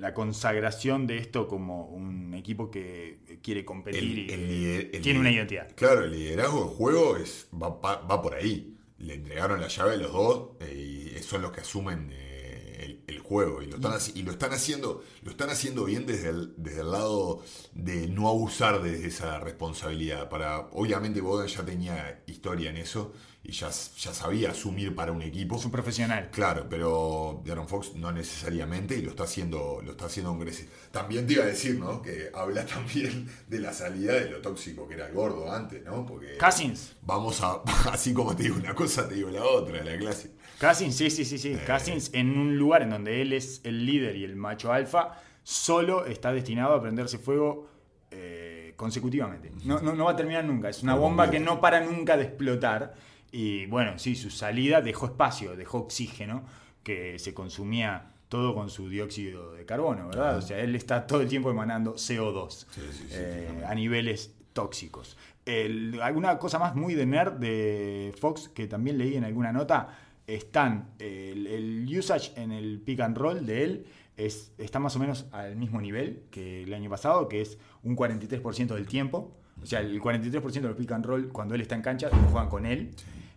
la 0.00 0.14
consagración 0.14 1.06
de 1.06 1.18
esto 1.18 1.46
como 1.46 1.86
un 1.86 2.34
equipo 2.34 2.70
que 2.70 3.18
quiere 3.42 3.64
competir 3.64 4.02
y 4.02 4.30
El- 4.32 4.40
el 4.40 4.48
lider- 4.50 4.90
el 4.96 5.02
tiene 5.02 5.20
una 5.20 5.30
identidad. 5.30 5.68
Claro, 5.76 6.04
el 6.04 6.12
liderazgo 6.12 6.60
del 6.64 6.68
juego 6.76 7.16
es, 7.16 7.48
va, 7.52 7.68
va- 7.68 8.00
va 8.02 8.22
por 8.22 8.34
ahí. 8.34 8.76
Le 8.98 9.14
entregaron 9.14 9.60
la 9.60 9.68
llave 9.68 9.94
a 9.94 9.96
los 9.96 10.12
dos 10.12 10.50
eh, 10.60 11.14
y 11.18 11.22
son 11.22 11.42
los 11.42 11.52
que 11.52 11.60
asumen 11.60 12.10
eh, 12.12 13.02
el, 13.06 13.18
juego. 13.20 13.62
Y 13.62 13.66
lo, 13.66 13.76
están, 13.76 13.92
haci- 13.92 14.12
y 14.16 14.22
lo 14.22 14.32
están 14.32 14.52
haciendo, 14.52 15.04
lo 15.22 15.30
están 15.30 15.50
haciendo 15.50 15.84
bien 15.84 16.04
desde 16.04 16.30
el, 16.30 16.52
desde 16.56 16.80
el 16.80 16.90
lado 16.90 17.42
de 17.74 18.08
no 18.08 18.28
abusar 18.28 18.82
de 18.82 19.06
esa 19.06 19.38
responsabilidad. 19.38 20.28
Para, 20.28 20.58
obviamente 20.72 21.20
Bodan 21.20 21.46
ya 21.46 21.64
tenía 21.64 22.22
historia 22.26 22.70
en 22.70 22.76
eso 22.78 23.12
y 23.42 23.52
ya, 23.52 23.70
ya 23.70 24.12
sabía 24.12 24.50
asumir 24.50 24.94
para 24.94 25.12
un 25.12 25.22
equipo. 25.22 25.56
Es 25.56 25.64
un 25.64 25.70
profesional. 25.70 26.28
Claro, 26.30 26.66
pero 26.68 27.42
Darren 27.44 27.66
Fox 27.66 27.94
no 27.94 28.12
necesariamente 28.12 28.96
y 28.96 29.02
lo 29.02 29.10
está 29.10 29.24
haciendo, 29.24 29.80
lo 29.82 29.92
está 29.92 30.06
haciendo 30.06 30.38
creces. 30.38 30.68
También 30.90 31.26
te 31.26 31.34
iba 31.34 31.44
a 31.44 31.46
decir, 31.46 31.78
¿no? 31.78 32.02
Que 32.02 32.30
habla 32.34 32.66
también 32.66 33.28
de 33.48 33.58
la 33.58 33.72
salida 33.72 34.12
de 34.12 34.30
lo 34.30 34.40
tóxico 34.40 34.86
que 34.86 34.94
era 34.94 35.06
el 35.06 35.14
gordo 35.14 35.50
antes, 35.50 35.82
¿no? 35.84 36.04
Porque 36.04 36.36
Cousins. 36.36 36.96
vamos 37.02 37.40
a, 37.42 37.62
así 37.90 38.12
como 38.12 38.36
te 38.36 38.42
digo 38.44 38.56
una 38.56 38.74
cosa, 38.74 39.08
te 39.08 39.14
digo 39.14 39.30
la 39.30 39.44
otra, 39.44 39.82
la 39.82 39.96
clase. 39.96 40.32
Cousins, 40.60 40.94
sí, 40.94 41.08
sí, 41.10 41.24
sí, 41.24 41.38
sí. 41.38 41.52
Eh. 41.52 41.64
Cousins 41.66 42.10
en 42.12 42.38
un 42.38 42.58
lugar 42.58 42.82
en 42.82 42.90
donde 42.90 43.22
él 43.22 43.32
es 43.32 43.62
el 43.64 43.86
líder 43.86 44.16
y 44.16 44.24
el 44.24 44.36
macho 44.36 44.70
alfa, 44.70 45.16
solo 45.42 46.04
está 46.04 46.32
destinado 46.32 46.74
a 46.74 46.82
prenderse 46.82 47.16
fuego 47.16 47.66
eh, 48.10 48.74
consecutivamente. 48.76 49.50
No, 49.64 49.80
no, 49.80 49.94
no 49.94 50.04
va 50.04 50.12
a 50.12 50.16
terminar 50.16 50.44
nunca. 50.44 50.68
Es 50.68 50.82
una 50.82 50.94
bomba 50.94 51.30
que 51.30 51.40
no 51.40 51.60
para 51.60 51.80
nunca 51.80 52.18
de 52.18 52.24
explotar. 52.24 52.94
Y 53.32 53.66
bueno, 53.66 53.98
sí, 53.98 54.16
su 54.16 54.30
salida 54.30 54.80
dejó 54.80 55.06
espacio, 55.06 55.54
dejó 55.56 55.78
oxígeno, 55.78 56.44
que 56.82 57.18
se 57.18 57.32
consumía 57.34 58.12
todo 58.28 58.54
con 58.54 58.70
su 58.70 58.88
dióxido 58.88 59.54
de 59.54 59.64
carbono, 59.66 60.08
¿verdad? 60.08 60.38
O 60.38 60.42
sea, 60.42 60.58
él 60.60 60.74
está 60.76 61.06
todo 61.06 61.20
el 61.20 61.28
tiempo 61.28 61.50
emanando 61.50 61.94
CO2 61.94 62.50
Sí, 62.50 62.66
sí, 62.92 62.98
sí, 62.98 63.06
eh, 63.12 63.64
a 63.66 63.74
niveles 63.74 64.34
tóxicos. 64.52 65.16
El- 65.44 66.00
alguna 66.00 66.38
cosa 66.38 66.58
más 66.58 66.74
muy 66.76 66.94
de 66.94 67.06
nerd 67.06 67.34
de 67.34 68.14
Fox 68.20 68.48
que 68.48 68.66
también 68.66 68.98
leí 68.98 69.16
en 69.16 69.24
alguna 69.24 69.52
nota, 69.52 69.98
están 70.26 70.90
el, 71.00 71.46
el 71.48 71.98
usage 71.98 72.32
en 72.40 72.52
el 72.52 72.80
pick 72.80 73.00
and 73.00 73.16
roll 73.16 73.44
de 73.44 73.64
él 73.64 73.86
es, 74.16 74.52
está 74.58 74.78
más 74.78 74.94
o 74.94 74.98
menos 75.00 75.26
al 75.32 75.56
mismo 75.56 75.80
nivel 75.80 76.22
que 76.30 76.62
el 76.62 76.72
año 76.74 76.88
pasado, 76.90 77.26
que 77.28 77.40
es 77.40 77.58
un 77.82 77.96
43% 77.96 78.74
del 78.74 78.86
tiempo. 78.86 79.36
O 79.62 79.66
sea, 79.66 79.80
el 79.80 80.00
43% 80.00 80.60
del 80.60 80.74
pick 80.76 80.92
and 80.92 81.04
roll 81.04 81.28
cuando 81.30 81.54
él 81.54 81.60
está 81.62 81.74
en 81.74 81.82
cancha, 81.82 82.08
lo 82.10 82.16
juegan 82.28 82.48
con 82.48 82.64
él 82.66 82.90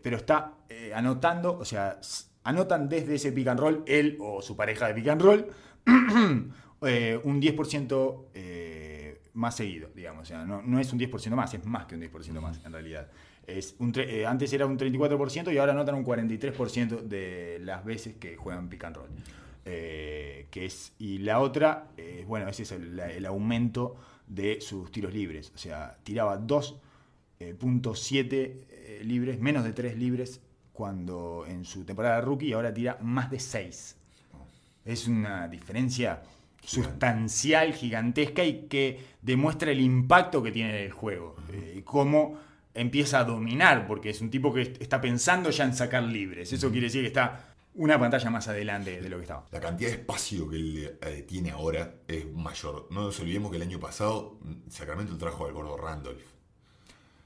pero 0.03 0.17
está 0.17 0.57
eh, 0.69 0.91
anotando, 0.93 1.57
o 1.57 1.65
sea, 1.65 1.99
anotan 2.43 2.89
desde 2.89 3.15
ese 3.15 3.31
pick 3.31 3.47
and 3.47 3.59
roll, 3.59 3.83
él 3.87 4.17
o 4.19 4.41
su 4.41 4.55
pareja 4.55 4.87
de 4.87 4.93
pick 4.93 5.07
and 5.07 5.21
roll, 5.21 5.47
eh, 6.85 7.19
un 7.23 7.41
10% 7.41 8.25
eh, 8.33 9.21
más 9.33 9.55
seguido, 9.55 9.89
digamos. 9.95 10.23
O 10.23 10.25
sea, 10.25 10.45
no, 10.45 10.79
es 10.79 10.91
un 10.91 10.99
10% 10.99 11.29
más, 11.31 11.53
es 11.53 11.65
más 11.65 11.85
que 11.85 11.95
un 11.95 12.01
10% 12.01 12.41
más 12.41 12.59
en 12.63 12.73
realidad. 12.73 13.07
Es 13.47 13.75
un 13.79 13.93
antes 14.27 14.53
era 14.53 14.65
un 14.65 14.77
34% 14.77 15.53
y 15.53 15.57
ahora 15.57 15.73
notan 15.73 15.95
un 15.95 16.05
43% 16.05 17.01
de 17.01 17.59
las 17.61 17.83
veces 17.83 18.15
que 18.15 18.35
juegan 18.35 18.69
pick 18.69 18.83
and 18.83 18.95
roll. 18.97 19.09
que 19.63 20.49
es, 20.53 20.93
y 20.99 21.19
la 21.19 21.39
otra, 21.39 21.87
bueno, 22.27 22.49
ese 22.49 22.63
es 22.63 22.71
el, 22.73 22.99
el, 22.99 23.25
aumento 23.25 23.95
de 24.27 24.59
sus 24.61 24.91
tiros 24.91 25.13
libres. 25.13 25.51
O 25.55 25.57
sea, 25.57 25.97
tiraba 26.03 26.37
dos 26.37 26.79
eh, 27.43 27.55
.7 27.59 28.31
eh, 28.69 29.01
libres, 29.03 29.39
menos 29.39 29.63
de 29.63 29.73
3 29.73 29.97
libres 29.97 30.39
cuando 30.71 31.45
en 31.47 31.65
su 31.65 31.83
temporada 31.83 32.21
rookie 32.21 32.53
ahora 32.53 32.73
tira 32.73 32.97
más 33.01 33.29
de 33.29 33.39
6. 33.39 33.97
Es 34.85 35.07
una 35.07 35.47
diferencia 35.47 36.23
sustancial, 36.63 37.73
gigantesca 37.73 38.43
y 38.43 38.67
que 38.67 38.99
demuestra 39.21 39.71
el 39.71 39.81
impacto 39.81 40.41
que 40.41 40.51
tiene 40.51 40.85
el 40.85 40.91
juego. 40.91 41.35
Eh, 41.51 41.81
cómo 41.83 42.39
empieza 42.73 43.19
a 43.19 43.23
dominar, 43.23 43.85
porque 43.85 44.09
es 44.09 44.21
un 44.21 44.29
tipo 44.29 44.53
que 44.53 44.61
está 44.79 44.99
pensando 44.99 45.49
ya 45.49 45.65
en 45.65 45.75
sacar 45.75 46.03
libres. 46.03 46.51
Eso 46.53 46.71
quiere 46.71 46.87
decir 46.87 47.01
que 47.01 47.07
está 47.07 47.53
una 47.75 47.99
pantalla 47.99 48.29
más 48.29 48.47
adelante 48.47 49.01
de 49.01 49.09
lo 49.09 49.17
que 49.17 49.23
estaba. 49.23 49.45
La 49.51 49.59
cantidad 49.59 49.89
de 49.89 49.95
espacio 49.97 50.49
que 50.49 50.55
él 50.55 50.97
tiene 51.27 51.51
ahora 51.51 51.95
es 52.07 52.31
mayor. 52.31 52.87
No 52.89 53.03
nos 53.03 53.19
olvidemos 53.19 53.51
que 53.51 53.57
el 53.57 53.63
año 53.63 53.79
pasado 53.79 54.39
mm, 54.41 54.69
Sacramento 54.69 55.17
trajo 55.17 55.45
al 55.45 55.53
gordo 55.53 55.77
Randolph 55.77 56.33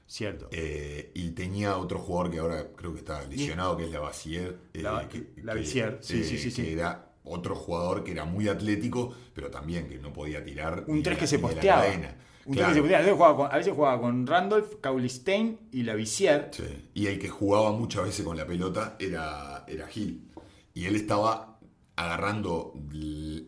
Cierto. 0.08 0.48
Eh, 0.52 1.12
y 1.14 1.30
tenía 1.30 1.76
otro 1.76 1.98
jugador 1.98 2.30
que 2.32 2.38
ahora 2.38 2.66
creo 2.74 2.92
que 2.94 2.98
está 3.00 3.24
lesionado, 3.26 3.76
que 3.76 3.84
es 3.84 3.90
Lavassier. 3.90 4.56
eh, 4.72 4.82
Lava- 4.82 5.06
que- 5.08 5.34
Lavassier, 5.42 5.98
que, 5.98 6.02
sí, 6.02 6.20
eh, 6.20 6.24
sí, 6.24 6.38
sí, 6.38 6.50
sí. 6.50 6.62
que 6.62 6.72
era 6.72 7.12
otro 7.24 7.54
jugador 7.54 8.02
que 8.02 8.12
era 8.12 8.24
muy 8.24 8.48
atlético, 8.48 9.14
pero 9.34 9.50
también 9.50 9.86
que 9.88 9.98
no 9.98 10.10
podía 10.12 10.42
tirar. 10.42 10.84
Un 10.86 10.96
ni 10.96 11.02
3 11.02 11.16
de 11.16 11.18
que 11.18 11.24
la- 11.24 11.28
se 11.28 11.36
la 11.36 11.42
posteaba. 11.42 11.82
cadena. 11.82 12.16
Un 12.46 12.54
3 12.54 12.56
Claro. 12.56 12.68
que 12.68 12.74
se 12.74 12.80
posteaba. 12.80 12.98
A 12.98 13.02
veces 13.02 13.14
jugaba 13.14 13.36
con, 13.36 13.58
veces 13.58 13.72
jugaba 13.74 14.00
con 14.00 14.26
Randolph, 14.26 14.74
Caulistein 14.80 15.58
y 15.72 15.82
Lavisier. 15.82 16.48
Sí. 16.52 16.88
Y 16.94 17.06
el 17.08 17.18
que 17.18 17.28
jugaba 17.28 17.72
muchas 17.72 18.04
veces 18.04 18.24
con 18.24 18.34
la 18.38 18.46
pelota 18.46 18.96
era, 18.98 19.64
era 19.68 19.86
Gil. 19.88 20.26
Y 20.72 20.86
él 20.86 20.96
estaba 20.96 21.58
agarrando 21.96 22.72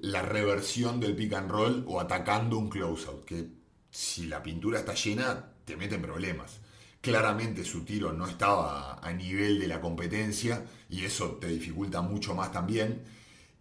la 0.03 0.23
reversión 0.23 1.01
del 1.01 1.17
pick 1.17 1.33
and 1.35 1.51
roll 1.51 1.85
o 1.89 2.01
atacando 2.01 2.59
un 2.59 2.69
closeout, 2.69 3.25
que 3.25 3.47
si 3.91 4.27
la 4.27 4.43
pintura 4.43 4.81
está 4.81 4.93
llena, 4.95 5.50
te 5.65 5.77
mete 5.77 5.97
en 5.97 6.03
problemas. 6.03 6.61
Claramente 7.01 7.65
su 7.65 7.85
tiro 7.85 8.13
no 8.13 8.27
estaba 8.27 8.99
a 9.01 9.13
nivel 9.13 9.59
de 9.59 9.69
la 9.69 9.81
competencia 9.81 10.65
y 10.89 11.05
eso 11.05 11.39
te 11.41 11.49
dificulta 11.49 12.03
mucho 12.03 12.35
más 12.35 12.53
también. 12.53 13.03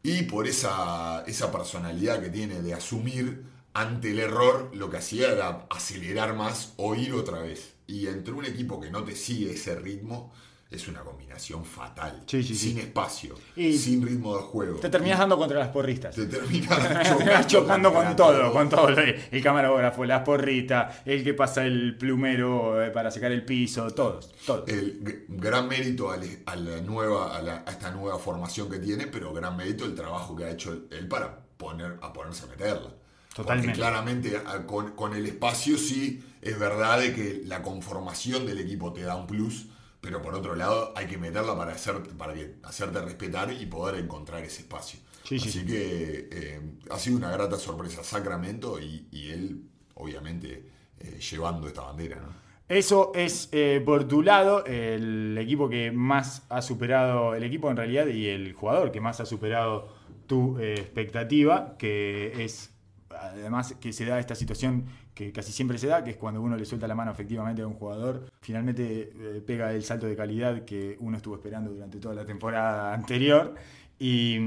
Y 0.04 0.24
por 0.24 0.48
esa, 0.48 1.24
esa 1.26 1.52
personalidad 1.52 2.22
que 2.22 2.30
tiene 2.30 2.62
de 2.62 2.74
asumir 2.74 3.44
ante 3.74 4.12
el 4.12 4.20
error, 4.20 4.72
lo 4.74 4.90
que 4.90 4.98
hacía 4.98 5.32
era 5.32 5.68
acelerar 5.70 6.36
más 6.36 6.74
o 6.78 6.96
ir 6.96 7.14
otra 7.14 7.42
vez. 7.42 7.76
Y 7.88 8.08
entre 8.08 8.34
un 8.34 8.46
equipo 8.46 8.80
que 8.80 8.92
no 8.92 9.04
te 9.04 9.16
sigue 9.16 9.54
ese 9.54 9.76
ritmo, 9.76 10.34
es 10.72 10.88
una 10.88 11.00
combinación 11.02 11.66
fatal. 11.66 12.24
Sí, 12.28 12.44
sí, 12.44 12.54
sí. 12.56 12.70
sin 12.70 12.78
espacio, 12.80 13.36
Y 13.56 13.74
sin 13.76 14.06
ritmo 14.06 14.36
de 14.38 14.44
juego. 14.44 14.80
Te 14.80 14.90
terminas 14.90 15.18
dando 15.18 15.36
contra 15.38 15.58
las 15.58 15.70
porristas. 15.70 16.14
Te 16.16 16.28
terminas 16.28 16.78
Terminás 17.18 17.48
chocando 17.48 17.92
con 17.92 18.16
todo, 18.16 18.52
con 18.54 18.70
todo. 18.70 18.90
El 18.90 19.42
camarógrafo, 19.44 20.06
las 20.06 20.22
porritas, 20.24 20.98
el 21.06 21.24
que 21.24 21.34
pasa 21.34 21.66
el 21.66 21.98
plumero 21.98 22.84
eh, 22.84 22.92
para 22.92 23.10
secar 23.10 23.32
el 23.32 23.44
piso, 23.46 23.90
todos, 23.92 24.32
todos. 24.46 24.70
El 24.70 25.26
gran 25.28 25.68
mérito 25.68 26.12
a, 26.12 26.18
la 26.56 26.82
nueva, 26.82 27.36
a, 27.36 27.42
la- 27.42 27.64
a 27.66 27.72
esta 27.72 27.90
nueva 27.92 28.20
formación 28.20 28.70
que 28.70 28.78
tiene, 28.78 29.08
pero 29.08 29.34
gran 29.34 29.58
mérito 29.58 29.86
el 29.86 29.96
trabajo 29.96 30.36
que 30.36 30.44
ha 30.46 30.52
hecho 30.52 30.84
él 30.92 31.08
para 31.08 31.40
poner, 31.58 31.98
a 32.02 32.14
ponerse 32.14 32.44
a 32.46 32.48
meterla. 32.48 32.94
Totalmente. 33.36 33.70
Porque 33.70 33.80
claramente 33.80 34.40
con, 34.68 34.92
con 34.92 35.14
el 35.16 35.26
espacio 35.26 35.78
sí 35.78 36.24
es 36.42 36.60
verdad 36.60 37.00
de 37.00 37.14
que 37.16 37.42
la 37.46 37.62
conformación 37.64 38.46
del 38.46 38.60
equipo 38.60 38.92
te 38.94 39.02
da 39.02 39.16
un 39.16 39.26
plus, 39.28 39.68
pero 40.02 40.22
por 40.22 40.34
otro 40.34 40.56
lado 40.56 40.94
hay 40.96 41.08
que 41.08 41.18
meterla 41.18 41.56
para, 41.58 41.74
hacer, 41.74 42.02
para 42.18 42.34
que, 42.34 42.56
hacerte 42.64 43.02
respetar 43.02 43.52
y 43.52 43.66
poder 43.66 44.04
encontrar 44.04 44.44
ese 44.44 44.62
espacio. 44.62 45.00
Sí, 45.24 45.40
sí. 45.40 45.50
Así 45.50 45.66
que 45.66 46.30
eh, 46.32 46.62
ha 46.90 46.98
sido 46.98 47.18
una 47.18 47.32
grata 47.32 47.58
sorpresa 47.58 48.04
Sacramento 48.04 48.80
y, 48.80 49.08
y 49.12 49.30
él, 49.30 49.64
obviamente, 49.96 50.70
eh, 51.00 51.20
llevando 51.20 51.68
esta 51.68 51.82
bandera. 51.82 52.18
¿no? 52.18 52.34
Eso 52.68 53.12
es, 53.14 53.50
eh, 53.52 53.82
por 53.86 54.08
tu 54.08 54.22
lado, 54.22 54.66
el 54.66 55.38
equipo 55.38 55.70
que 55.70 55.92
más 55.92 56.46
ha 56.50 56.62
superado, 56.62 57.36
el 57.36 57.44
equipo 57.44 57.70
en 57.70 57.78
realidad 57.78 58.08
y 58.08 58.28
el 58.28 58.54
jugador 58.54 58.92
que 58.92 59.02
más 59.02 59.20
ha 59.20 59.26
superado 59.26 59.90
tu 60.28 60.60
expectativa, 60.60 61.76
que 61.78 62.44
es, 62.44 62.72
además, 63.10 63.76
que 63.82 63.92
se 63.92 64.06
da 64.06 64.20
esta 64.20 64.36
situación 64.36 64.86
que 65.20 65.34
casi 65.34 65.52
siempre 65.52 65.78
se 65.78 65.88
da, 65.88 66.02
que 66.02 66.12
es 66.12 66.16
cuando 66.16 66.42
uno 66.42 66.56
le 66.56 66.64
suelta 66.64 66.88
la 66.88 66.96
mano 66.96 67.12
efectivamente 67.12 67.62
a 67.62 67.68
un 67.68 67.74
jugador, 67.74 68.32
finalmente 68.40 69.12
eh, 69.14 69.44
pega 69.46 69.74
el 69.74 69.84
salto 69.84 70.08
de 70.08 70.16
calidad 70.16 70.64
que 70.64 70.96
uno 71.02 71.18
estuvo 71.18 71.36
esperando 71.36 71.72
durante 71.72 72.00
toda 72.00 72.16
la 72.16 72.24
temporada 72.24 72.94
anterior. 73.00 73.54
Y, 74.00 74.38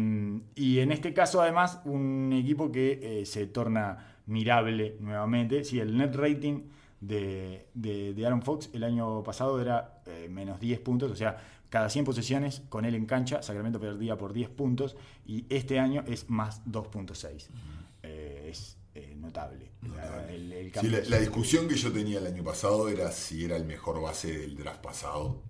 y 0.54 0.78
en 0.78 0.90
este 0.90 1.12
caso, 1.12 1.42
además, 1.42 1.82
un 1.84 2.32
equipo 2.32 2.72
que 2.72 3.20
eh, 3.20 3.26
se 3.26 3.48
torna 3.48 4.16
mirable 4.24 4.96
nuevamente. 4.98 5.62
Sí, 5.62 5.78
el 5.78 5.94
net 5.94 6.16
rating 6.16 6.62
de, 7.02 7.66
de, 7.74 8.14
de 8.14 8.26
Aaron 8.26 8.40
Fox 8.40 8.70
el 8.72 8.84
año 8.84 9.22
pasado 9.22 9.60
era 9.60 10.00
eh, 10.06 10.28
menos 10.30 10.58
10 10.58 10.80
puntos, 10.80 11.10
o 11.10 11.16
sea, 11.16 11.36
cada 11.68 11.90
100 11.90 12.06
posesiones 12.06 12.62
con 12.70 12.86
él 12.86 12.94
en 12.94 13.04
cancha, 13.04 13.42
Sacramento 13.42 13.78
perdía 13.78 14.16
por 14.16 14.32
10 14.32 14.48
puntos 14.48 14.96
y 15.26 15.44
este 15.50 15.78
año 15.78 16.02
es 16.06 16.30
más 16.30 16.64
2.6. 16.64 17.48
Eh, 18.04 18.48
es 18.50 18.78
eh, 18.95 19.14
notable. 19.16 19.72
La, 19.82 20.28
el- 20.30 20.53
el 20.53 20.66
Sí, 20.66 20.70
cambio 20.72 20.93
la, 20.93 20.99
es- 20.99 21.11
la 21.11 21.18
discusión 21.18 21.68
que 21.68 21.74
yo 21.76 21.93
tenía 21.93 22.18
el 22.18 22.26
año 22.26 22.45
pasado 22.45 22.88
era 22.88 23.11
si 23.11 23.45
era 23.45 23.57
el 23.57 23.64
mejor 23.64 24.01
base 24.01 24.38
del 24.38 24.57
draft 24.57 24.80
pasado, 24.80 25.43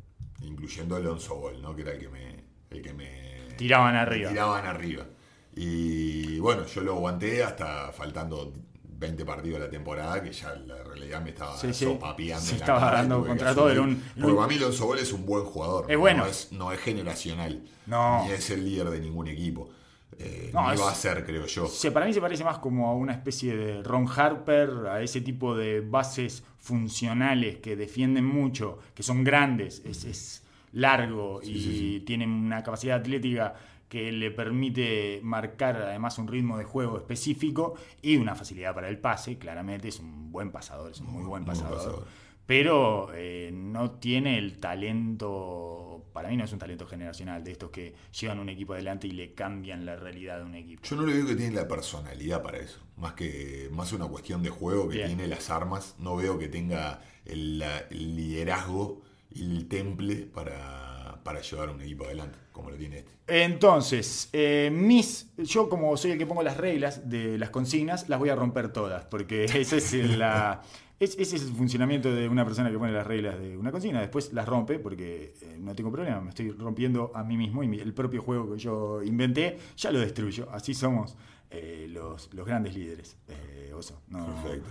incluyendo 0.42 0.96
Alonso 0.96 1.36
Ball, 1.36 1.60
¿no? 1.60 1.74
que 1.74 1.82
era 1.82 1.92
el 1.92 1.98
que 1.98 2.08
me, 2.08 2.44
el 2.70 2.82
que 2.82 2.92
me 2.92 3.54
Tiraban 3.56 3.92
me 3.94 4.00
arriba. 4.00 4.30
tiraban 4.30 4.66
arriba. 4.66 5.06
Y 5.54 6.38
bueno, 6.38 6.66
yo 6.66 6.80
lo 6.80 6.94
aguanté 6.94 7.44
hasta 7.44 7.92
faltando 7.92 8.52
20 8.84 9.24
partidos 9.24 9.58
de 9.60 9.66
la 9.66 9.70
temporada, 9.70 10.22
que 10.22 10.32
ya 10.32 10.54
la 10.54 10.82
realidad 10.82 11.20
me 11.22 11.30
estaba 11.30 11.56
Sí, 11.58 11.74
sí. 11.74 11.84
sopapeando. 11.84 12.44
Se 12.46 12.54
estaba 12.56 12.80
cara 12.80 12.98
dando 12.98 13.26
contra 13.26 13.54
todo, 13.54 13.70
era 13.70 13.82
un- 13.82 14.02
Porque 14.20 14.34
para 14.36 14.48
mí 14.48 14.54
Alonso 14.56 14.86
Ball 14.86 14.98
es 15.00 15.12
un 15.12 15.26
buen 15.26 15.44
jugador. 15.44 15.90
Es 15.90 15.98
bueno. 15.98 16.24
No 16.24 16.30
es, 16.30 16.52
no 16.52 16.72
es 16.72 16.80
generacional. 16.80 17.62
No. 17.86 18.24
Ni 18.24 18.32
es 18.32 18.48
el 18.50 18.64
líder 18.64 18.90
de 18.90 19.00
ningún 19.00 19.28
equipo. 19.28 19.70
Eh, 20.18 20.50
No, 20.52 20.60
va 20.60 20.90
a 20.90 20.94
ser, 20.94 21.24
creo 21.24 21.46
yo. 21.46 21.66
Se, 21.66 21.90
para 21.90 22.06
mí 22.06 22.12
se 22.12 22.20
parece 22.20 22.44
más 22.44 22.58
como 22.58 22.88
a 22.88 22.94
una 22.94 23.12
especie 23.12 23.56
de 23.56 23.82
Ron 23.82 24.06
Harper, 24.14 24.70
a 24.90 25.02
ese 25.02 25.20
tipo 25.20 25.56
de 25.56 25.80
bases 25.80 26.44
funcionales 26.58 27.56
que 27.58 27.76
defienden 27.76 28.24
mucho, 28.24 28.78
que 28.94 29.02
son 29.02 29.24
grandes, 29.24 29.82
es, 29.84 30.04
es 30.04 30.42
largo 30.72 31.40
y 31.42 31.60
Sí, 31.60 32.02
tienen 32.06 32.30
una 32.30 32.62
capacidad 32.62 32.98
atlética 32.98 33.54
que 33.88 34.10
le 34.10 34.30
permite 34.30 35.20
marcar 35.22 35.76
además 35.76 36.16
un 36.18 36.26
ritmo 36.26 36.56
de 36.56 36.64
juego 36.64 36.96
específico 36.96 37.74
y 38.00 38.16
una 38.16 38.34
facilidad 38.34 38.74
para 38.74 38.88
el 38.88 38.98
pase, 38.98 39.36
claramente 39.36 39.88
es 39.88 40.00
un 40.00 40.32
buen 40.32 40.50
pasador, 40.50 40.92
es 40.92 41.00
un 41.00 41.08
muy 41.12 41.24
buen 41.24 41.42
Muy 41.42 41.48
pasador. 41.54 42.06
Pero 42.46 43.10
eh, 43.14 43.50
no 43.52 43.90
tiene 43.92 44.38
el 44.38 44.58
talento, 44.58 45.91
para 46.12 46.28
mí 46.28 46.36
no 46.36 46.44
es 46.44 46.52
un 46.52 46.58
talento 46.58 46.86
generacional, 46.86 47.42
de 47.44 47.52
estos 47.52 47.70
que 47.70 47.94
llevan 48.20 48.38
un 48.38 48.48
equipo 48.48 48.74
adelante 48.74 49.06
y 49.06 49.12
le 49.12 49.32
cambian 49.34 49.84
la 49.86 49.96
realidad 49.96 50.38
de 50.38 50.44
un 50.44 50.54
equipo. 50.54 50.82
Yo 50.84 50.96
no 50.96 51.06
le 51.06 51.14
veo 51.14 51.26
que 51.26 51.36
tiene 51.36 51.54
la 51.54 51.66
personalidad 51.68 52.42
para 52.42 52.58
eso. 52.58 52.78
Más 52.96 53.14
que 53.14 53.68
más 53.72 53.92
una 53.92 54.06
cuestión 54.06 54.42
de 54.42 54.50
juego 54.50 54.88
que 54.88 54.96
Bien. 54.96 55.08
tiene 55.08 55.26
las 55.26 55.50
armas. 55.50 55.94
No 55.98 56.16
veo 56.16 56.38
que 56.38 56.48
tenga 56.48 57.00
el, 57.24 57.58
la- 57.58 57.78
el 57.90 58.16
liderazgo 58.16 59.02
y 59.30 59.42
el 59.42 59.66
temple 59.68 60.16
para, 60.32 61.18
para 61.24 61.40
llevar 61.40 61.70
un 61.70 61.80
equipo 61.80 62.04
adelante, 62.04 62.38
como 62.52 62.70
lo 62.70 62.76
tiene 62.76 62.98
este. 62.98 63.12
Entonces, 63.26 64.28
eh, 64.32 64.70
mis, 64.72 65.30
yo 65.38 65.68
como 65.70 65.96
soy 65.96 66.10
el 66.12 66.18
que 66.18 66.26
pongo 66.26 66.42
las 66.42 66.56
reglas 66.58 67.08
de 67.08 67.38
las 67.38 67.48
consignas, 67.50 68.08
las 68.10 68.18
voy 68.18 68.28
a 68.28 68.34
romper 68.34 68.72
todas, 68.72 69.04
porque 69.06 69.44
ese 69.54 69.78
es, 69.78 69.92
la, 70.18 70.60
es- 71.04 71.18
ese 71.18 71.36
es 71.36 71.42
el 71.42 71.52
funcionamiento 71.54 72.14
de 72.14 72.28
una 72.28 72.44
persona 72.44 72.70
que 72.70 72.78
pone 72.78 72.92
las 72.92 73.06
reglas 73.06 73.38
de 73.40 73.56
una 73.56 73.70
consigna. 73.72 74.00
Después 74.00 74.32
las 74.32 74.46
rompe, 74.48 74.78
porque 74.78 75.34
eh, 75.42 75.56
no 75.58 75.74
tengo 75.74 75.90
problema, 75.90 76.20
me 76.20 76.30
estoy 76.30 76.50
rompiendo 76.50 77.10
a 77.14 77.22
mí 77.24 77.36
mismo 77.36 77.62
y 77.62 77.68
mi- 77.68 77.80
el 77.80 77.92
propio 77.94 78.22
juego 78.22 78.52
que 78.54 78.58
yo 78.58 79.02
inventé, 79.02 79.58
ya 79.76 79.90
lo 79.90 79.98
destruyo. 80.00 80.48
Así 80.52 80.74
somos 80.74 81.16
eh, 81.50 81.86
los, 81.90 82.32
los 82.32 82.46
grandes 82.46 82.74
líderes. 82.74 83.16
Eh, 83.28 83.72
Oso, 83.74 84.00
no, 84.08 84.24
Perfecto. 84.42 84.68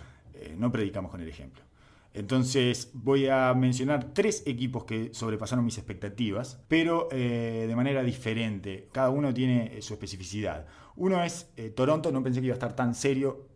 no 0.58 0.72
predicamos 0.72 1.12
con 1.12 1.22
el 1.22 1.28
ejemplo. 1.30 1.62
Entonces 2.14 2.90
voy 2.94 3.28
a 3.28 3.54
mencionar 3.54 4.14
tres 4.14 4.44
equipos 4.46 4.84
que 4.84 5.14
sobrepasaron 5.14 5.64
mis 5.64 5.78
expectativas, 5.78 6.60
pero 6.68 7.08
eh, 7.12 7.66
de 7.68 7.76
manera 7.76 8.04
diferente. 8.04 8.90
Cada 8.92 9.10
uno 9.10 9.34
tiene 9.34 9.78
eh, 9.78 9.82
su 9.82 9.94
especificidad. 9.94 10.66
Uno 10.98 11.24
es 11.24 11.50
eh, 11.56 11.70
Toronto, 11.70 12.12
no 12.12 12.22
pensé 12.22 12.42
que 12.42 12.48
iba 12.48 12.54
a 12.54 12.60
estar 12.60 12.76
tan 12.76 12.96
serio, 12.96 13.48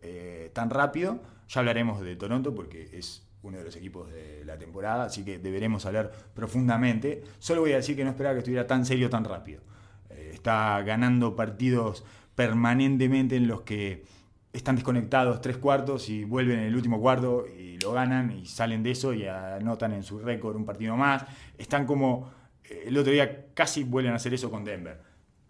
tan 0.54 0.70
rápido. 0.70 1.20
Ya 1.48 1.60
hablaremos 1.60 2.00
de 2.00 2.16
Toronto 2.16 2.54
porque 2.54 2.88
es 2.92 3.26
uno 3.42 3.58
de 3.58 3.64
los 3.64 3.76
equipos 3.76 4.10
de 4.10 4.44
la 4.44 4.58
temporada, 4.58 5.04
así 5.04 5.24
que 5.24 5.38
deberemos 5.38 5.86
hablar 5.86 6.10
profundamente. 6.34 7.22
Solo 7.38 7.60
voy 7.60 7.72
a 7.72 7.76
decir 7.76 7.96
que 7.96 8.04
no 8.04 8.10
esperaba 8.10 8.34
que 8.34 8.40
estuviera 8.40 8.66
tan 8.66 8.84
serio 8.84 9.08
tan 9.08 9.24
rápido. 9.24 9.62
Eh, 10.10 10.30
está 10.34 10.82
ganando 10.82 11.36
partidos 11.36 12.04
permanentemente 12.34 13.36
en 13.36 13.48
los 13.48 13.62
que 13.62 14.04
están 14.52 14.76
desconectados 14.76 15.40
tres 15.40 15.58
cuartos 15.58 16.08
y 16.08 16.24
vuelven 16.24 16.58
en 16.60 16.64
el 16.66 16.74
último 16.74 17.00
cuarto 17.00 17.46
y 17.46 17.78
lo 17.78 17.92
ganan 17.92 18.32
y 18.32 18.46
salen 18.46 18.82
de 18.82 18.92
eso 18.92 19.12
y 19.12 19.26
anotan 19.26 19.92
en 19.92 20.02
su 20.02 20.18
récord 20.18 20.56
un 20.56 20.64
partido 20.64 20.96
más. 20.96 21.24
Están 21.58 21.86
como 21.86 22.30
eh, 22.64 22.84
el 22.86 22.96
otro 22.98 23.12
día 23.12 23.46
casi 23.54 23.84
vuelven 23.84 24.12
a 24.12 24.16
hacer 24.16 24.34
eso 24.34 24.50
con 24.50 24.64
Denver. 24.64 25.00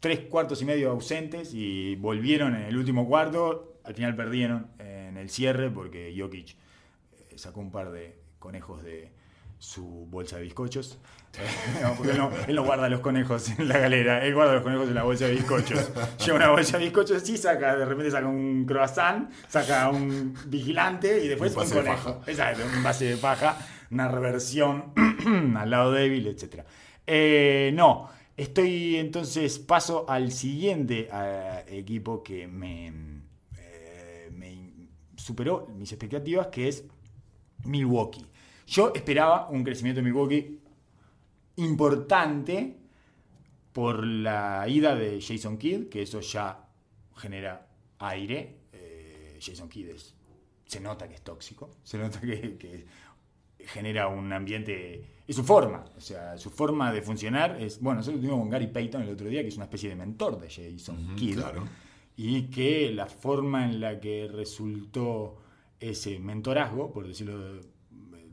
Tres 0.00 0.20
cuartos 0.20 0.60
y 0.60 0.64
medio 0.64 0.90
ausentes 0.90 1.54
y 1.54 1.96
volvieron 1.96 2.54
en 2.54 2.62
el 2.62 2.76
último 2.76 3.06
cuarto. 3.06 3.80
Al 3.84 3.94
final 3.94 4.14
perdieron 4.14 4.68
en 5.16 5.22
el 5.22 5.30
cierre 5.30 5.70
porque 5.70 6.14
Jokic 6.16 6.50
eh, 6.50 7.34
sacó 7.36 7.60
un 7.60 7.70
par 7.70 7.90
de 7.90 8.16
conejos 8.38 8.82
de 8.82 9.10
su 9.58 10.06
bolsa 10.10 10.36
de 10.36 10.42
bizcochos. 10.42 10.98
No, 11.82 11.92
porque 11.94 12.12
él 12.12 12.18
no, 12.18 12.30
él 12.48 12.56
no 12.56 12.64
guarda 12.64 12.88
los 12.88 13.00
conejos 13.00 13.50
en 13.58 13.68
la 13.68 13.76
galera, 13.76 14.24
él 14.24 14.32
guarda 14.34 14.54
los 14.54 14.62
conejos 14.62 14.88
en 14.88 14.94
la 14.94 15.02
bolsa 15.02 15.26
de 15.26 15.32
bizcochos. 15.32 15.90
Lleva 16.24 16.38
una 16.38 16.48
bolsa 16.48 16.78
de 16.78 16.84
bizcochos, 16.84 17.22
sí, 17.22 17.36
saca, 17.36 17.76
de 17.76 17.84
repente 17.84 18.10
saca 18.10 18.26
un 18.26 18.64
croissant, 18.64 19.30
saca 19.46 19.90
un 19.90 20.34
vigilante 20.46 21.22
y 21.22 21.28
después 21.28 21.54
Un 21.54 21.62
un, 21.62 21.68
de 21.68 21.74
conejo. 21.74 22.14
paja. 22.20 22.30
Exacto, 22.30 22.62
un 22.74 22.82
base 22.82 23.04
de 23.04 23.16
paja, 23.18 23.58
una 23.90 24.08
reversión 24.08 24.92
al 25.58 25.68
lado 25.68 25.92
débil, 25.92 26.26
etc. 26.26 26.62
Eh, 27.06 27.70
no, 27.74 28.08
estoy 28.34 28.96
entonces 28.96 29.58
paso 29.58 30.06
al 30.08 30.32
siguiente 30.32 31.10
eh, 31.12 31.64
equipo 31.68 32.22
que 32.22 32.46
me 32.46 32.90
superó 35.26 35.66
mis 35.76 35.90
expectativas, 35.92 36.46
que 36.48 36.68
es 36.68 36.84
Milwaukee. 37.64 38.24
Yo 38.66 38.92
esperaba 38.94 39.48
un 39.50 39.64
crecimiento 39.64 40.00
de 40.00 40.04
Milwaukee 40.04 40.60
importante 41.56 42.76
por 43.72 44.04
la 44.06 44.66
ida 44.68 44.94
de 44.94 45.20
Jason 45.20 45.58
Kidd, 45.58 45.88
que 45.88 46.02
eso 46.02 46.20
ya 46.20 46.68
genera 47.16 47.66
aire. 47.98 48.56
Eh, 48.72 49.38
Jason 49.40 49.68
Kidd 49.68 49.88
es- 49.90 50.14
se 50.66 50.80
nota 50.80 51.08
que 51.08 51.14
es 51.14 51.22
tóxico, 51.22 51.70
se 51.82 51.98
nota 51.98 52.20
que, 52.20 52.56
que 52.56 52.86
genera 53.66 54.08
un 54.08 54.32
ambiente. 54.32 55.04
Es 55.26 55.36
su 55.36 55.44
forma, 55.44 55.84
o 55.96 56.00
sea, 56.00 56.38
su 56.38 56.50
forma 56.50 56.92
de 56.92 57.02
funcionar 57.02 57.60
es. 57.60 57.80
Bueno, 57.80 57.98
nosotros 57.98 58.20
tuvimos 58.20 58.40
con 58.40 58.50
Gary 58.50 58.68
Payton 58.68 59.02
el 59.02 59.10
otro 59.10 59.28
día, 59.28 59.42
que 59.42 59.48
es 59.48 59.56
una 59.56 59.64
especie 59.64 59.88
de 59.88 59.96
mentor 59.96 60.40
de 60.40 60.48
Jason 60.48 61.16
Kidd 61.16 61.36
claro. 61.38 61.64
Y 62.16 62.44
que 62.44 62.90
la 62.92 63.06
forma 63.06 63.64
en 63.64 63.80
la 63.80 64.00
que 64.00 64.28
resultó 64.32 65.36
ese 65.78 66.18
mentorazgo, 66.18 66.92
por 66.92 67.06
decirlo 67.06 67.54
de, 67.54 67.60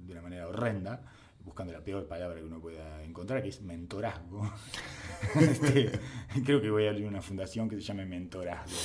una 0.10 0.22
manera 0.22 0.48
horrenda, 0.48 1.02
buscando 1.44 1.74
la 1.74 1.84
peor 1.84 2.08
palabra 2.08 2.40
que 2.40 2.46
uno 2.46 2.60
pueda 2.60 3.04
encontrar, 3.04 3.42
que 3.42 3.50
es 3.50 3.62
mentorazgo. 3.62 4.50
Este, 5.40 5.90
creo 6.44 6.62
que 6.62 6.70
voy 6.70 6.86
a 6.86 6.90
abrir 6.90 7.08
una 7.08 7.22
fundación 7.22 7.70
que 7.70 7.78
se 7.78 7.82
llame 7.82 8.06
Mentorazgo. 8.06 8.76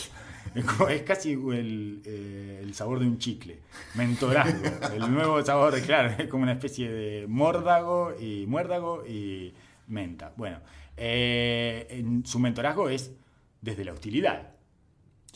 Es 0.89 1.03
casi 1.03 1.33
el, 1.33 2.01
eh, 2.05 2.61
el 2.63 2.75
sabor 2.75 3.01
de 3.01 3.07
un 3.07 3.19
chicle. 3.19 3.59
Mentorazgo. 3.97 4.95
El 4.95 5.13
nuevo 5.13 5.45
sabor, 5.45 5.79
claro, 5.83 6.15
es 6.17 6.29
como 6.29 6.45
una 6.45 6.53
especie 6.53 6.91
de 6.91 7.27
mórdago 7.27 8.15
y 8.19 8.47
muérdago 8.47 9.05
y 9.05 9.53
menta. 9.89 10.33
Bueno, 10.37 10.61
eh, 10.97 11.87
en 11.91 12.25
su 12.25 12.39
mentorazgo 12.39 12.89
es 12.89 13.13
desde 13.61 13.85
la 13.85 13.93
hostilidad. 13.93 14.58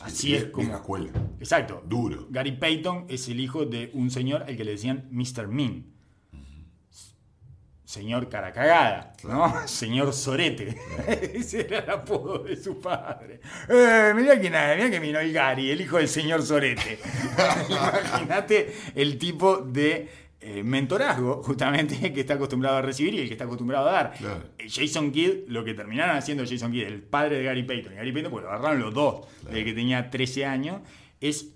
Así 0.00 0.16
Sí, 0.28 0.34
es 0.34 0.44
como. 0.46 0.74
escuela. 0.74 1.10
Exacto. 1.38 1.82
Duro. 1.86 2.26
Gary 2.30 2.52
Payton 2.52 3.06
es 3.08 3.28
el 3.28 3.38
hijo 3.40 3.66
de 3.66 3.90
un 3.94 4.10
señor 4.10 4.42
al 4.42 4.56
que 4.56 4.64
le 4.64 4.72
decían 4.72 5.08
Mr. 5.10 5.46
Mean. 5.48 5.92
Señor 7.84 8.30
cara 8.30 8.52
cagada, 8.52 9.12
¿no? 9.24 9.52
Señor 9.68 10.14
Sorete. 10.14 10.74
Ese 11.34 11.60
era 11.66 11.80
el 11.80 11.90
apodo 11.90 12.38
de 12.38 12.56
su 12.56 12.80
padre. 12.80 13.40
Eh, 13.68 14.12
mirá 14.16 14.40
quién 14.40 14.54
es, 14.54 14.76
mirá 14.76 14.90
que 14.90 14.98
vino 14.98 15.20
el 15.20 15.30
Gary, 15.30 15.70
el 15.70 15.80
hijo 15.82 15.98
del 15.98 16.08
señor 16.08 16.42
Sorete. 16.42 16.98
Imagínate 17.68 18.74
el 18.94 19.18
tipo 19.18 19.58
de 19.58 20.08
eh, 20.44 20.62
mentorazgo, 20.64 21.42
justamente, 21.44 22.12
que 22.12 22.20
está 22.20 22.34
acostumbrado 22.34 22.78
a 22.78 22.82
recibir 22.82 23.14
y 23.14 23.20
el 23.20 23.26
que 23.28 23.34
está 23.34 23.44
acostumbrado 23.44 23.88
a 23.88 23.92
dar. 23.92 24.14
Claro. 24.14 24.42
Eh, 24.58 24.66
Jason 24.68 25.12
Kidd, 25.12 25.48
lo 25.48 25.64
que 25.64 25.74
terminaron 25.74 26.16
haciendo 26.16 26.44
Jason 26.44 26.72
Kidd, 26.72 26.82
el 26.82 27.00
padre 27.00 27.38
de 27.38 27.44
Gary 27.44 27.62
Payton, 27.62 27.92
y 27.92 27.96
Gary 27.96 28.12
Payton, 28.12 28.32
pues 28.32 28.44
lo 28.44 28.50
agarraron 28.50 28.80
los 28.80 28.92
dos, 28.92 29.26
desde 29.44 29.64
que 29.64 29.72
tenía 29.72 30.10
13 30.10 30.44
años, 30.44 30.80
es 31.20 31.52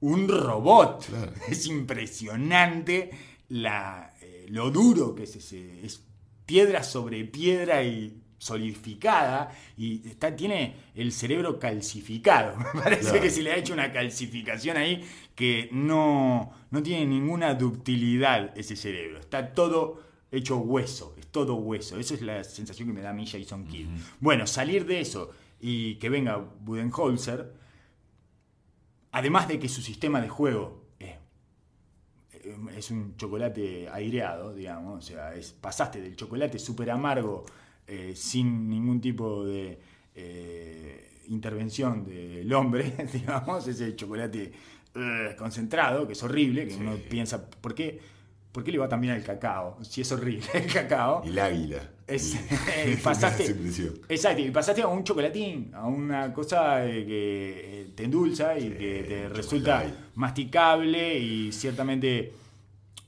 un 0.00 0.28
robot. 0.28 1.06
Claro. 1.06 1.32
Es 1.48 1.66
impresionante 1.66 3.10
la, 3.48 4.14
eh, 4.20 4.46
lo 4.48 4.70
duro 4.70 5.14
que 5.14 5.24
es 5.24 5.36
ese. 5.36 5.84
Es 5.84 6.02
piedra 6.46 6.82
sobre 6.82 7.24
piedra 7.24 7.82
y 7.82 8.22
solidificada 8.40 9.50
y 9.76 10.08
está, 10.08 10.34
tiene 10.34 10.74
el 10.94 11.12
cerebro 11.12 11.58
calcificado. 11.58 12.56
Me 12.74 12.80
parece 12.80 13.02
Claro. 13.10 13.20
que 13.20 13.30
se 13.30 13.42
le 13.42 13.52
ha 13.52 13.56
hecho 13.56 13.74
una 13.74 13.92
calcificación 13.92 14.78
ahí 14.78 15.06
que 15.34 15.68
no, 15.72 16.50
no 16.70 16.82
tiene 16.82 17.04
ninguna 17.06 17.54
ductilidad 17.54 18.56
ese 18.58 18.76
cerebro. 18.76 19.20
Está 19.20 19.52
todo 19.52 20.02
hecho 20.32 20.56
hueso, 20.56 21.14
es 21.18 21.26
todo 21.26 21.56
hueso. 21.56 21.98
Esa 22.00 22.14
es 22.14 22.22
la 22.22 22.42
sensación 22.42 22.88
que 22.88 22.94
me 22.94 23.02
da 23.02 23.10
a 23.10 23.12
mí 23.12 23.26
Jason 23.26 23.66
Kidd. 23.66 23.88
Bueno, 24.20 24.46
salir 24.46 24.86
de 24.86 25.00
eso 25.00 25.30
y 25.60 25.96
que 25.96 26.08
venga 26.08 26.38
Budenholzer, 26.38 27.52
además 29.12 29.48
de 29.48 29.58
que 29.58 29.68
su 29.68 29.82
sistema 29.82 30.18
de 30.22 30.30
juego 30.30 30.86
es, 30.98 31.16
es 32.76 32.90
un 32.90 33.16
chocolate 33.18 33.88
aireado, 33.90 34.54
digamos, 34.54 35.04
o 35.04 35.06
sea, 35.06 35.34
es, 35.34 35.52
pasaste 35.52 36.00
del 36.00 36.16
chocolate 36.16 36.58
súper 36.58 36.90
amargo 36.90 37.44
eh, 37.90 38.12
sin 38.14 38.68
ningún 38.70 39.00
tipo 39.00 39.44
de 39.44 39.78
eh, 40.14 41.22
intervención 41.28 42.04
del 42.04 42.52
hombre, 42.52 42.94
digamos, 43.12 43.66
ese 43.66 43.94
chocolate 43.96 44.52
eh, 44.94 45.34
concentrado, 45.36 46.06
que 46.06 46.12
es 46.14 46.22
horrible, 46.22 46.64
que 46.66 46.74
Sí. 46.74 46.78
uno 46.80 46.96
piensa, 47.08 47.48
¿por 47.50 47.74
qué, 47.74 47.98
¿por 48.52 48.62
qué 48.64 48.72
le 48.72 48.78
va 48.78 48.88
tan 48.88 49.00
bien 49.00 49.14
al 49.14 49.22
cacao? 49.22 49.78
Si 49.82 50.00
es 50.00 50.10
horrible 50.12 50.46
el 50.54 50.66
cacao. 50.72 51.22
El 51.24 51.38
águila. 51.38 51.90
Es- 52.06 52.34
Y- 52.34 52.96
pasaste-. 53.02 53.54
Exacto, 54.08 54.42
y 54.42 54.50
pasaste 54.50 54.82
a 54.82 54.88
un 54.88 55.04
chocolatín, 55.04 55.70
a 55.74 55.86
una 55.86 56.32
cosa 56.32 56.82
que 56.84 57.90
te 57.94 58.04
endulza 58.04 58.58
y 58.58 58.62
Sí, 58.62 58.68
que 58.76 59.04
te 59.08 59.28
resulta 59.28 59.82
chocolate. 59.82 60.04
masticable 60.16 61.18
y 61.18 61.52
ciertamente 61.52 62.32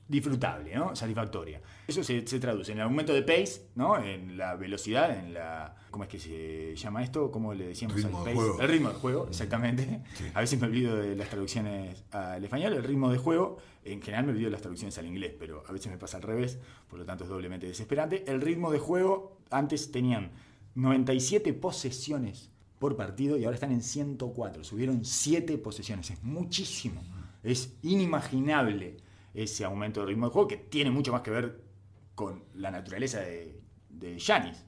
disfrutable, 0.08 0.74
¿no? 0.74 0.94
Satisfactoria. 0.94 1.60
Eso 1.86 2.04
se, 2.04 2.26
se 2.26 2.38
traduce 2.38 2.72
en 2.72 2.78
el 2.78 2.84
aumento 2.84 3.12
de 3.12 3.22
pace, 3.22 3.66
¿no? 3.74 3.98
En 4.02 4.36
la 4.36 4.54
velocidad, 4.54 5.18
en 5.18 5.34
la... 5.34 5.74
¿Cómo 5.90 6.04
es 6.04 6.10
que 6.10 6.18
se 6.18 6.76
llama 6.76 7.02
esto? 7.02 7.30
¿Cómo 7.30 7.52
le 7.54 7.66
decíamos 7.68 7.96
Ritmo 7.96 8.18
al 8.18 8.24
pace? 8.24 8.36
juego. 8.36 8.60
El 8.60 8.68
ritmo 8.68 8.88
del 8.88 8.98
juego, 8.98 9.26
exactamente. 9.28 10.00
Sí. 10.14 10.24
A 10.32 10.40
veces 10.40 10.60
me 10.60 10.66
olvido 10.68 10.96
de 10.96 11.16
las 11.16 11.28
traducciones 11.28 12.04
al 12.12 12.42
español. 12.42 12.72
El 12.74 12.84
ritmo 12.84 13.10
de 13.10 13.18
juego, 13.18 13.58
en 13.84 14.00
general 14.00 14.24
me 14.26 14.30
olvido 14.32 14.46
de 14.46 14.52
las 14.52 14.62
traducciones 14.62 14.96
al 14.98 15.06
inglés, 15.06 15.34
pero 15.38 15.64
a 15.68 15.72
veces 15.72 15.90
me 15.90 15.98
pasa 15.98 16.16
al 16.18 16.22
revés, 16.22 16.58
por 16.88 16.98
lo 16.98 17.04
tanto 17.04 17.24
es 17.24 17.30
doblemente 17.30 17.66
desesperante. 17.66 18.24
El 18.26 18.40
ritmo 18.40 18.70
de 18.70 18.78
juego, 18.78 19.38
antes 19.50 19.90
tenían 19.90 20.30
97 20.76 21.52
posesiones 21.52 22.50
por 22.78 22.96
partido 22.96 23.36
y 23.36 23.44
ahora 23.44 23.54
están 23.56 23.72
en 23.72 23.82
104. 23.82 24.64
Subieron 24.64 25.04
7 25.04 25.58
posesiones. 25.58 26.10
Es 26.10 26.22
muchísimo. 26.22 27.02
Es 27.42 27.74
inimaginable 27.82 28.96
ese 29.34 29.64
aumento 29.64 30.00
de 30.00 30.06
ritmo 30.06 30.26
de 30.26 30.32
juego 30.32 30.48
que 30.48 30.56
tiene 30.56 30.90
mucho 30.90 31.12
más 31.12 31.22
que 31.22 31.30
ver 31.30 31.71
con 32.14 32.44
la 32.54 32.70
naturaleza 32.70 33.20
de, 33.20 33.60
de 33.88 34.18
Giannis. 34.18 34.64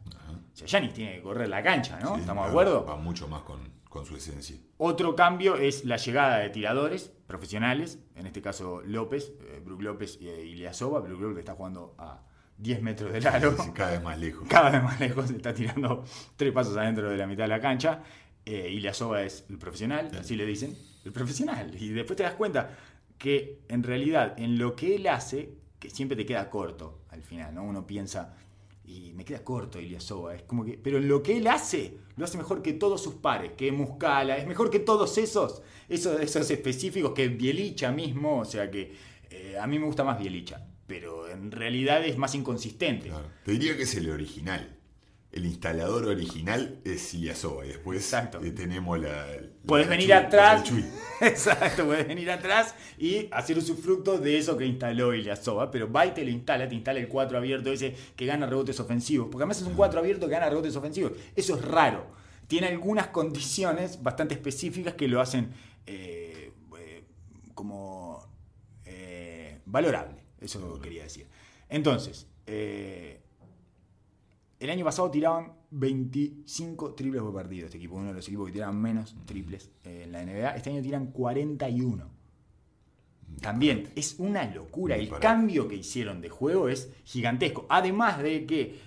O 0.53 0.57
sea, 0.57 0.67
Giannis 0.67 0.95
tiene 0.95 1.17
que 1.17 1.23
correr 1.23 1.49
la 1.49 1.63
cancha, 1.63 1.99
¿no? 2.01 2.15
Sí, 2.15 2.21
¿Estamos 2.21 2.45
de 2.45 2.51
acuerdo? 2.51 2.85
Va 2.85 2.97
mucho 2.97 3.29
más 3.29 3.43
con, 3.43 3.61
con 3.89 4.07
su 4.07 4.17
esencia. 4.17 4.57
Otro 4.79 5.15
cambio 5.17 5.57
es 5.57 5.85
la 5.85 5.97
llegada 5.97 6.39
de 6.39 6.51
tiradores 6.51 7.13
profesionales, 7.27 7.99
en 8.15 8.27
este 8.27 8.43
caso 8.43 8.83
López, 8.85 9.33
eh, 9.41 9.61
Brook 9.65 9.83
López 9.83 10.19
y 10.21 10.29
eh, 10.29 10.45
Ilyasova. 10.45 11.01
Brook 11.01 11.21
López 11.21 11.39
está 11.39 11.55
jugando 11.55 11.95
a 11.99 12.23
10 12.59 12.83
metros 12.83 13.13
del 13.13 13.27
aro, 13.27 13.57
Sí, 13.61 13.71
Cada 13.73 13.93
vez 13.93 14.03
más 14.03 14.19
lejos. 14.19 14.47
cada 14.49 14.71
vez 14.71 14.83
más 14.83 15.01
lejos, 15.01 15.31
está 15.31 15.53
tirando 15.55 16.05
tres 16.37 16.53
pasos 16.53 16.77
adentro 16.77 17.11
de 17.11 17.17
la 17.17 17.27
mitad 17.27 17.45
de 17.45 17.49
la 17.49 17.61
cancha. 17.61 18.03
Eh, 18.45 18.71
Ilyasova 18.71 19.23
es 19.23 19.47
el 19.49 19.59
profesional, 19.59 20.11
así 20.19 20.37
le 20.37 20.45
dicen, 20.45 20.77
el 21.05 21.13
profesional. 21.13 21.75
Y 21.81 21.89
después 21.91 22.17
te 22.17 22.23
das 22.25 22.35
cuenta 22.35 22.77
que 23.19 23.63
en 23.69 23.83
realidad 23.83 24.35
en 24.39 24.59
lo 24.59 24.77
que 24.77 24.97
él 24.97 25.07
hace, 25.07 25.55
que 25.79 25.89
siempre 25.91 26.17
te 26.17 26.27
queda 26.27 26.51
corto 26.51 27.04
al 27.15 27.23
final, 27.23 27.55
¿no? 27.55 27.65
Uno 27.65 27.87
piensa, 27.87 28.35
y 28.85 29.13
me 29.15 29.25
queda 29.25 29.43
corto 29.43 29.81
Ilyasova, 29.81 30.35
es 30.35 30.43
como 30.43 30.65
que, 30.65 30.75
pero 30.77 31.01
lo 31.01 31.23
que 31.23 31.37
él 31.37 31.47
hace, 31.47 31.97
lo 32.17 32.25
hace 32.25 32.37
mejor 32.37 32.63
que 32.63 32.75
todos 32.75 33.03
sus 33.03 33.15
pares, 33.15 33.53
que 33.57 33.73
Muscala, 33.73 34.37
es 34.37 34.47
mejor 34.47 34.71
que 34.71 34.81
todos 34.81 35.17
esos, 35.17 35.63
esos, 35.89 36.21
esos 36.21 36.51
específicos 36.51 37.13
que 37.13 37.29
Bielicha 37.29 37.93
mismo, 37.93 38.41
o 38.41 38.45
sea 38.45 38.71
que 38.71 38.93
eh, 39.31 39.57
a 39.59 39.67
mí 39.67 39.79
me 39.79 39.87
gusta 39.87 40.05
más 40.05 40.19
Bielicha, 40.19 40.67
pero 40.87 41.29
en 41.29 41.51
realidad 41.51 42.05
es 42.05 42.19
más 42.19 42.35
inconsistente. 42.35 43.11
Te 43.45 43.53
diría 43.53 43.77
que 43.77 43.85
es 43.85 43.95
el 43.95 44.11
original. 44.11 44.77
El 45.35 45.47
instalador 45.47 46.07
original 46.07 46.79
es 46.85 47.13
Ilyasova. 47.13 47.65
Y 47.65 47.71
después 47.71 47.99
Exacto. 47.99 48.41
eh, 48.41 48.53
tenemos 48.53 49.01
la. 49.01 49.27
la 49.27 49.43
Puedes 49.67 49.89
venir 49.89 50.15
atrás. 50.15 50.63
Exacto, 51.21 51.87
puedes 51.87 52.07
venir 52.07 52.31
atrás 52.31 52.73
y 52.97 53.27
hacer 53.33 53.59
usufructo 53.59 54.19
de 54.19 54.39
eso 54.39 54.57
que 54.57 54.65
instaló 54.65 55.13
Ilyasova. 55.13 55.73
Pero 55.73 55.91
va 55.91 56.07
y 56.07 56.13
te 56.13 56.23
lo 56.23 56.31
instala, 56.31 56.69
te 56.69 56.77
instala 56.77 57.01
el 57.01 57.09
4 57.09 57.37
abierto 57.37 57.73
ese 57.73 57.97
que 58.15 58.27
gana 58.27 58.47
rebotes 58.47 58.79
ofensivos. 58.79 59.27
Porque 59.27 59.43
además 59.43 59.61
es 59.61 59.67
un 59.67 59.75
4 59.75 59.99
abierto 59.99 60.27
que 60.27 60.33
gana 60.35 60.49
rebotes 60.49 60.77
ofensivos. 60.77 61.11
Eso 61.35 61.57
es 61.57 61.65
raro. 61.65 62.07
Tiene 62.47 62.69
algunas 62.69 63.09
condiciones 63.09 64.01
bastante 64.05 64.35
específicas 64.35 64.95
que 64.95 65.09
lo 65.09 65.21
hacen 65.21 65.53
eh, 65.87 66.53
eh, 66.79 67.03
como 67.55 68.25
eh, 68.85 69.59
valorable. 69.67 70.23
Eso 70.41 70.79
quería 70.81 71.03
decir. 71.03 71.27
Entonces, 71.69 72.29
eh, 72.47 73.24
el 74.65 74.71
año 74.71 74.85
pasado 74.85 75.11
tiraban 75.11 75.53
25 75.71 76.95
triples 76.95 77.23
por 77.23 77.35
partido 77.35 77.67
este 77.67 77.77
equipo, 77.77 77.97
uno 77.97 78.09
de 78.09 78.15
los 78.15 78.27
equipos 78.27 78.47
que 78.47 78.53
tiraban 78.53 78.81
menos 78.81 79.15
triples 79.27 79.71
en 79.85 80.11
la 80.11 80.25
NBA. 80.25 80.57
Este 80.57 80.71
año 80.71 80.81
tiran 80.81 81.09
41. 81.09 82.11
También 83.41 83.91
es 83.95 84.17
una 84.19 84.45
locura. 84.47 84.97
El 84.97 85.11
cambio 85.11 85.69
que 85.69 85.77
hicieron 85.77 86.21
de 86.23 86.31
juego 86.31 86.69
es 86.69 86.91
gigantesco. 87.05 87.67
Además 87.69 88.23
de 88.23 88.47
que 88.47 88.79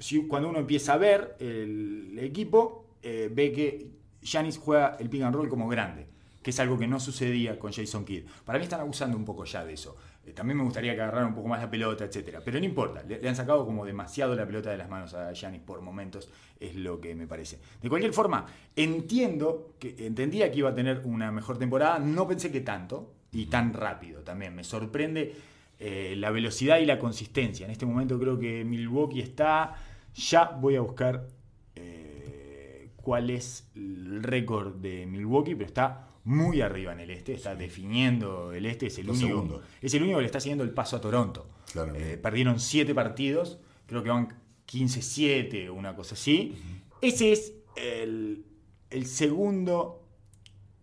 si, 0.00 0.26
cuando 0.26 0.48
uno 0.48 0.58
empieza 0.58 0.94
a 0.94 0.96
ver 0.96 1.36
el 1.38 2.18
equipo, 2.18 2.96
eh, 3.02 3.30
ve 3.32 3.52
que 3.52 3.90
Giannis 4.22 4.58
juega 4.58 4.96
el 4.98 5.08
pick 5.08 5.22
and 5.22 5.34
roll 5.34 5.48
como 5.48 5.68
grande, 5.68 6.06
que 6.42 6.50
es 6.50 6.58
algo 6.58 6.76
que 6.76 6.88
no 6.88 6.98
sucedía 6.98 7.56
con 7.56 7.72
Jason 7.72 8.04
Kidd. 8.04 8.24
Para 8.44 8.58
mí 8.58 8.64
están 8.64 8.80
abusando 8.80 9.16
un 9.16 9.24
poco 9.24 9.44
ya 9.44 9.64
de 9.64 9.74
eso. 9.74 9.96
También 10.32 10.58
me 10.58 10.64
gustaría 10.64 10.94
que 10.94 11.00
agarraran 11.02 11.28
un 11.28 11.34
poco 11.34 11.48
más 11.48 11.60
la 11.60 11.70
pelota, 11.70 12.04
etcétera. 12.04 12.40
Pero 12.44 12.58
no 12.58 12.64
importa, 12.64 13.02
le, 13.02 13.20
le 13.20 13.28
han 13.28 13.36
sacado 13.36 13.64
como 13.64 13.84
demasiado 13.84 14.34
la 14.34 14.46
pelota 14.46 14.70
de 14.70 14.76
las 14.76 14.88
manos 14.88 15.14
a 15.14 15.32
Giannis 15.32 15.60
por 15.60 15.80
momentos, 15.80 16.30
es 16.58 16.74
lo 16.76 17.00
que 17.00 17.14
me 17.14 17.26
parece. 17.26 17.58
De 17.80 17.88
cualquier 17.88 18.12
forma, 18.12 18.46
entiendo 18.76 19.74
que 19.78 20.06
entendía 20.06 20.50
que 20.50 20.58
iba 20.58 20.70
a 20.70 20.74
tener 20.74 21.02
una 21.04 21.30
mejor 21.32 21.58
temporada, 21.58 21.98
no 21.98 22.26
pensé 22.26 22.50
que 22.50 22.60
tanto 22.60 23.14
y 23.32 23.46
tan 23.46 23.72
rápido 23.72 24.22
también. 24.22 24.54
Me 24.54 24.64
sorprende 24.64 25.34
eh, 25.78 26.14
la 26.16 26.30
velocidad 26.30 26.78
y 26.78 26.86
la 26.86 26.98
consistencia. 26.98 27.64
En 27.64 27.72
este 27.72 27.86
momento 27.86 28.18
creo 28.18 28.38
que 28.38 28.64
Milwaukee 28.64 29.20
está. 29.20 29.74
Ya 30.14 30.44
voy 30.44 30.76
a 30.76 30.80
buscar 30.80 31.28
eh, 31.76 32.90
cuál 32.96 33.30
es 33.30 33.70
el 33.74 34.22
récord 34.22 34.74
de 34.74 35.06
Milwaukee, 35.06 35.54
pero 35.54 35.66
está 35.66 36.09
muy 36.24 36.60
arriba 36.60 36.92
en 36.92 37.00
el 37.00 37.10
este, 37.10 37.34
está 37.34 37.54
definiendo 37.56 38.52
el 38.52 38.66
este, 38.66 38.86
es 38.86 38.98
el, 38.98 39.06
Los 39.06 39.18
único, 39.18 39.28
segundos. 39.42 39.62
es 39.80 39.94
el 39.94 40.02
único 40.02 40.18
que 40.18 40.22
le 40.22 40.26
está 40.26 40.40
siguiendo 40.40 40.64
el 40.64 40.70
paso 40.70 40.96
a 40.96 41.00
Toronto. 41.00 41.48
Eh, 41.94 42.18
perdieron 42.22 42.58
7 42.60 42.94
partidos, 42.94 43.58
creo 43.86 44.02
que 44.02 44.10
van 44.10 44.28
15-7 44.66 45.68
o 45.68 45.74
una 45.74 45.94
cosa 45.96 46.14
así. 46.14 46.54
Ese 47.00 47.32
es 47.32 47.52
el, 47.76 48.44
el 48.90 49.06
segundo 49.06 49.96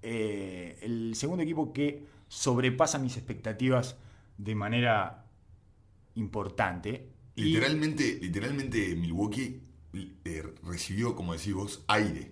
eh, 0.01 0.77
el 0.81 1.13
segundo 1.15 1.43
equipo 1.43 1.73
que 1.73 2.05
sobrepasa 2.29 2.97
mis 2.99 3.17
expectativas 3.17 3.97
de 4.37 4.55
manera 4.55 5.25
importante. 6.15 7.09
Y- 7.35 7.43
Literalmente, 7.45 8.17
literalmente 8.21 8.95
Milwaukee 8.95 9.61
eh, 10.25 10.43
recibió, 10.63 11.15
como 11.15 11.33
decís 11.33 11.53
vos, 11.53 11.83
aire. 11.87 12.31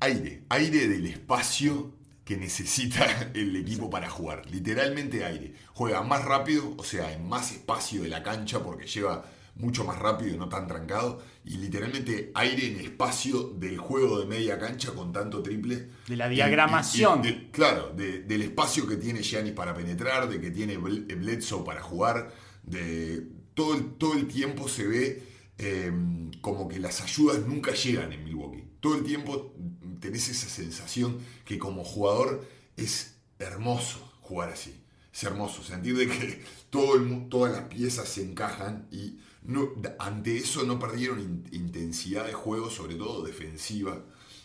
Aire. 0.00 0.42
Aire 0.48 0.88
del 0.88 1.06
espacio 1.06 1.92
que 2.24 2.36
necesita 2.36 3.30
el 3.34 3.54
equipo 3.56 3.90
para 3.90 4.08
jugar. 4.08 4.42
Literalmente 4.50 5.24
aire. 5.24 5.54
Juega 5.74 6.02
más 6.02 6.24
rápido, 6.24 6.74
o 6.76 6.84
sea, 6.84 7.12
en 7.12 7.28
más 7.28 7.52
espacio 7.52 8.02
de 8.02 8.08
la 8.08 8.22
cancha 8.22 8.62
porque 8.62 8.86
lleva 8.86 9.24
mucho 9.54 9.84
más 9.84 9.98
rápido 9.98 10.34
y 10.34 10.38
no 10.38 10.48
tan 10.48 10.66
trancado. 10.66 11.22
Y 11.44 11.56
literalmente 11.58 12.30
aire 12.34 12.68
en 12.68 12.80
espacio 12.80 13.50
del 13.58 13.76
juego 13.76 14.20
de 14.20 14.26
media 14.26 14.58
cancha 14.58 14.92
con 14.92 15.12
tanto 15.12 15.42
triple. 15.42 15.88
De 16.06 16.16
la 16.16 16.28
Y- 16.28 16.32
y- 16.32 16.34
diagramación. 16.36 17.20
y 17.24 17.28
de- 17.28 17.50
claro, 17.50 17.92
de- 17.94 18.20
del 18.22 18.42
espacio 18.42 18.86
que 18.86 18.96
tiene 18.96 19.22
Giannis 19.22 19.52
para 19.52 19.74
penetrar, 19.74 20.28
de 20.28 20.40
que 20.40 20.50
tiene 20.50 20.78
Bl- 20.78 21.06
Bledsoe 21.18 21.64
para 21.64 21.82
jugar, 21.82 22.32
de 22.62 23.26
todo 23.54 23.74
el, 23.74 23.94
todo 23.94 24.14
el 24.14 24.26
tiempo 24.28 24.68
se 24.68 24.86
ve 24.86 25.22
eh, 25.58 25.92
como 26.40 26.66
que 26.66 26.78
las 26.80 27.02
ayudas 27.02 27.46
nunca 27.46 27.72
llegan 27.72 28.12
en 28.12 28.24
Milwaukee. 28.24 28.64
Todo 28.82 28.96
el 28.96 29.04
tiempo 29.04 29.54
tenés 30.00 30.28
esa 30.28 30.48
sensación 30.48 31.18
que 31.46 31.56
como 31.58 31.84
jugador 31.84 32.46
es 32.76 33.14
hermoso 33.38 33.98
jugar 34.20 34.50
así. 34.50 34.74
es 35.14 35.22
hermoso 35.24 35.62
sentir 35.62 35.96
de 35.96 36.08
que 36.08 36.44
todo 36.70 36.96
el, 36.96 37.28
todas 37.30 37.52
las 37.52 37.64
piezas 37.68 38.08
se 38.08 38.22
encajan 38.22 38.88
y 38.90 39.18
no, 39.42 39.70
ante 39.98 40.36
eso 40.36 40.64
no 40.64 40.78
perdieron 40.78 41.20
in- 41.20 41.48
intensidad 41.52 42.26
de 42.26 42.32
juego, 42.32 42.70
sobre 42.70 42.94
todo 42.96 43.22
defensiva, 43.22 44.04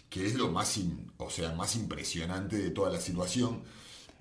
que 0.09 0.25
es 0.25 0.35
lo 0.35 0.51
más, 0.51 0.77
in- 0.77 1.11
o 1.17 1.29
sea, 1.29 1.53
más 1.53 1.75
impresionante 1.75 2.57
de 2.57 2.69
toda 2.71 2.91
la 2.91 2.99
situación. 3.01 3.63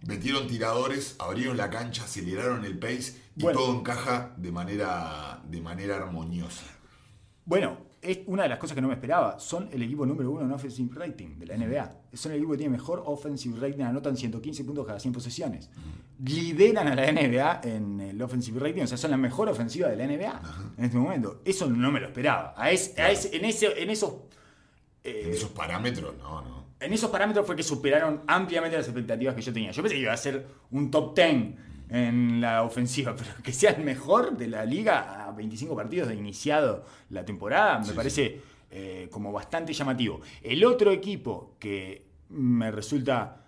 Metieron 0.06 0.46
tiradores, 0.46 1.16
abrieron 1.18 1.56
la 1.56 1.68
cancha, 1.70 2.04
aceleraron 2.04 2.64
el 2.64 2.78
pace 2.78 3.20
y 3.36 3.42
Bueno. 3.42 3.58
todo 3.58 3.78
encaja 3.80 4.34
de 4.38 4.52
manera, 4.52 5.42
de 5.48 5.60
manera 5.60 5.96
armoniosa. 5.96 6.64
Bueno, 7.44 7.85
es 8.06 8.20
una 8.26 8.44
de 8.44 8.48
las 8.48 8.58
cosas 8.58 8.74
que 8.74 8.80
no 8.80 8.88
me 8.88 8.94
esperaba. 8.94 9.38
Son 9.38 9.68
el 9.72 9.82
equipo 9.82 10.06
número 10.06 10.30
uno 10.30 10.44
en 10.44 10.52
offensive 10.52 10.90
rating 10.94 11.38
de 11.38 11.46
la 11.46 11.56
NBA. 11.56 11.92
Son 12.14 12.32
el 12.32 12.38
equipo 12.38 12.52
que 12.52 12.58
tiene 12.58 12.72
mejor 12.72 13.02
offensive 13.06 13.58
rating, 13.60 13.82
anotan 13.82 14.16
115 14.16 14.64
puntos 14.64 14.86
cada 14.86 14.98
100 15.00 15.12
posesiones. 15.14 15.70
Lideran 16.24 16.88
a 16.88 16.94
la 16.94 17.12
NBA 17.12 17.60
en 17.64 18.00
el 18.00 18.22
offensive 18.22 18.58
rating, 18.60 18.82
o 18.82 18.86
sea, 18.86 18.96
son 18.96 19.10
la 19.10 19.16
mejor 19.16 19.48
ofensiva 19.48 19.88
de 19.88 19.96
la 19.96 20.06
NBA 20.06 20.40
en 20.78 20.84
este 20.84 20.96
momento. 20.96 21.42
Eso 21.44 21.68
no 21.68 21.90
me 21.92 22.00
lo 22.00 22.06
esperaba. 22.06 22.54
A 22.56 22.70
es- 22.70 22.98
a 22.98 23.10
es- 23.10 23.30
en, 23.32 23.44
ese, 23.44 23.82
en 23.82 23.90
esos 23.90 24.12
eh, 25.04 25.22
En 25.26 25.32
esos 25.32 25.50
parámetros, 25.50 26.14
no, 26.18 26.42
no. 26.42 26.64
en 26.80 26.92
esos 26.92 27.10
parámetros 27.10 27.46
fue 27.46 27.54
que 27.54 27.62
superaron 27.62 28.22
ampliamente 28.26 28.76
las 28.76 28.86
expectativas 28.86 29.34
que 29.34 29.42
yo 29.42 29.52
tenía. 29.52 29.70
Yo 29.72 29.82
pensé 29.82 29.94
que 29.96 30.02
iba 30.02 30.12
a 30.12 30.16
ser 30.16 30.46
un 30.70 30.90
top 30.90 31.14
10 31.14 31.54
en 31.88 32.40
la 32.40 32.62
ofensiva, 32.62 33.14
pero 33.16 33.30
que 33.42 33.52
sea 33.52 33.72
el 33.72 33.84
mejor 33.84 34.36
de 34.36 34.48
la 34.48 34.64
liga 34.64 35.26
a 35.26 35.32
25 35.32 35.74
partidos 35.76 36.08
de 36.08 36.14
iniciado 36.14 36.84
la 37.10 37.24
temporada, 37.24 37.78
me 37.78 37.84
Sí, 37.86 37.92
parece 37.94 38.40
eh, 38.70 39.08
como 39.10 39.32
bastante 39.32 39.72
llamativo. 39.72 40.20
El 40.42 40.64
otro 40.64 40.90
equipo 40.90 41.56
que 41.58 42.04
me 42.30 42.70
resulta 42.70 43.44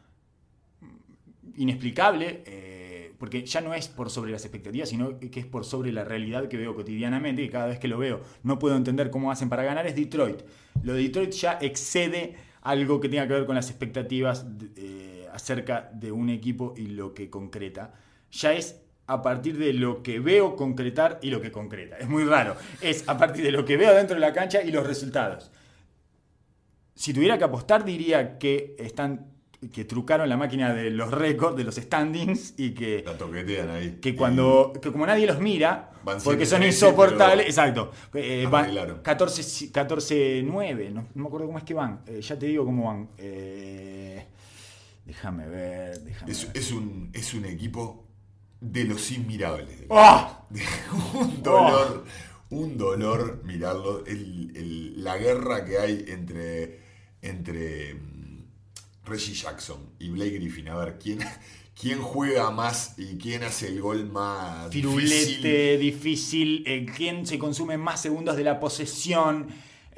inexplicable, 1.57 2.43
eh, 2.47 3.13
porque 3.19 3.45
ya 3.45 3.61
no 3.61 3.75
es 3.75 3.89
por 3.89 4.11
sobre 4.11 4.31
las 4.31 4.45
expectativas, 4.45 4.89
sino 4.89 5.19
que 5.19 5.41
es 5.41 5.47
por 5.47 5.65
sobre 5.65 5.91
la 5.91 6.05
realidad 6.05 6.49
que 6.49 6.57
veo 6.57 6.75
cotidianamente, 6.75 7.43
y 7.43 7.49
cada 7.49 7.67
vez 7.67 7.79
que 7.81 7.89
lo 7.89 7.99
veo 7.99 8.21
no 8.45 8.59
puedo 8.59 8.77
entender 8.77 9.11
cómo 9.11 9.33
hacen 9.33 9.49
para 9.49 9.65
ganar, 9.65 9.87
es 9.87 9.97
Detroit. 9.97 10.43
Lo 10.83 10.95
de 10.95 11.03
Detroit 11.03 11.33
ya 11.33 11.59
excede 11.61 12.37
algo 12.63 13.01
que 13.01 13.09
tenga 13.09 13.27
que 13.27 13.35
ver 13.35 13.47
con 13.47 13.57
las 13.57 13.71
expectativas 13.71 14.47
eh, 14.77 15.27
acerca 15.33 15.91
de 15.93 16.13
un 16.13 16.31
equipo 16.31 16.75
y 16.77 16.87
lo 16.87 17.15
que 17.15 17.29
concreta. 17.29 17.95
Ya 18.31 18.53
es 18.53 18.81
a 19.07 19.23
partir 19.23 19.57
de 19.59 19.73
lo 19.73 20.03
que 20.03 20.21
veo 20.21 20.55
concretar 20.55 21.19
y 21.23 21.31
lo 21.31 21.41
que 21.41 21.51
concreta. 21.51 21.97
Es 21.97 22.09
muy 22.09 22.25
raro. 22.25 22.57
Es 22.81 23.09
a 23.09 23.17
partir 23.17 23.43
de 23.45 23.53
lo 23.53 23.65
que 23.65 23.77
veo 23.77 23.95
dentro 23.95 24.15
de 24.15 24.21
la 24.21 24.33
cancha 24.33 24.63
y 24.63 24.71
los 24.71 24.87
resultados. 24.87 25.51
Si 26.95 27.15
tuviera 27.15 27.39
que 27.39 27.45
apostar, 27.45 27.85
diría 27.85 28.39
que 28.39 28.77
están 28.79 29.33
que 29.73 29.85
trucaron 29.85 30.29
la 30.29 30.37
máquina 30.37 30.73
de 30.73 30.91
los 30.91 31.11
récords, 31.11 31.57
de 31.57 31.65
los 31.65 31.75
standings, 31.75 32.55
y 32.59 32.75
que, 32.75 33.03
La 33.05 33.19
toquetean 33.19 33.71
ahí. 33.71 33.99
que 34.01 34.15
cuando, 34.15 34.73
que 34.81 34.93
como 34.93 35.05
nadie 35.05 35.27
los 35.27 35.41
mira, 35.41 35.91
Van 36.05 36.19
porque 36.23 36.47
son 36.47 36.63
insoportables, 36.63 37.47
exacto, 37.47 37.91
eh, 38.15 38.47
van 38.49 38.67
arreglaron. 38.67 39.01
14, 39.03 39.73
14 39.73 40.43
9, 40.45 40.91
no, 40.91 41.03
no 41.13 41.23
me 41.23 41.27
acuerdo 41.27 41.47
cómo 41.47 41.59
es 41.59 41.65
que 41.65 41.75
van, 41.75 42.03
eh, 42.07 42.21
ya 42.21 42.39
te 42.39 42.47
digo 42.47 42.65
cómo 42.65 42.87
van. 42.87 43.09
Eh, 43.19 44.25
déjame 45.05 45.49
ver, 45.49 46.01
déjame 46.05 46.31
Es, 46.31 46.47
ver. 46.47 46.57
es 46.57 46.71
un, 46.71 47.11
es 47.13 47.35
un 47.35 47.45
equipo 47.45 48.05
de 48.61 48.85
los 48.85 49.11
inmirables. 49.11 49.69
¡Ah! 49.91 50.47
un 51.15 51.43
dolor, 51.43 52.05
un 52.51 52.77
dolor 52.79 53.43
mirarlo. 53.45 54.05
El- 54.07 54.53
el- 54.57 55.05
la 55.05 55.17
guerra 55.19 55.65
que 55.65 55.79
hay 55.79 56.05
entre, 56.09 56.81
entre 57.23 57.95
mm, 57.95 58.43
Reggie 59.05 59.35
Jackson 59.35 59.79
y 59.99 60.09
Blake 60.11 60.31
Griffin. 60.39 60.69
A 60.69 60.77
ver, 60.77 60.99
¿quién, 60.99 61.19
quién 61.81 62.01
juega 62.01 62.51
más 62.51 62.95
y 62.99 63.17
quién 63.19 63.43
hace 63.45 63.69
el 63.69 63.81
gol 63.81 64.07
más 64.11 64.71
difícil? 64.71 65.01
Firulete, 65.01 65.79
difícil, 65.79 66.65
eh, 66.67 66.87
quién 66.97 67.27
se 67.27 67.39
consume 67.39 67.79
más 67.79 68.01
segundos 68.03 68.37
de 68.37 68.45
la 68.45 68.59
posesión, 68.59 69.49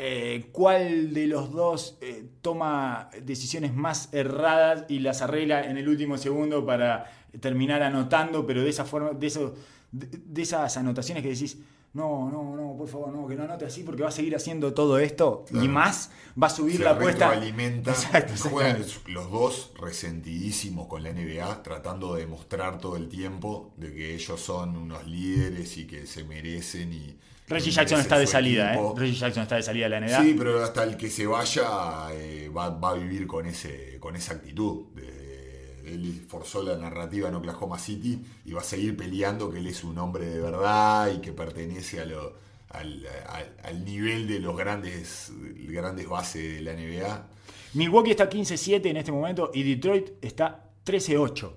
eh, 0.03 0.49
cuál 0.51 1.13
de 1.13 1.27
los 1.27 1.53
dos 1.53 1.99
eh, 2.01 2.25
toma 2.41 3.11
decisiones 3.23 3.75
más 3.75 4.09
erradas 4.13 4.87
y 4.89 5.01
las 5.01 5.21
arregla 5.21 5.63
en 5.65 5.77
el 5.77 5.89
último 5.91 6.17
segundo 6.17 6.65
para 6.65 7.05
terminar 7.39 7.83
anotando, 7.83 8.47
pero 8.47 8.63
de 8.63 8.71
esa 8.71 8.87
forma, 8.87 9.11
de, 9.11 9.27
eso, 9.27 9.55
de, 9.93 10.09
de 10.25 10.41
esas 10.43 10.75
anotaciones 10.79 11.23
que 11.23 11.29
decís, 11.29 11.59
no, 11.93 12.31
no, 12.31 12.57
no, 12.57 12.77
por 12.79 12.89
favor, 12.89 13.13
no, 13.13 13.27
que 13.27 13.35
no 13.35 13.43
anote 13.43 13.67
así 13.67 13.83
porque 13.83 14.03
va 14.03 14.09
a 14.09 14.13
seguir 14.13 14.35
haciendo 14.35 14.73
todo 14.73 14.99
esto 14.99 15.45
y 15.51 15.69
más, 15.69 16.11
va 16.41 16.47
a 16.47 16.51
subir 16.51 16.77
se 16.79 16.85
la 16.85 16.93
apuesta. 16.93 17.29
retroalimenta. 17.29 17.91
Exacto, 17.91 18.33
Juegan 18.49 18.77
exactamente. 18.77 19.13
los 19.13 19.31
dos 19.31 19.73
resentidísimos 19.79 20.87
con 20.87 21.03
la 21.03 21.13
NBA, 21.13 21.63
tratando 21.63 22.15
de 22.15 22.23
demostrar 22.23 22.79
todo 22.79 22.97
el 22.97 23.09
tiempo 23.09 23.73
de 23.77 23.93
que 23.93 24.15
ellos 24.15 24.41
son 24.41 24.77
unos 24.77 25.07
líderes 25.07 25.77
y 25.77 25.87
que 25.87 26.07
se 26.07 26.25
merecen 26.25 26.93
y 26.93 27.19
Reggie 27.51 27.71
Jackson 27.73 28.01
está 28.01 28.19
de 28.19 28.27
salida, 28.27 28.75
¿eh? 28.75 28.79
Reggie 28.97 29.15
Jackson 29.19 29.43
está 29.43 29.57
de 29.57 29.63
salida 29.63 29.85
de 29.89 29.91
la 29.91 30.01
NBA. 30.01 30.23
Sí, 30.23 30.35
pero 30.39 30.63
hasta 30.63 30.85
el 30.85 30.97
que 30.97 31.11
se 31.11 31.27
vaya 31.27 32.09
eh, 32.13 32.49
va, 32.57 32.71
va 32.71 32.91
a 32.91 32.95
vivir 32.95 33.27
con, 33.27 33.45
ese, 33.47 33.99
con 34.01 34.17
esa 34.17 34.35
actitud. 34.35 34.85
Él 35.85 36.25
forzó 36.29 36.63
la 36.63 36.77
narrativa 36.77 37.29
en 37.29 37.35
Oklahoma 37.35 37.79
City 37.79 38.21
y 38.45 38.53
va 38.53 38.61
a 38.61 38.65
seguir 38.65 38.97
peleando 38.97 39.51
que 39.51 39.59
él 39.59 39.67
es 39.67 39.83
un 39.83 39.99
hombre 39.99 40.27
de 40.27 40.41
verdad 40.41 41.11
y 41.13 41.21
que 41.21 41.33
pertenece 41.33 42.01
a 42.01 42.05
lo- 42.05 42.33
al, 42.69 43.05
al- 43.29 43.57
al 43.65 43.85
nivel 43.85 44.29
de 44.29 44.39
los 44.39 44.57
grandes, 44.57 45.33
grandes 45.69 46.09
bases 46.09 46.55
de 46.55 46.61
la 46.63 46.75
NBA. 46.75 47.27
Milwaukee 47.75 48.13
está 48.13 48.31
15-7 48.31 48.87
en 48.87 48.97
este 48.99 49.11
momento 49.11 49.51
y 49.53 49.65
Detroit 49.65 50.11
está 50.23 50.65
13-8. 50.87 51.51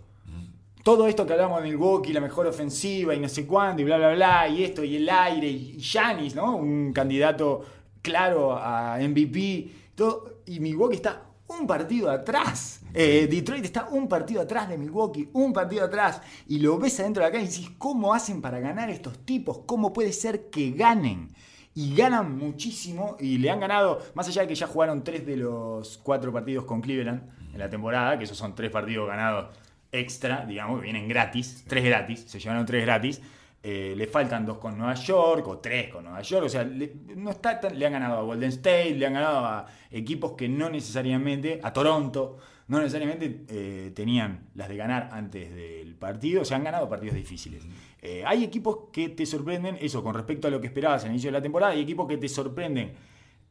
Todo 0.84 1.08
esto 1.08 1.26
que 1.26 1.32
hablamos 1.32 1.64
de 1.64 1.70
Milwaukee, 1.70 2.12
la 2.12 2.20
mejor 2.20 2.46
ofensiva 2.46 3.16
y 3.16 3.20
no 3.22 3.30
sé 3.30 3.48
cuándo, 3.48 3.82
y 3.82 3.86
bla, 3.86 3.96
bla, 3.96 4.14
bla, 4.16 4.50
y 4.50 4.66
esto, 4.66 4.84
y 4.84 4.98
el 4.98 5.10
aire, 5.10 5.48
y 5.48 5.78
Giannis, 5.80 6.36
¿no? 6.36 6.58
Un 6.58 6.92
candidato 6.92 7.64
claro 8.02 8.58
a 8.58 8.98
MVP, 9.00 9.72
todo, 9.96 10.42
y 10.46 10.60
Milwaukee 10.60 10.98
está 10.98 11.22
un 11.48 11.66
partido 11.66 12.12
atrás. 12.12 12.82
Eh, 12.94 13.30
Detroit 13.32 13.64
está 13.64 13.88
un 13.92 14.10
partido 14.10 14.42
atrás 14.42 14.68
de 14.68 14.78
Milwaukee, 14.78 15.30
un 15.32 15.54
partido 15.54 15.86
atrás, 15.86 16.22
y 16.50 16.60
lo 16.60 16.78
ves 16.78 17.00
adentro 17.00 17.24
de 17.24 17.30
acá 17.30 17.40
y 17.40 17.48
decís, 17.48 17.72
¿cómo 17.78 18.14
hacen 18.14 18.42
para 18.42 18.60
ganar 18.60 18.90
estos 18.90 19.20
tipos? 19.20 19.60
¿Cómo 19.66 19.94
puede 19.94 20.12
ser 20.12 20.50
que 20.50 20.72
ganen? 20.72 21.30
y 21.76 21.96
ganan 21.96 22.38
muchísimo 22.38 23.18
y 23.20 23.40
le 23.40 23.50
han 23.50 23.60
ganado, 23.60 24.00
más 24.14 24.28
allá 24.28 24.44
de 24.44 24.48
que 24.48 24.54
ya 24.54 24.68
jugaron 24.68 25.04
tres 25.04 25.26
de 25.26 25.38
los 25.38 25.98
cuatro 25.98 26.32
partidos 26.32 26.66
con 26.66 26.82
Cleveland 26.82 27.24
en 27.52 27.58
la 27.58 27.68
temporada, 27.68 28.16
que 28.16 28.26
esos 28.26 28.38
son 28.38 28.54
tres 28.54 28.70
partidos 28.70 29.08
ganados 29.08 29.48
extra, 29.94 30.46
digamos, 30.46 30.80
que 30.80 30.84
vienen 30.84 31.08
gratis, 31.08 31.64
tres 31.68 31.84
gratis, 31.86 32.26
se 32.28 32.40
llevaron 32.40 32.66
tres 32.66 32.84
gratis. 32.84 33.22
eh, 33.66 33.94
le 33.96 34.08
faltan 34.08 34.46
dos 34.46 34.58
con 34.58 34.78
Nueva 34.78 34.94
York 34.96 35.48
o 35.48 35.60
tres 35.60 35.88
con 35.90 36.04
Nueva 36.04 36.22
York, 36.22 36.48
o 36.48 36.50
sea, 36.50 36.66
le, 36.66 36.92
no 37.16 37.30
está 37.32 37.62
tan- 37.62 37.80
le 37.80 37.86
han 37.86 37.94
ganado 37.94 38.18
a 38.20 38.24
Golden 38.24 38.50
State, 38.50 38.94
le 38.96 39.06
han 39.06 39.14
ganado 39.14 39.46
a 39.46 39.66
equipos 39.90 40.34
que 40.34 40.50
no 40.50 40.70
necesariamente, 40.70 41.62
a 41.64 41.72
Toronto, 41.72 42.40
no 42.68 42.80
necesariamente 42.80 43.46
eh, 43.48 43.92
tenían 43.96 44.50
las 44.56 44.68
de 44.68 44.76
ganar 44.76 45.08
antes 45.14 45.56
del 45.56 45.96
partido, 45.96 46.42
o 46.42 46.46
sea, 46.46 46.58
han 46.58 46.66
ganado 46.66 46.90
partidos 46.90 47.16
difíciles. 47.16 47.64
Eh, 48.02 48.22
hay 48.26 48.44
equipos 48.44 48.90
que 48.92 49.08
te 49.08 49.26
sorprenden, 49.26 49.78
eso 49.80 50.04
con 50.04 50.14
respecto 50.14 50.50
a 50.50 50.52
lo 50.52 50.60
que 50.60 50.68
esperabas 50.68 51.06
al 51.06 51.12
inicio 51.12 51.30
de 51.30 51.38
la 51.38 51.42
temporada, 51.42 51.72
hay 51.72 51.80
equipos 51.82 52.06
que 52.10 52.18
te 52.18 52.28
sorprenden 52.28 52.92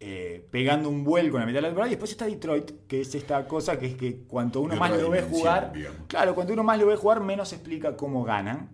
eh, 0.04 0.44
pegando 0.50 0.88
un 0.88 1.04
vuelco 1.04 1.36
en 1.36 1.42
la 1.42 1.46
mitad 1.46 1.58
de 1.58 1.62
la 1.62 1.68
temporada, 1.68 1.88
y 1.88 1.94
después 1.94 2.10
está 2.10 2.26
Detroit, 2.26 2.72
que 2.88 3.02
es 3.02 3.14
esta 3.14 3.46
cosa 3.46 3.78
que 3.78 3.86
es 3.86 3.94
que 3.94 4.24
cuanto 4.24 4.60
uno 4.60 4.74
De 4.74 4.80
más 4.80 4.90
lo 5.00 5.10
ve 5.10 5.22
jugar, 5.22 5.72
digamos. 5.72 6.00
claro, 6.08 6.34
cuanto 6.34 6.52
uno 6.52 6.64
más 6.64 6.78
lo 6.80 6.86
ve 6.86 6.96
jugar, 6.96 7.20
menos 7.20 7.52
explica 7.52 7.96
cómo 7.96 8.24
ganan. 8.24 8.70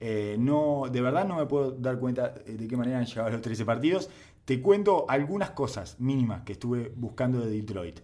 Eh, 0.00 0.34
no, 0.40 0.86
de 0.90 1.00
verdad 1.00 1.24
no 1.24 1.36
me 1.36 1.46
puedo 1.46 1.70
dar 1.70 2.00
cuenta 2.00 2.34
eh, 2.44 2.54
de 2.54 2.66
qué 2.66 2.76
manera 2.76 2.98
han 2.98 3.06
llegado 3.06 3.30
los 3.30 3.40
13 3.40 3.64
partidos. 3.64 4.10
Te 4.44 4.60
cuento 4.60 5.06
algunas 5.08 5.50
cosas 5.50 6.00
mínimas 6.00 6.42
que 6.42 6.54
estuve 6.54 6.92
buscando 6.96 7.38
de 7.40 7.50
Detroit. 7.50 8.00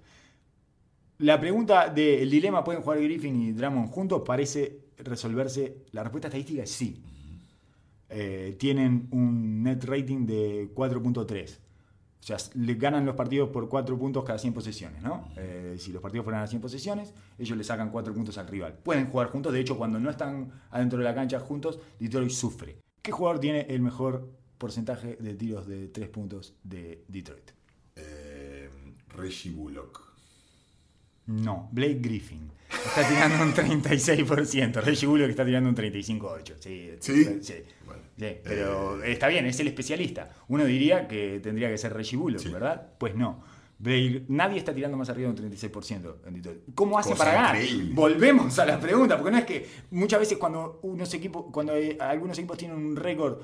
La 1.19 1.41
pregunta 1.41 1.89
del 1.89 2.31
dilema, 2.31 2.63
¿pueden 2.63 2.83
jugar 2.83 3.03
Griffin 3.03 3.43
y 3.43 3.51
Drummond 3.51 3.91
juntos? 3.91 4.23
Parece 4.25 4.85
resolverse. 4.99 5.79
La 5.91 6.05
respuesta 6.05 6.29
estadística 6.29 6.63
es 6.63 6.71
sí. 6.71 7.03
Eh, 8.09 8.55
tienen 8.57 9.09
un 9.11 9.65
net 9.65 9.83
rating 9.85 10.27
de 10.27 10.71
4.3. 10.73 11.59
O 12.21 12.23
sea, 12.29 12.37
le 12.55 12.75
ganan 12.75 13.07
los 13.07 13.15
partidos 13.15 13.49
por 13.51 13.69
4 13.69 13.97
puntos 13.99 14.25
cada 14.25 14.39
100 14.39 14.53
posesiones, 14.53 15.03
¿no? 15.03 15.29
Eh, 15.37 15.77
si 15.79 15.93
los 15.93 16.03
partidos 16.03 16.25
fueran 16.25 16.43
a 16.43 16.47
100 16.47 16.61
posesiones, 16.61 17.15
ellos 17.39 17.57
le 17.57 17.65
sacan 17.65 17.91
4 17.91 18.13
puntos 18.13 18.37
al 18.39 18.49
rival. 18.49 18.75
Pueden 18.83 19.07
jugar 19.07 19.29
juntos, 19.29 19.53
de 19.53 19.61
hecho, 19.61 19.79
cuando 19.79 19.99
no 20.01 20.11
están 20.11 20.51
adentro 20.71 20.99
de 20.99 21.05
la 21.05 21.15
cancha 21.15 21.41
juntos, 21.41 21.79
Detroit 21.99 22.31
sufre. 22.31 22.79
¿Qué 23.03 23.13
jugador 23.13 23.41
tiene 23.41 23.63
el 23.71 23.81
mejor 23.81 24.29
porcentaje 24.59 25.17
de 25.17 25.35
tiros 25.35 25.67
de 25.67 25.89
3 25.89 26.09
puntos 26.09 26.55
de 26.65 27.05
Detroit? 27.09 27.53
Eh, 27.97 28.69
Reggie 29.17 29.51
Bullock. 29.53 30.09
No, 31.27 31.69
Blake 31.73 31.99
Griffin. 32.01 32.51
Está 32.71 33.07
tirando 33.09 33.43
un 33.45 33.55
36%. 33.55 34.83
Reggie 34.83 35.07
Bullock 35.07 35.31
está 35.31 35.45
tirando 35.45 35.69
un 35.69 35.77
35,8%. 35.77 36.57
Sí, 36.59 36.91
¿Sí? 37.01 37.39
sí. 37.43 37.55
Bueno, 37.87 38.03
Sí, 38.19 38.27
pero 38.43 39.03
está 39.05 39.29
bien, 39.29 39.47
es 39.47 39.61
el 39.61 39.69
especialista. 39.69 40.29
Uno 40.49 40.65
diría 40.65 41.07
que 41.07 41.39
tendría 41.41 41.69
que 41.71 41.79
ser 41.79 41.93
Reggie 41.95 42.17
Bullock, 42.17 42.41
Sí. 42.41 42.49
¿verdad? 42.49 42.95
Pues 42.99 43.15
no. 43.15 43.43
Bail- 43.81 44.25
nadie 44.29 44.59
está 44.59 44.75
tirando 44.75 44.97
más 44.97 45.09
arriba 45.09 45.33
de 45.33 45.41
un 45.41 45.51
36% 45.53 46.17
en 46.27 46.35
Detroit. 46.35 46.61
¿Cómo 46.75 46.99
hace 46.99 47.11
Cosa 47.11 47.25
para 47.25 47.35
ganar? 47.37 47.55
increíble. 47.57 47.95
Volvemos 47.95 48.59
a 48.59 48.67
la 48.67 48.81
pregunta, 48.81 49.17
porque 49.17 49.31
no 49.31 49.39
es 49.39 49.45
que 49.45 49.69
muchas 49.93 50.19
veces 50.19 50.37
cuando 50.37 50.81
unos 50.83 51.15
equipos, 51.15 51.45
cuando 51.53 51.77
eh, 51.77 51.97
algunos 52.01 52.37
equipos 52.39 52.59
tienen 52.59 52.77
un 52.77 52.97
récord 52.97 53.39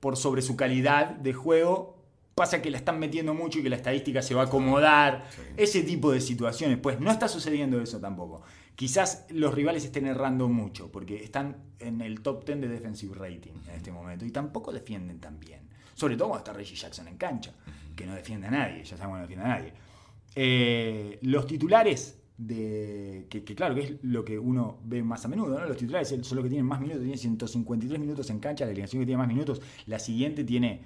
por 0.00 0.16
sobre 0.16 0.40
su 0.42 0.56
calidad 0.56 1.10
de 1.10 1.32
juego, 1.34 1.98
pasa 2.34 2.62
que 2.62 2.70
la 2.70 2.78
están 2.78 2.98
metiendo 2.98 3.34
mucho 3.34 3.58
y 3.58 3.62
que 3.62 3.68
la 3.68 3.76
estadística 3.76 4.22
se 4.22 4.34
va 4.34 4.42
a 4.42 4.44
acomodar. 4.46 5.24
Sí. 5.30 5.42
Ese 5.58 5.82
tipo 5.82 6.10
de 6.10 6.20
situaciones, 6.20 6.78
pues 6.78 6.98
no 6.98 7.10
está 7.10 7.28
sucediendo 7.28 7.80
eso 7.82 8.00
tampoco. 8.00 8.42
Quizás 8.76 9.26
los 9.30 9.54
rivales 9.54 9.84
estén 9.84 10.06
errando 10.06 10.48
mucho, 10.48 10.90
porque 10.90 11.22
están 11.22 11.56
en 11.78 12.00
el 12.00 12.20
top 12.20 12.44
10 12.44 12.62
de 12.62 12.68
defensive 12.68 13.14
rating 13.14 13.52
en 13.68 13.74
este 13.74 13.92
momento 13.92 14.24
y 14.24 14.30
tampoco 14.30 14.72
defienden 14.72 15.20
tan 15.20 15.38
bien. 15.38 15.60
Sobre 15.94 16.16
todo 16.16 16.28
cuando 16.28 16.44
está 16.44 16.52
Reggie 16.52 16.74
Jackson 16.74 17.06
en 17.08 17.16
cancha, 17.16 17.52
que 17.94 18.06
no 18.06 18.14
defiende 18.14 18.46
a 18.46 18.50
nadie, 18.50 18.82
ya 18.82 18.96
sabemos 18.96 19.16
que 19.16 19.20
no 19.20 19.28
defiende 19.28 19.44
a 19.44 19.48
nadie. 19.48 19.72
Eh, 20.34 21.18
los 21.22 21.46
titulares 21.46 22.18
de. 22.38 23.26
Que, 23.28 23.44
que 23.44 23.54
claro 23.54 23.74
que 23.74 23.82
es 23.82 23.92
lo 24.02 24.24
que 24.24 24.38
uno 24.38 24.78
ve 24.84 25.02
más 25.02 25.24
a 25.24 25.28
menudo, 25.28 25.58
¿no? 25.58 25.66
Los 25.66 25.76
titulares 25.76 26.08
son 26.08 26.36
los 26.36 26.42
que 26.44 26.48
tienen 26.48 26.66
más 26.66 26.80
minutos, 26.80 27.02
tienen 27.02 27.18
153 27.18 28.00
minutos 28.00 28.30
en 28.30 28.38
cancha, 28.38 28.64
la 28.64 28.70
alineación 28.70 29.02
que 29.02 29.06
tiene 29.06 29.18
más 29.18 29.28
minutos, 29.28 29.60
la 29.86 29.98
siguiente 29.98 30.44
tiene 30.44 30.80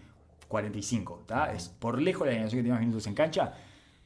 45, 0.49 1.25
¿tá? 1.27 1.53
Es 1.53 1.69
por 1.69 2.01
lejos 2.01 2.27
la 2.27 2.33
alineación 2.33 2.59
que 2.59 2.63
tiene 2.65 2.75
más 2.75 2.81
minutos 2.81 3.07
en 3.07 3.15
cancha, 3.15 3.55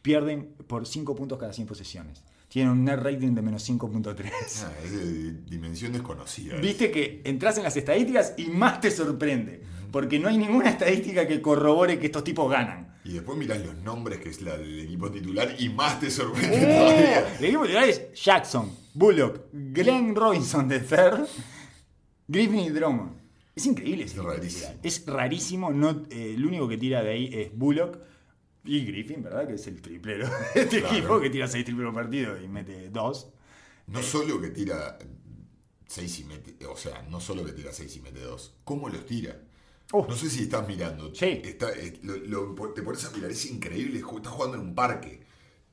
pierden 0.03 0.55
por 0.67 0.87
5 0.87 1.15
puntos 1.15 1.39
cada 1.39 1.53
100 1.53 1.67
posesiones. 1.67 2.23
Tienen 2.51 2.73
un 2.73 2.85
net 2.85 2.97
rating 2.97 3.33
de 3.33 3.43
menos 3.43 3.71
5.3. 3.71 4.29
Ah, 4.65 4.73
es 4.85 4.91
de 4.91 5.33
dimensión 5.49 5.93
desconocida. 5.93 6.57
Viste 6.57 6.91
que 6.91 7.23
entras 7.25 7.57
en 7.59 7.63
las 7.63 7.77
estadísticas 7.77 8.35
y 8.37 8.47
más 8.47 8.81
te 8.81 8.91
sorprende. 8.91 9.63
Porque 9.93 10.19
no 10.19 10.29
hay 10.29 10.37
ninguna 10.37 10.71
estadística 10.71 11.29
que 11.29 11.41
corrobore 11.41 12.01
que 12.01 12.07
estos 12.07 12.25
tipos 12.25 12.51
ganan. 12.51 12.99
Y 13.05 13.13
después 13.13 13.39
mirás 13.39 13.65
los 13.65 13.77
nombres 13.77 14.19
que 14.19 14.31
es 14.31 14.43
la 14.43 14.57
del 14.57 14.81
equipo 14.81 15.13
titular 15.13 15.55
y 15.61 15.69
más 15.69 16.01
te 16.01 16.11
sorprende 16.11 16.57
¡Oh! 16.57 16.91
todavía. 16.91 17.37
El 17.39 17.45
equipo 17.45 17.63
titular 17.63 17.89
es 17.89 18.13
Jackson, 18.21 18.73
Bullock, 18.95 19.43
Glenn 19.53 20.17
Robinson 20.17 20.67
de 20.67 20.81
third, 20.81 21.27
Griffin 22.27 22.59
y 22.59 22.71
Drummond. 22.71 23.13
Es 23.55 23.65
increíble 23.67 24.05
Es 24.05 24.17
rarísimo. 24.17 24.71
Es 24.83 25.07
rarísimo. 25.07 25.71
No, 25.71 25.91
eh, 26.11 26.35
el 26.35 26.45
único 26.45 26.67
que 26.67 26.79
tira 26.79 27.05
de 27.05 27.11
ahí 27.13 27.31
es 27.33 27.57
Bullock 27.57 27.97
y 28.65 28.85
Griffin, 28.85 29.23
¿verdad? 29.23 29.47
Que 29.47 29.55
es 29.55 29.67
el 29.67 29.81
triplero 29.81 30.29
de 30.55 30.61
este 30.63 30.81
Claro. 30.81 30.97
equipo 30.97 31.21
que 31.21 31.31
tira 31.31 31.47
6 31.49 31.65
triples 31.65 31.87
por 31.87 31.95
partido 31.95 32.41
y 32.41 32.47
mete 32.49 32.91
2. 32.91 33.29
No 33.89 34.03
solo 34.03 34.41
que 34.41 34.51
tira 34.51 34.99
6 35.87 36.21
y 36.21 36.25
mete, 36.25 36.67
o 36.67 36.77
sea, 36.77 37.03
no 37.09 37.21
solo 37.21 37.45
que 37.45 37.53
tira 37.53 37.73
6 37.73 37.97
y 37.97 38.01
mete 38.01 38.21
2, 38.21 38.55
¿cómo 38.65 38.89
los 38.89 39.05
tira? 39.07 39.41
Oh. 39.93 40.07
No 40.09 40.15
sé 40.17 40.31
si 40.31 40.43
estás 40.45 40.69
mirando. 40.69 41.13
Sí. 41.15 41.41
Está, 41.45 41.73
eh, 41.73 41.99
lo- 42.03 42.17
lo- 42.17 42.73
te 42.73 42.83
pones 42.83 43.05
a 43.07 43.11
mirar, 43.11 43.31
es 43.31 43.47
increíble. 43.47 43.99
Estás 43.99 44.33
jugando 44.33 44.57
en 44.57 44.63
un 44.63 44.75
parque. 44.75 45.21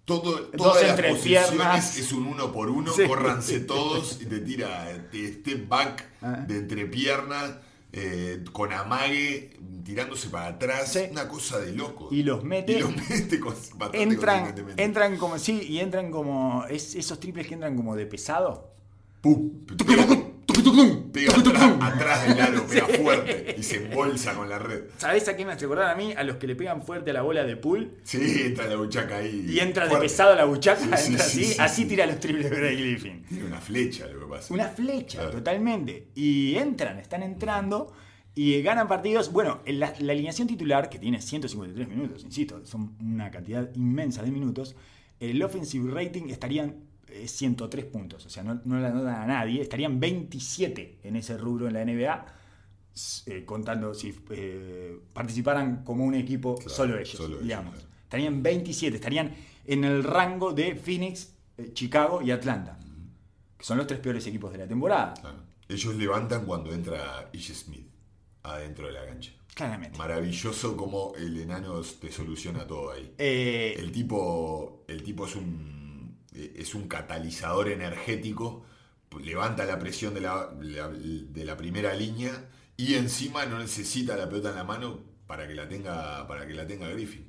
Todo, 0.05 0.37
Dos 0.39 0.51
todas 0.55 0.87
las 0.87 0.99
posiciones 1.01 1.49
piernas. 1.51 1.97
es 1.97 2.11
un 2.13 2.25
uno 2.25 2.51
por 2.51 2.69
uno. 2.69 2.91
Sí. 2.93 3.03
Córranse 3.05 3.59
todos 3.67 4.19
y 4.21 4.25
te 4.25 4.39
tira 4.39 5.07
te 5.11 5.27
step 5.33 5.67
back 5.67 6.09
Ah. 6.21 6.45
de 6.47 6.57
entrepierna, 6.57 7.61
eh, 7.93 8.43
con 8.51 8.73
amague, 8.73 9.57
tirándose 9.83 10.29
para 10.29 10.47
atrás. 10.47 10.91
Sí. 10.93 11.01
Una 11.11 11.27
cosa 11.27 11.59
de 11.59 11.71
loco. 11.73 12.09
Y 12.11 12.23
los 12.23 12.43
mete. 12.43 12.73
Y 12.73 12.79
los 12.79 12.95
mete 13.09 13.39
con- 13.39 13.55
Entran, 13.93 14.55
entran 14.77 15.17
como, 15.17 15.39
sí, 15.39 15.61
y 15.67 15.79
entran 15.79 16.11
como, 16.11 16.65
es, 16.69 16.95
esos 16.95 17.19
triples 17.19 17.47
que 17.47 17.53
entran 17.53 17.75
como 17.75 17.95
de 17.95 18.05
pesado. 18.05 18.73
Pum. 19.21 19.51
Pega, 21.25 21.87
atrás, 21.87 22.27
del 22.27 22.39
aro, 22.41 22.65
pega 22.69 22.87
fuerte 22.87 23.55
y 23.57 23.63
se 23.63 23.77
embolsa 23.85 24.33
con 24.35 24.47
la 24.49 24.59
red. 24.59 24.83
¿Sabés 24.97 25.27
a 25.27 25.35
qué 25.35 25.45
me 25.45 25.53
hace 25.53 25.65
acordar 25.65 25.89
a 25.89 25.95
mí? 25.95 26.13
A 26.15 26.23
los 26.23 26.37
que 26.37 26.47
le 26.47 26.55
pegan 26.55 26.83
fuerte 26.83 27.09
a 27.09 27.13
la 27.13 27.21
bola 27.23 27.43
de 27.43 27.57
pool 27.57 27.93
Sí, 28.03 28.41
entra 28.45 28.67
la 28.67 28.75
buchaca 28.75 29.17
ahí. 29.17 29.45
y 29.49 29.59
entra 29.59 29.87
de 29.87 29.95
pesado 29.97 30.35
la 30.35 30.45
buchaca, 30.45 30.79
Sí, 30.97 31.09
entra 31.09 31.25
así, 31.25 31.43
sí, 31.43 31.55
así 31.59 31.81
sí. 31.83 31.87
tira 31.87 32.05
los 32.05 32.19
triples 32.19 32.49
de 32.49 32.75
Griffin. 32.75 33.23
Tiene 33.27 33.45
una 33.45 33.59
flecha 33.61 34.07
lo 34.07 34.19
que 34.19 34.25
pasa. 34.27 34.53
Una 34.53 34.67
flecha, 34.69 35.29
totalmente. 35.31 36.07
Y 36.15 36.55
entran, 36.55 36.99
están 36.99 37.23
entrando 37.23 37.91
y 38.35 38.61
ganan 38.61 38.87
partidos. 38.87 39.31
Bueno, 39.31 39.61
en 39.65 39.79
la, 39.79 39.93
la 39.99 40.13
alineación 40.13 40.47
titular, 40.47 40.89
que 40.89 40.99
tiene 40.99 41.21
153 41.21 41.87
minutos, 41.87 42.23
insisto, 42.23 42.65
son 42.65 42.95
una 43.01 43.31
cantidad 43.31 43.69
inmensa 43.75 44.21
de 44.21 44.31
minutos, 44.31 44.75
el 45.19 45.41
offensive 45.41 45.89
rating 45.91 46.29
estarían 46.29 46.75
eh, 47.09 47.27
103 47.27 47.85
puntos. 47.85 48.25
O 48.25 48.29
sea, 48.29 48.43
no, 48.43 48.61
no 48.65 48.79
la 48.79 48.89
notan 48.89 49.15
a 49.21 49.25
nadie. 49.25 49.61
Estarían 49.61 49.99
27 49.99 50.99
en 51.03 51.15
ese 51.15 51.37
rubro 51.37 51.67
en 51.67 51.73
la 51.73 51.85
NBA. 51.85 52.33
eh, 53.27 53.43
contando 53.45 53.93
si 53.93 54.13
eh, 54.31 54.99
participaran 55.13 55.83
como 55.83 56.03
un 56.05 56.15
equipo 56.15 56.55
Claro, 56.55 56.69
solo 56.73 56.95
ellos, 56.97 57.09
solo 57.11 57.35
ellos, 57.35 57.43
digamos. 57.43 57.73
claro. 57.75 57.87
Estarían 58.03 58.41
27, 58.41 58.95
estarían 58.95 59.35
en 59.65 59.83
el 59.83 60.03
rango 60.03 60.53
de 60.53 60.75
Phoenix, 60.75 61.33
eh, 61.57 61.71
Chicago 61.73 62.21
y 62.21 62.31
Atlanta, 62.31 62.79
que 63.57 63.63
son 63.65 63.77
los 63.77 63.85
tres 63.85 63.99
peores 63.99 64.25
equipos 64.25 64.51
de 64.51 64.59
la 64.59 64.67
temporada. 64.67 65.13
Claro. 65.13 65.37
Ellos 65.69 65.95
levantan 65.95 66.45
cuando 66.45 66.73
entra 66.73 67.29
Ish 67.33 67.53
Smith 67.53 67.85
adentro 68.43 68.87
de 68.87 68.93
la 68.93 69.05
cancha. 69.05 69.31
Claramente. 69.53 69.97
Maravilloso 69.97 70.77
como 70.77 71.13
el 71.17 71.37
enano 71.41 71.81
te 71.81 72.11
soluciona 72.11 72.65
todo 72.65 72.91
ahí. 72.93 73.13
El 73.17 73.91
tipo, 73.91 74.85
el 74.87 75.03
tipo 75.03 75.25
es 75.25 75.35
un 75.35 75.76
es 76.55 76.75
un 76.75 76.87
catalizador 76.87 77.69
energético, 77.69 78.65
levanta 79.21 79.65
la 79.65 79.79
presión 79.79 80.13
de 80.13 80.21
la, 80.21 80.47
de 80.53 81.45
la 81.45 81.57
primera 81.57 81.93
línea 81.95 82.49
y 82.75 82.93
encima 82.95 83.45
no 83.45 83.57
necesita 83.59 84.15
la 84.15 84.27
pelota 84.29 84.49
en 84.49 84.55
la 84.55 84.63
mano 84.63 84.99
para 85.25 85.47
que 85.47 85.55
la 85.55 85.67
tenga, 85.67 86.27
para 86.27 86.45
que 86.47 86.53
la 86.53 86.67
tenga 86.67 86.87
Griffin. 86.89 87.25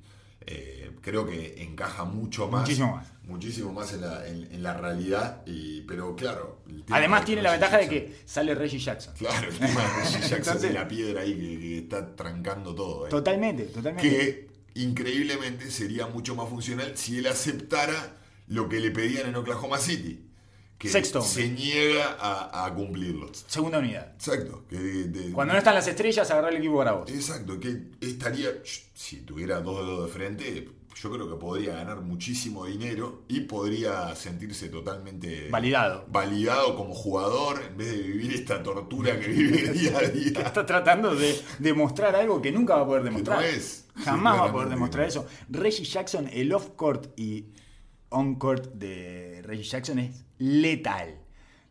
Eh, 0.50 0.92
creo 1.02 1.26
que 1.26 1.62
encaja 1.62 2.04
mucho 2.04 2.48
más. 2.48 2.62
Muchísimo 2.62 2.96
más. 2.96 3.06
Muchísimo 3.24 3.72
más 3.72 3.92
en 3.92 4.00
la, 4.00 4.26
en- 4.26 4.48
en 4.52 4.62
la 4.62 4.72
realidad. 4.74 5.42
y- 5.46 5.82
pero 5.82 6.14
claro. 6.16 6.62
además 6.90 7.20
de 7.20 7.26
tiene 7.26 7.42
la 7.42 7.50
ventaja 7.52 7.76
de 7.78 7.88
que 7.88 8.16
sale 8.24 8.54
Reggie 8.54 8.78
Jackson. 8.78 9.14
Claro, 9.18 9.48
el 9.48 9.58
tema 9.58 9.80
de 9.82 9.88
Reggie 9.88 10.20
Jackson 10.20 10.36
Entonces- 10.38 10.64
es 10.70 10.74
la 10.74 10.88
piedra 10.88 11.20
ahí 11.22 11.34
que, 11.34 11.58
que 11.58 11.78
está 11.78 12.14
trancando 12.16 12.74
todo. 12.74 13.06
¿eh? 13.06 13.10
Totalmente, 13.10 13.64
totalmente. 13.64 14.08
que 14.08 14.48
increíblemente 14.80 15.70
sería 15.70 16.06
mucho 16.06 16.34
más 16.34 16.48
funcional 16.48 16.92
si 16.96 17.18
él 17.18 17.26
aceptara 17.26 18.16
lo 18.48 18.68
que 18.68 18.80
le 18.80 18.90
pedían 18.90 19.28
en 19.28 19.36
Oklahoma 19.36 19.78
City. 19.78 20.24
Que 20.78 20.88
Sexto. 20.88 21.20
se 21.22 21.48
niega 21.48 22.16
a, 22.20 22.64
a 22.66 22.72
cumplirlo. 22.72 23.28
Segunda 23.48 23.80
unidad. 23.80 24.12
Exacto. 24.14 24.64
Que 24.70 24.76
de- 24.78 25.04
de- 25.08 25.32
Cuando 25.32 25.52
no 25.54 25.58
están 25.58 25.74
las 25.74 25.88
estrellas, 25.88 26.30
agarrar 26.30 26.52
el 26.52 26.58
equipo 26.58 26.76
para 26.76 26.92
vos. 26.92 27.10
Exacto, 27.10 27.58
que 27.58 27.88
estaría, 28.00 28.48
si 28.94 29.16
tuviera 29.22 29.60
dos 29.60 29.84
dedos 29.84 30.06
de 30.06 30.12
frente, 30.12 30.68
yo 30.94 31.10
creo 31.10 31.28
que 31.28 31.34
podría 31.34 31.74
ganar 31.74 32.00
muchísimo 32.00 32.64
dinero 32.66 33.24
y 33.26 33.40
podría 33.40 34.14
sentirse 34.14 34.68
totalmente 34.68 35.48
Validado. 35.50 36.04
validado 36.08 36.76
como 36.76 36.94
jugador 36.94 37.60
en 37.70 37.76
vez 37.76 37.90
de 37.90 37.98
vivir 38.02 38.34
esta 38.34 38.62
tortura 38.62 39.18
que 39.18 39.26
vive 39.28 39.72
día 39.72 39.98
a 39.98 40.02
día. 40.02 40.40
Está 40.42 40.64
tratando 40.64 41.16
de 41.16 41.40
demostrar 41.58 42.14
algo 42.14 42.40
que 42.40 42.52
nunca 42.52 42.76
va 42.76 42.82
a 42.82 42.86
poder 42.86 43.02
demostrar. 43.02 43.38
no 43.40 43.44
es. 43.44 43.84
Jamás 43.96 44.34
Sí, 44.36 44.40
va 44.42 44.46
a 44.48 44.52
poder 44.52 44.68
demostrar 44.68 45.04
no. 45.06 45.08
eso. 45.08 45.26
Reggie 45.48 45.84
Jackson, 45.84 46.28
el 46.32 46.52
off-court 46.52 47.08
y 47.18 47.46
on-court 48.10 48.72
de 48.74 49.42
Reggie 49.44 49.62
Jackson 49.64 49.98
es 49.98 50.24
letal. 50.38 51.18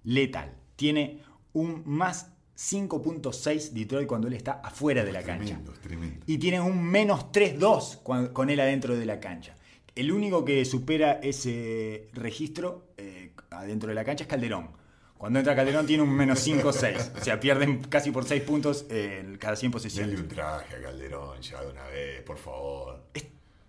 Letal. 0.03 0.53
Tiene 0.75 1.21
un 1.53 1.83
más 1.85 2.31
5.6 2.55 3.71
Detroit 3.71 4.07
cuando 4.07 4.27
él 4.27 4.33
está 4.33 4.53
afuera 4.63 5.03
de 5.03 5.11
la 5.11 5.21
cancha. 5.23 5.45
Tremendo, 5.45 5.73
es 5.73 5.79
tremendo. 5.79 6.23
Y 6.27 6.37
tiene 6.37 6.61
un 6.61 6.83
menos 6.83 7.31
3-2 7.31 7.97
cuan- 8.03 8.27
con 8.29 8.49
él 8.49 8.59
adentro 8.59 8.95
de 8.97 9.05
la 9.05 9.19
cancha. 9.19 9.55
El 9.95 10.11
único 10.11 10.45
que 10.45 10.63
supera 10.65 11.13
ese 11.23 12.09
registro 12.13 12.87
eh, 12.97 13.31
adentro 13.49 13.89
de 13.89 13.95
la 13.95 14.03
cancha 14.03 14.23
es 14.23 14.27
Calderón. 14.29 14.69
Cuando 15.17 15.39
entra 15.39 15.55
Calderón 15.55 15.87
tiene 15.87 16.03
un 16.03 16.11
menos 16.11 16.45
5-6. 16.47 17.19
O 17.19 17.23
sea, 17.23 17.39
pierden 17.39 17.79
casi 17.89 18.11
por 18.11 18.23
6 18.25 18.43
puntos 18.43 18.85
eh, 18.91 19.35
cada 19.39 19.55
100 19.55 19.71
posesiones. 19.71 20.11
Denle 20.11 20.23
un 20.23 20.29
traje 20.29 20.75
a 20.75 20.81
Calderón 20.81 21.41
ya 21.41 21.61
de 21.63 21.71
una 21.71 21.83
vez, 21.87 22.21
por 22.21 22.37
favor. 22.37 23.05
Es- 23.15 23.25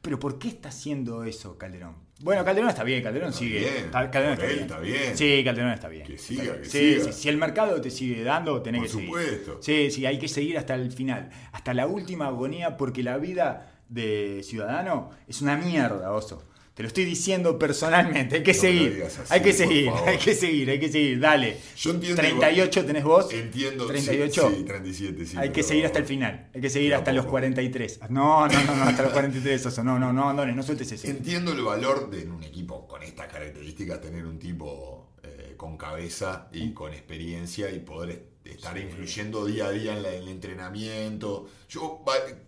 Pero 0.08 0.18
¿por 0.18 0.38
qué 0.38 0.48
está 0.48 0.70
haciendo 0.70 1.22
eso 1.24 1.58
Calderón? 1.58 1.94
Bueno, 2.22 2.42
Calderón 2.42 2.70
está 2.70 2.82
bien, 2.82 3.02
Calderón 3.02 3.28
Está 3.28 3.38
sigue. 3.40 3.58
bien, 3.60 3.90
Calderón 3.92 4.32
está 4.32 4.46
bien. 4.46 4.60
está 4.60 4.78
bien. 4.80 5.16
Sí, 5.18 5.42
Calderón 5.44 5.70
está 5.72 5.88
bien. 5.88 6.06
Que 6.06 6.16
siga, 6.16 6.42
bien. 6.44 6.56
que 6.60 6.64
Sí, 6.64 6.94
siga. 6.94 7.04
sí, 7.04 7.12
Si 7.12 7.28
el 7.28 7.36
mercado 7.36 7.78
te 7.78 7.90
sigue 7.90 8.22
dando, 8.24 8.62
tenés 8.62 8.78
Por 8.80 8.86
que 8.86 8.92
seguir. 8.94 9.06
supuesto. 9.08 9.58
Sí, 9.60 9.90
sí, 9.90 10.06
hay 10.06 10.18
que 10.18 10.26
seguir 10.28 10.56
hasta 10.56 10.74
el 10.76 10.90
final. 10.92 11.28
Hasta 11.52 11.74
la 11.74 11.86
última 11.86 12.26
agonía, 12.28 12.78
porque 12.78 13.02
la 13.02 13.18
vida 13.18 13.70
de 13.90 14.40
ciudadano 14.44 15.10
es 15.26 15.42
una 15.42 15.58
mierda, 15.58 16.10
oso. 16.10 16.42
Te 16.78 16.84
lo 16.84 16.86
estoy 16.86 17.06
diciendo 17.06 17.58
personalmente, 17.58 18.36
hay 18.36 18.42
que 18.44 18.52
No 18.54 18.60
seguir. 18.60 19.02
así, 19.04 19.18
hay 19.30 19.42
que 19.42 19.52
seguir, 19.52 19.86
favor. 19.86 20.08
hay 20.10 20.18
que 20.18 20.32
seguir, 20.36 20.70
hay 20.70 20.78
que 20.78 20.88
seguir. 20.88 21.18
Dale. 21.18 21.56
Yo 21.76 21.90
entiendo 21.90 22.22
38 22.22 22.84
tenés 22.86 23.02
vos. 23.02 23.32
Entiendo. 23.32 23.84
sí, 23.86 23.90
38. 23.94 24.52
Sí, 24.56 24.62
37, 24.62 25.26
sí. 25.26 25.36
hay 25.36 25.50
que 25.50 25.64
seguir 25.64 25.86
hasta 25.86 25.98
el 25.98 26.04
final. 26.04 26.48
Hay 26.54 26.60
que 26.60 26.70
seguir 26.70 26.94
hasta 26.94 27.12
los 27.12 27.24
poco. 27.24 27.32
43. 27.32 27.98
No, 28.10 28.46
no, 28.46 28.62
no, 28.62 28.76
no, 28.76 28.82
hasta 28.84 29.02
los 29.02 29.12
43, 29.12 29.66
oso. 29.66 29.82
No, 29.82 29.98
no, 29.98 30.12
no, 30.12 30.32
no, 30.32 30.46
no 30.46 30.62
sueltes 30.62 30.92
ese. 30.92 31.10
Entiendo 31.10 31.50
el 31.50 31.62
valor 31.62 32.10
de 32.10 32.22
en 32.22 32.30
un 32.30 32.44
equipo 32.44 32.86
con 32.86 33.02
estas 33.02 33.26
características 33.26 34.00
tener 34.00 34.24
un 34.24 34.38
tipo 34.38 35.14
eh, 35.24 35.54
con 35.56 35.76
cabeza 35.76 36.48
y 36.52 36.72
con 36.74 36.92
experiencia 36.92 37.72
y 37.72 37.80
poder 37.80 38.22
estar 38.50 38.76
influyendo 38.78 39.44
día 39.46 39.66
a 39.66 39.70
día 39.70 39.96
en, 39.96 40.02
la- 40.02 40.14
en 40.14 40.22
el 40.22 40.28
entrenamiento. 40.28 41.48
Yo 41.68 42.02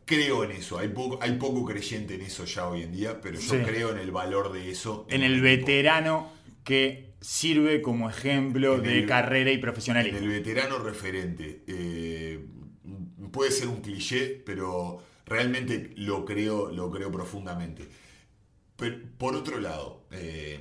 creo 0.05 0.45
en 0.45 0.53
eso, 0.53 0.79
hay 0.79 0.89
poco, 0.89 1.19
hay 1.23 1.33
poco 1.39 1.65
creyente 1.65 2.15
en 2.15 2.23
eso 2.23 2.45
ya 2.45 2.69
hoy 2.69 2.83
en 2.83 2.93
día, 2.93 3.21
pero 3.21 3.39
yo 3.39 3.51
Sí. 3.55 3.59
creo 3.65 3.91
en 3.93 3.99
el 3.99 4.11
valor 4.11 4.53
de 4.53 4.71
eso. 4.71 5.07
En 5.11 5.23
el 5.23 5.41
veterano 5.41 6.33
que 6.65 7.15
sirve 7.21 7.83
como 7.83 8.09
ejemplo 8.09 8.77
En 8.77 8.83
de 8.83 8.99
el- 9.01 9.07
carrera 9.07 9.51
y 9.51 9.55
En 9.55 9.61
profesionalismo. 9.61 10.19
el 10.19 10.29
veterano 10.29 10.79
referente. 10.79 11.63
eh, 11.67 12.45
puede 13.33 13.51
ser 13.53 13.69
un 13.69 13.81
cliché, 13.83 14.43
pero 14.45 14.99
realmente 15.27 15.93
lo 15.97 16.25
creo, 16.25 16.71
lo 16.73 16.91
creo 16.91 17.11
profundamente. 17.13 17.87
Pero, 18.77 18.97
por 19.19 19.37
otro 19.37 19.61
lado, 19.61 20.07
eh, 20.11 20.59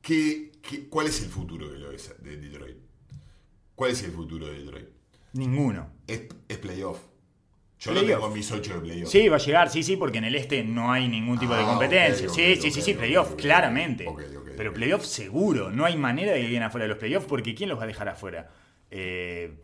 ¿qué- 0.00 0.52
qué- 0.62 0.88
cuál 0.88 1.08
es 1.08 1.22
el 1.22 1.28
futuro 1.28 1.68
de, 1.68 1.78
lo 1.78 1.90
de- 1.90 1.98
de 2.22 2.36
Detroit? 2.36 2.76
¿Cuál 3.80 3.92
es 3.92 4.02
el 4.02 4.12
futuro 4.12 4.46
de 4.46 4.58
Detroit? 4.58 4.88
Ninguno. 5.32 5.88
Es, 6.06 6.24
es 6.46 6.58
playoff. 6.58 6.98
Yo 7.78 7.92
lo 7.92 8.04
tengo 8.04 8.26
en 8.26 8.32
mis 8.34 8.52
8 8.52 8.74
de 8.74 8.80
playoff. 8.80 9.08
Sí, 9.10 9.26
va 9.26 9.36
a 9.36 9.38
llegar, 9.38 9.70
sí, 9.70 9.82
sí, 9.82 9.96
porque 9.96 10.18
en 10.18 10.24
el 10.24 10.34
este 10.34 10.62
no 10.62 10.92
hay 10.92 11.08
ningún 11.08 11.38
tipo 11.38 11.54
de 11.54 11.62
Ah, 11.62 11.64
competencia. 11.64 12.28
sí, 12.28 12.56
sí, 12.56 12.70
sí, 12.70 12.82
sí, 12.82 12.92
playoff, 12.92 13.36
claramente. 13.36 14.06
ok, 14.06 14.20
ok, 14.38 14.48
Pero 14.54 14.74
playoff 14.74 15.06
seguro, 15.06 15.70
no 15.70 15.86
hay 15.86 15.96
manera 15.96 16.32
de 16.32 16.42
que 16.42 16.48
queden 16.48 16.64
afuera 16.64 16.84
de 16.84 16.88
los 16.90 16.98
playoffs 16.98 17.26
porque 17.26 17.54
¿quién 17.54 17.70
los 17.70 17.78
va 17.78 17.84
a 17.84 17.86
dejar 17.86 18.06
afuera? 18.10 18.50
Eh, 18.90 19.54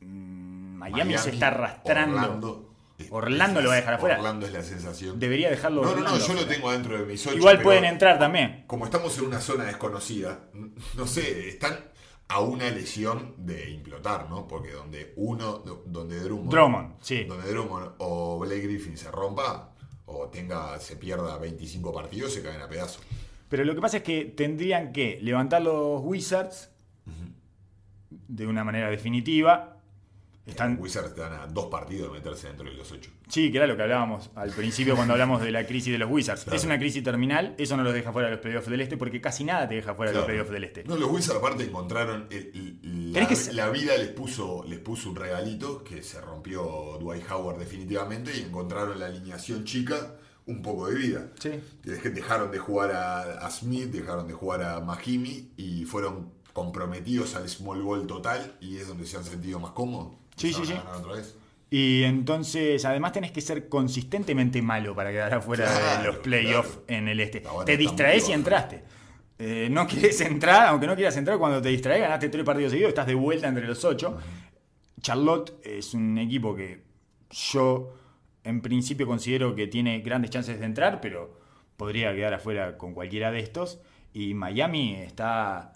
mm, 0.00 0.78
Miami, 0.78 1.18
se 1.18 1.28
está 1.28 1.48
arrastrando. 1.48 2.16
Orlando, 2.16 2.74
Orlando 3.10 3.60
lo 3.60 3.68
va 3.68 3.74
a 3.74 3.76
dejar 3.76 3.94
afuera. 3.96 4.16
Orlando 4.16 4.46
es 4.46 4.52
la 4.54 4.62
sensación. 4.62 5.20
Debería 5.20 5.50
dejarlo 5.50 5.82
no, 5.82 5.94
no, 5.94 6.00
no, 6.00 6.18
yo 6.18 6.32
lo 6.32 6.46
tengo 6.46 6.72
dentro 6.72 6.96
de 6.98 7.04
mis 7.04 7.26
8. 7.26 7.36
Igual 7.36 7.60
pueden 7.60 7.84
entrar 7.84 8.18
también. 8.18 8.64
Como 8.66 8.86
estamos 8.86 9.18
en 9.18 9.26
una 9.26 9.40
zona 9.42 9.64
desconocida, 9.64 10.48
no 10.96 11.06
sé, 11.06 11.50
están 11.50 11.76
a 12.28 12.40
una 12.40 12.70
lesión 12.70 13.34
de 13.38 13.70
implotar, 13.70 14.28
¿no? 14.28 14.48
Porque 14.48 14.72
donde 14.72 15.12
uno, 15.16 15.58
donde 15.58 16.20
Drummond, 16.20 16.50
Drummond, 16.50 16.94
sí. 17.00 17.24
donde 17.24 17.48
Drummond 17.48 17.92
o 17.98 18.38
Blake 18.38 18.62
Griffin 18.62 18.96
se 18.96 19.10
rompa 19.10 19.72
o 20.06 20.28
tenga, 20.28 20.78
se 20.80 20.96
pierda 20.96 21.38
25 21.38 21.92
partidos, 21.92 22.32
se 22.34 22.42
caen 22.42 22.60
a 22.60 22.68
pedazos. 22.68 23.02
Pero 23.48 23.64
lo 23.64 23.74
que 23.74 23.80
pasa 23.80 23.98
es 23.98 24.02
que 24.02 24.24
tendrían 24.24 24.92
que 24.92 25.18
levantar 25.22 25.62
los 25.62 26.00
Wizards 26.02 26.70
de 28.10 28.46
una 28.46 28.64
manera 28.64 28.90
definitiva. 28.90 29.75
Están... 30.46 30.72
Están, 30.72 30.78
Wizards 30.82 31.14
te 31.14 31.20
dan 31.20 31.32
a 31.32 31.46
dos 31.48 31.66
partidos 31.66 32.12
de 32.12 32.18
meterse 32.18 32.46
dentro 32.46 32.70
de 32.70 32.74
los 32.76 32.90
8. 32.92 33.10
sí, 33.28 33.50
que 33.50 33.58
era 33.58 33.66
lo 33.66 33.76
que 33.76 33.82
hablábamos 33.82 34.30
al 34.36 34.50
principio 34.50 34.94
cuando 34.94 35.12
hablamos 35.14 35.42
de 35.42 35.50
la 35.50 35.66
crisis 35.66 35.92
de 35.92 35.98
los 35.98 36.08
Wizards. 36.10 36.44
Claro. 36.44 36.56
Es 36.56 36.64
una 36.64 36.78
crisis 36.78 37.02
terminal, 37.02 37.54
eso 37.58 37.76
no 37.76 37.82
los 37.82 37.92
deja 37.92 38.12
fuera 38.12 38.28
de 38.28 38.34
los 38.36 38.42
playoffs 38.42 38.68
del 38.70 38.80
este 38.80 38.96
porque 38.96 39.20
casi 39.20 39.42
nada 39.44 39.68
te 39.68 39.74
deja 39.74 39.94
fuera 39.94 40.12
de 40.12 40.18
los 40.18 40.26
playoffs 40.26 40.50
del 40.50 40.64
este. 40.64 40.84
No, 40.84 40.96
los 40.96 41.10
Wizards 41.10 41.38
aparte 41.38 41.64
encontraron. 41.64 42.28
el- 42.30 42.78
el- 42.82 43.12
la, 43.12 43.26
que- 43.26 43.52
la 43.54 43.70
vida 43.70 43.96
les 43.96 44.08
puso, 44.08 44.64
les 44.68 44.78
puso 44.78 45.10
un 45.10 45.16
regalito 45.16 45.82
que 45.82 46.02
se 46.02 46.20
rompió 46.20 46.96
Dwight 47.00 47.28
Howard 47.30 47.58
definitivamente 47.58 48.30
y 48.36 48.42
encontraron 48.42 48.98
la 49.00 49.06
alineación 49.06 49.64
chica 49.64 50.14
un 50.46 50.62
poco 50.62 50.86
de 50.88 50.94
vida. 50.94 51.28
Sí. 51.40 51.50
Dej- 51.82 52.12
Dejaron 52.12 52.52
de 52.52 52.58
jugar 52.58 52.92
a, 52.92 53.38
a 53.44 53.50
Smith, 53.50 53.90
dejaron 53.90 54.28
de 54.28 54.34
jugar 54.34 54.62
a 54.62 54.78
Mahimi 54.80 55.50
y 55.56 55.84
fueron 55.86 56.30
comprometidos 56.52 57.34
al 57.34 57.48
small 57.48 57.82
ball 57.82 58.06
total 58.06 58.56
y 58.60 58.76
es 58.76 58.86
donde 58.88 59.06
se 59.06 59.16
han 59.16 59.24
sentido 59.24 59.58
más 59.60 59.72
cómodos. 59.72 60.14
Sí, 60.36 60.52
sí, 60.52 60.64
sí. 60.64 60.72
ganar 60.74 60.96
otra 60.96 61.14
vez. 61.14 61.36
Y 61.70 62.04
entonces, 62.04 62.84
además 62.84 63.12
tenés 63.12 63.32
que 63.32 63.40
ser 63.40 63.68
consistentemente 63.68 64.62
malo 64.62 64.94
para 64.94 65.10
quedar 65.10 65.34
afuera 65.34 65.98
de 65.98 66.06
los 66.06 66.16
playoffs 66.18 66.70
claro. 66.70 66.84
en 66.88 67.08
el 67.08 67.20
este. 67.20 67.42
Te 67.64 67.76
distraes 67.76 68.28
y 68.28 68.32
entraste. 68.32 68.82
Eh, 69.38 69.68
no 69.70 69.86
quieres 69.86 70.20
entrar, 70.20 70.68
aunque 70.68 70.86
no 70.86 70.94
quieras 70.94 71.16
entrar, 71.16 71.38
cuando 71.38 71.60
te 71.60 71.68
distraes, 71.68 72.00
ganaste 72.00 72.28
tres 72.28 72.44
partidos 72.44 72.70
seguidos, 72.70 72.90
estás 72.90 73.06
de 73.06 73.14
vuelta 73.14 73.48
entre 73.48 73.66
los 73.66 73.84
ocho. 73.84 74.16
Charlotte 75.00 75.54
es 75.62 75.92
un 75.92 76.16
equipo 76.18 76.54
que 76.54 76.82
yo 77.30 77.92
en 78.44 78.62
principio 78.62 79.06
considero 79.06 79.54
que 79.54 79.66
tiene 79.66 80.00
grandes 80.00 80.30
chances 80.30 80.58
de 80.58 80.66
entrar, 80.66 81.00
pero 81.00 81.38
podría 81.76 82.14
quedar 82.14 82.32
afuera 82.34 82.78
con 82.78 82.94
cualquiera 82.94 83.30
de 83.30 83.40
estos. 83.40 83.80
Y 84.14 84.34
Miami 84.34 84.94
está, 84.94 85.74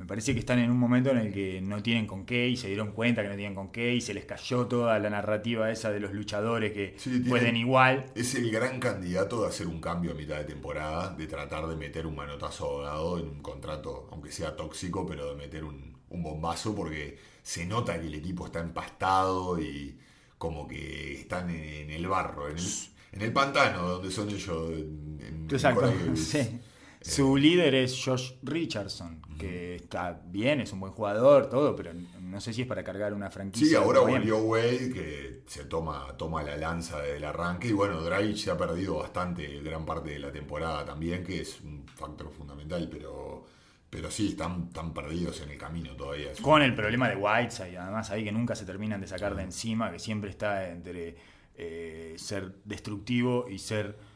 me 0.00 0.06
parece 0.06 0.32
que 0.32 0.40
están 0.40 0.58
en 0.58 0.70
un 0.70 0.78
momento 0.78 1.10
en 1.10 1.18
el 1.18 1.30
que 1.30 1.60
no 1.60 1.82
tienen 1.82 2.06
con 2.06 2.24
qué 2.24 2.48
y 2.48 2.56
se 2.56 2.68
dieron 2.68 2.92
cuenta 2.92 3.22
que 3.22 3.28
no 3.28 3.36
tienen 3.36 3.54
con 3.54 3.70
qué 3.70 3.94
y 3.94 4.00
se 4.00 4.14
les 4.14 4.24
cayó 4.24 4.66
toda 4.66 4.98
la 4.98 5.10
narrativa 5.10 5.70
esa 5.70 5.90
de 5.90 6.00
los 6.00 6.14
luchadores 6.14 6.72
que 6.72 6.94
Sí, 6.96 7.20
pueden 7.20 7.54
igual. 7.54 8.06
Es 8.14 8.34
el 8.34 8.50
gran 8.50 8.80
candidato 8.80 9.42
de 9.42 9.48
hacer 9.48 9.66
un 9.66 9.78
cambio 9.78 10.12
a 10.12 10.14
mitad 10.14 10.38
de 10.38 10.44
temporada, 10.44 11.14
de 11.14 11.26
tratar 11.26 11.66
de 11.66 11.76
meter 11.76 12.06
un 12.06 12.16
manotazo 12.16 12.64
ahogado 12.64 13.18
en 13.18 13.28
un 13.28 13.42
contrato, 13.42 14.08
aunque 14.10 14.32
sea 14.32 14.56
tóxico, 14.56 15.04
pero 15.04 15.28
de 15.28 15.36
meter 15.36 15.64
un, 15.64 15.94
un 16.08 16.22
bombazo, 16.22 16.74
porque 16.74 17.18
se 17.42 17.66
nota 17.66 18.00
que 18.00 18.06
el 18.06 18.14
equipo 18.14 18.46
está 18.46 18.60
empastado 18.60 19.60
y 19.60 19.98
como 20.38 20.66
que 20.66 21.20
están 21.20 21.50
en, 21.50 21.62
en 21.62 21.90
el 21.90 22.08
barro, 22.08 22.48
en 22.48 22.56
el, 22.56 22.64
en 23.12 23.20
el 23.20 23.34
pantano, 23.34 23.86
donde 23.86 24.10
son 24.10 24.30
ellos. 24.30 24.70
En, 24.70 25.18
en 25.20 25.48
Exacto, 25.50 25.92
sí. 26.14 26.58
Su 27.00 27.36
líder 27.36 27.74
es 27.74 27.98
Josh 28.04 28.32
Richardson, 28.42 29.22
que 29.38 29.76
está 29.76 30.20
bien, 30.26 30.60
es 30.60 30.72
un 30.72 30.80
buen 30.80 30.92
jugador, 30.92 31.48
todo, 31.48 31.74
pero 31.74 31.92
no 32.20 32.40
sé 32.42 32.52
si 32.52 32.62
es 32.62 32.68
para 32.68 32.84
cargar 32.84 33.14
una 33.14 33.30
franquicia. 33.30 33.68
Sí, 33.68 33.74
ahora 33.74 34.00
volvió 34.00 34.38
Wade, 34.38 34.92
que 34.92 35.42
se 35.46 35.64
toma, 35.64 36.14
toma 36.18 36.42
la 36.42 36.58
lanza 36.58 37.00
del 37.00 37.24
arranque. 37.24 37.68
Y 37.68 37.72
bueno, 37.72 38.02
Dragic 38.02 38.36
se 38.36 38.50
ha 38.50 38.56
perdido 38.56 38.98
bastante, 38.98 39.60
gran 39.60 39.86
parte 39.86 40.10
de 40.10 40.18
la 40.18 40.30
temporada 40.30 40.84
también, 40.84 41.24
que 41.24 41.40
es 41.40 41.60
un 41.62 41.86
factor 41.88 42.30
fundamental, 42.30 42.86
pero, 42.90 43.46
pero 43.88 44.10
sí, 44.10 44.28
están, 44.28 44.66
están 44.68 44.92
perdidos 44.92 45.40
en 45.40 45.50
el 45.50 45.58
camino 45.58 45.96
todavía. 45.96 46.32
Con 46.42 46.60
el 46.60 46.74
problema 46.74 47.08
de 47.08 47.16
Whiteside, 47.16 47.78
además 47.78 48.10
ahí 48.10 48.24
que 48.24 48.32
nunca 48.32 48.54
se 48.54 48.66
terminan 48.66 49.00
de 49.00 49.06
sacar 49.06 49.34
de 49.34 49.42
encima, 49.42 49.90
que 49.90 49.98
siempre 49.98 50.28
está 50.28 50.68
entre 50.68 51.16
eh, 51.54 52.14
ser 52.18 52.56
destructivo 52.64 53.46
y 53.48 53.58
ser 53.58 54.09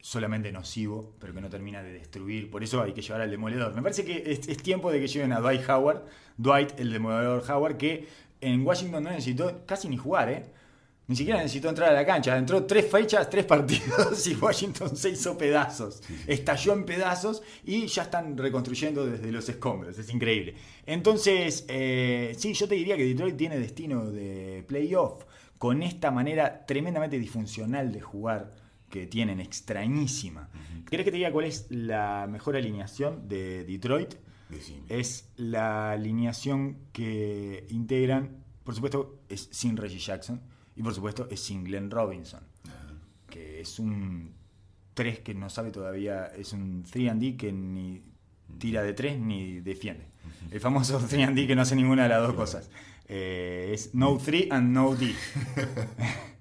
solamente 0.00 0.52
nocivo, 0.52 1.14
pero 1.18 1.34
que 1.34 1.40
no 1.40 1.48
termina 1.48 1.82
de 1.82 1.92
destruir. 1.92 2.50
Por 2.50 2.62
eso 2.62 2.82
hay 2.82 2.92
que 2.92 3.02
llevar 3.02 3.22
al 3.22 3.30
demoledor. 3.30 3.74
Me 3.74 3.82
parece 3.82 4.04
que 4.04 4.22
es, 4.26 4.48
es 4.48 4.56
tiempo 4.58 4.90
de 4.90 5.00
que 5.00 5.06
lleven 5.06 5.32
a 5.32 5.40
Dwight 5.40 5.68
Howard, 5.68 6.04
Dwight 6.36 6.78
el 6.78 6.92
demoledor 6.92 7.44
Howard, 7.50 7.76
que 7.76 8.06
en 8.40 8.66
Washington 8.66 9.02
no 9.02 9.10
necesitó 9.10 9.66
casi 9.66 9.88
ni 9.88 9.96
jugar, 9.96 10.28
¿eh? 10.28 10.44
Ni 11.08 11.16
siquiera 11.16 11.40
necesitó 11.40 11.70
entrar 11.70 11.88
a 11.88 11.94
la 11.94 12.04
cancha. 12.04 12.36
Entró 12.36 12.64
tres 12.64 12.86
fechas, 12.90 13.30
tres 13.30 13.46
partidos 13.46 14.26
y 14.26 14.34
Washington 14.34 14.94
se 14.94 15.08
hizo 15.08 15.38
pedazos. 15.38 16.02
Estalló 16.26 16.74
en 16.74 16.84
pedazos 16.84 17.42
y 17.64 17.86
ya 17.86 18.02
están 18.02 18.36
reconstruyendo 18.36 19.06
desde 19.06 19.32
los 19.32 19.48
escombros. 19.48 19.98
Es 19.98 20.10
increíble. 20.12 20.54
Entonces, 20.84 21.64
eh, 21.68 22.34
sí, 22.36 22.52
yo 22.52 22.68
te 22.68 22.74
diría 22.74 22.94
que 22.98 23.06
Detroit 23.06 23.38
tiene 23.38 23.58
destino 23.58 24.04
de 24.04 24.62
playoff 24.68 25.24
con 25.56 25.82
esta 25.82 26.10
manera 26.10 26.66
tremendamente 26.66 27.18
disfuncional 27.18 27.90
de 27.90 28.02
jugar 28.02 28.52
que 28.90 29.06
tienen, 29.06 29.40
extrañísima. 29.40 30.48
¿Querés 30.88 31.04
que 31.04 31.10
te 31.10 31.18
diga 31.18 31.32
cuál 31.32 31.46
es 31.46 31.66
la 31.70 32.26
mejor 32.30 32.56
alineación 32.56 33.28
de 33.28 33.64
Detroit? 33.64 34.14
Decime. 34.48 34.82
Es 34.88 35.28
la 35.36 35.92
alineación 35.92 36.78
que 36.92 37.66
integran, 37.68 38.44
por 38.64 38.74
supuesto, 38.74 39.20
es 39.28 39.48
sin 39.52 39.76
Reggie 39.76 39.98
Jackson 39.98 40.40
y 40.74 40.82
por 40.82 40.94
supuesto 40.94 41.28
es 41.30 41.40
sin 41.40 41.64
Glenn 41.64 41.90
Robinson, 41.90 42.40
que 43.28 43.60
es 43.60 43.78
un 43.78 44.34
3 44.94 45.20
que 45.20 45.34
no 45.34 45.50
sabe 45.50 45.70
todavía, 45.70 46.26
es 46.26 46.52
un 46.52 46.84
3D 46.84 47.36
que 47.36 47.52
ni 47.52 48.02
tira 48.58 48.82
de 48.82 48.94
3 48.94 49.18
ni 49.20 49.60
defiende. 49.60 50.06
El 50.50 50.60
famoso 50.60 51.00
3D 51.08 51.46
que 51.46 51.54
no 51.54 51.62
hace 51.62 51.76
ninguna 51.76 52.04
de 52.04 52.08
las 52.08 52.22
dos 52.22 52.34
cosas. 52.34 52.70
Eh, 53.06 53.70
es 53.72 53.94
no 53.94 54.16
3 54.16 54.48
and 54.50 54.72
no 54.72 54.94
D. 54.94 55.14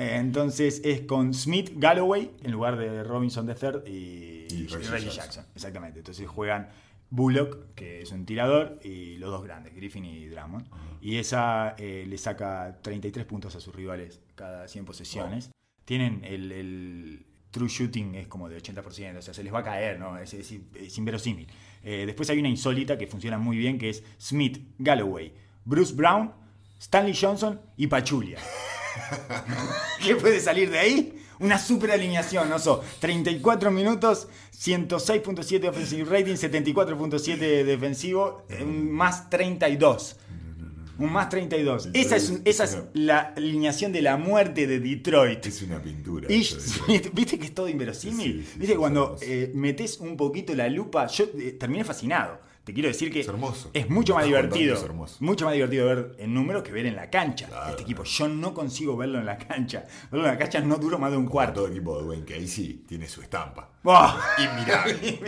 Eh, 0.00 0.16
Entonces 0.16 0.80
es 0.84 1.02
con 1.02 1.34
Smith 1.34 1.72
Galloway 1.76 2.30
en 2.42 2.52
lugar 2.52 2.76
de 2.78 3.04
Robinson 3.04 3.46
III 3.48 3.90
y, 3.90 4.46
Y 4.50 4.54
y 4.62 4.66
Reggie 4.66 4.88
Jackson. 5.06 5.10
Jackson. 5.16 5.44
Exactamente. 5.54 5.98
Entonces 6.00 6.26
juegan 6.28 6.68
Bullock, 7.10 7.74
que 7.74 8.02
es 8.02 8.12
un 8.12 8.24
tirador, 8.24 8.78
y 8.84 9.16
los 9.18 9.30
dos 9.30 9.42
grandes, 9.42 9.74
Griffin 9.74 10.04
y 10.04 10.26
Drummond. 10.26 10.66
Y 11.00 11.16
esa 11.16 11.74
eh, 11.78 12.04
le 12.06 12.18
saca 12.18 12.78
33 12.82 13.24
puntos 13.26 13.54
a 13.56 13.60
sus 13.60 13.74
rivales 13.74 14.20
cada 14.36 14.68
100 14.68 14.84
posesiones. 14.84 15.50
Tienen 15.84 16.22
el, 16.24 16.52
el 16.52 17.26
true 17.50 17.68
shooting 17.68 18.14
es 18.14 18.28
como 18.28 18.48
de 18.48 18.62
80%, 18.62 19.18
o 19.18 19.22
sea, 19.22 19.34
se 19.34 19.42
les 19.42 19.52
va 19.52 19.58
a 19.60 19.64
caer, 19.64 19.98
¿no? 19.98 20.16
Es, 20.18 20.34
es- 20.34 20.52
es 20.74 20.98
inverosímil. 20.98 21.48
Eh, 21.82 22.04
después 22.06 22.30
hay 22.30 22.38
una 22.38 22.48
insólita 22.48 22.96
que 22.96 23.06
funciona 23.08 23.38
muy 23.38 23.56
bien, 23.56 23.76
que 23.76 23.90
es 23.90 24.04
Smith, 24.20 24.58
Galloway, 24.78 25.32
Bruce 25.64 25.94
Brown, 25.94 26.32
Stanley 26.78 27.14
Johnson 27.20 27.60
y 27.76 27.86
Pachulia. 27.88 28.38
¿Qué 30.04 30.16
puede 30.16 30.40
salir 30.40 30.70
de 30.70 30.78
ahí? 30.78 31.22
Una 31.38 31.58
super 31.58 31.90
alineación, 31.90 32.50
¿no? 32.50 32.58
So, 32.58 32.82
34 33.00 33.70
minutos, 33.70 34.28
106.7 34.58 35.68
offensive 35.68 36.04
rating, 36.04 36.34
74.7 36.34 37.64
defensivo, 37.64 38.42
eh, 38.48 38.62
un 38.62 38.90
más 38.92 39.30
32. 39.30 40.16
Un 40.98 41.12
más 41.12 41.30
32. 41.30 41.88
Esa 41.94 42.16
es, 42.16 42.40
esa 42.44 42.64
es 42.64 42.78
la 42.92 43.32
alineación 43.34 43.90
de 43.90 44.02
la 44.02 44.18
muerte 44.18 44.66
de 44.66 44.80
Detroit. 44.80 45.46
Es 45.46 45.62
una 45.62 45.82
pintura. 45.82 46.28
Viste 46.28 47.38
que 47.38 47.46
es 47.46 47.54
todo 47.54 47.70
inverosímil. 47.70 48.18
Sí, 48.18 48.32
sí, 48.32 48.58
viste 48.58 48.66
sí, 48.66 48.72
que 48.72 48.76
cuando 48.76 49.16
eh, 49.22 49.50
metes 49.54 49.98
un 49.98 50.18
poquito 50.18 50.54
la 50.54 50.68
lupa, 50.68 51.06
yo 51.06 51.24
eh, 51.38 51.52
terminé 51.52 51.84
fascinado. 51.84 52.49
Te 52.64 52.74
quiero 52.74 52.88
decir 52.88 53.10
que 53.10 53.20
Es 53.20 53.28
hermoso. 53.28 53.70
es 53.72 53.88
mucho 53.88 54.14
más 54.14 54.24
divertido. 54.26 54.76
es. 54.76 55.20
Mucho 55.20 55.46
más 55.46 55.54
divertido 55.54 55.86
ver 55.86 56.14
en 56.18 56.34
números 56.34 56.62
que 56.62 56.72
ver 56.72 56.86
en 56.86 56.94
la 56.94 57.08
cancha. 57.10 57.46
Claro, 57.48 57.70
este 57.70 57.82
equipo, 57.82 58.04
yo 58.04 58.28
no 58.28 58.52
consigo 58.52 58.96
verlo 58.96 59.18
en 59.18 59.26
la 59.26 59.38
cancha. 59.38 59.84
Verlo 60.10 60.26
en 60.26 60.32
la 60.32 60.38
cancha 60.38 60.60
no 60.60 60.76
duro 60.76 60.98
más 60.98 61.10
de 61.10 61.16
un 61.16 61.24
Como 61.24 61.32
cuarto. 61.32 61.54
Todo 61.62 61.68
equipo 61.68 61.98
de 61.98 62.04
Dwayne 62.04 62.24
Casey 62.24 62.84
tiene 62.86 63.08
su 63.08 63.22
estampa. 63.22 63.70
¡Buah! 63.82 64.14
Inmirable. 64.38 65.18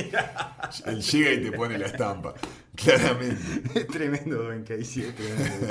Él 0.86 1.02
llega 1.02 1.32
y 1.32 1.42
te 1.42 1.52
pone 1.52 1.78
la 1.78 1.86
estampa. 1.86 2.34
Claramente. 2.76 3.80
Es 3.80 3.86
tremendo 3.88 4.42
Dwayne 4.42 4.64
Casey, 4.64 5.02
es 5.04 5.14
tremendo. 5.14 5.66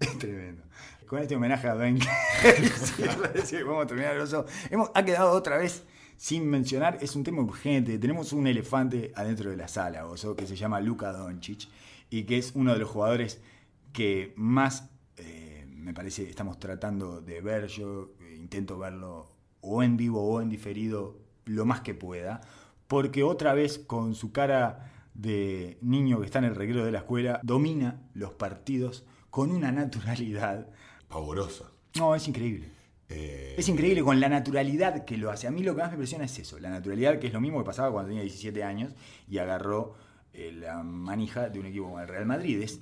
es 0.00 0.18
tremendo. 0.18 0.62
Con 1.06 1.18
este 1.20 1.36
homenaje 1.36 1.68
a 1.68 1.74
Dwayne 1.74 2.00
Casey, 2.00 3.62
vamos 3.64 3.84
a 3.84 3.86
terminar 3.86 4.14
el 4.16 4.22
oso. 4.22 4.46
Hemos, 4.70 4.90
ha 4.94 5.04
quedado 5.04 5.30
otra 5.32 5.56
vez 5.58 5.84
sin 6.16 6.46
mencionar, 6.46 6.98
es 7.00 7.16
un 7.16 7.24
tema 7.24 7.42
urgente. 7.42 7.98
Tenemos 7.98 8.32
un 8.32 8.46
elefante 8.46 9.12
adentro 9.14 9.50
de 9.50 9.56
la 9.56 9.68
sala, 9.68 10.06
oso, 10.06 10.36
que 10.36 10.46
se 10.46 10.56
llama 10.56 10.80
Luka 10.80 11.12
Doncic 11.12 11.68
y 12.10 12.24
que 12.24 12.38
es 12.38 12.52
uno 12.54 12.72
de 12.72 12.78
los 12.78 12.88
jugadores 12.88 13.40
que 13.92 14.32
más, 14.36 14.90
eh, 15.16 15.66
me 15.68 15.94
parece, 15.94 16.28
estamos 16.28 16.58
tratando 16.58 17.20
de 17.20 17.40
ver. 17.40 17.66
Yo 17.66 18.12
eh, 18.20 18.36
intento 18.36 18.78
verlo 18.78 19.28
o 19.60 19.82
en 19.82 19.96
vivo 19.96 20.22
o 20.22 20.40
en 20.40 20.48
diferido 20.48 21.18
lo 21.44 21.64
más 21.64 21.80
que 21.80 21.94
pueda, 21.94 22.40
porque 22.88 23.22
otra 23.22 23.54
vez 23.54 23.78
con 23.78 24.14
su 24.14 24.32
cara 24.32 24.92
de 25.14 25.78
niño 25.80 26.20
que 26.20 26.26
está 26.26 26.38
en 26.40 26.46
el 26.46 26.54
recreo 26.54 26.84
de 26.84 26.92
la 26.92 26.98
escuela, 26.98 27.40
domina 27.42 28.02
los 28.14 28.32
partidos 28.32 29.04
con 29.30 29.50
una 29.50 29.72
naturalidad. 29.72 30.68
Pavorosa. 31.08 31.70
No, 31.96 32.14
es 32.14 32.26
increíble. 32.28 32.73
Eh, 33.08 33.54
Es 33.58 33.68
increíble 33.68 34.02
con 34.02 34.18
la 34.20 34.28
naturalidad 34.28 35.04
que 35.04 35.16
lo 35.18 35.30
hace. 35.30 35.46
A 35.46 35.50
mí 35.50 35.62
lo 35.62 35.74
que 35.74 35.82
más 35.82 35.90
me 35.90 35.94
impresiona 35.96 36.24
es 36.24 36.38
eso, 36.38 36.58
la 36.58 36.70
naturalidad 36.70 37.18
que 37.18 37.26
es 37.28 37.32
lo 37.32 37.40
mismo 37.40 37.58
que 37.58 37.64
pasaba 37.66 37.90
cuando 37.92 38.08
tenía 38.08 38.22
17 38.22 38.64
años 38.64 38.92
y 39.28 39.38
agarró 39.38 39.94
eh, 40.32 40.52
la 40.52 40.82
manija 40.82 41.48
de 41.48 41.60
un 41.60 41.66
equipo 41.66 41.84
como 41.84 42.00
el 42.00 42.08
Real 42.08 42.26
Madrid. 42.26 42.62
Es, 42.62 42.80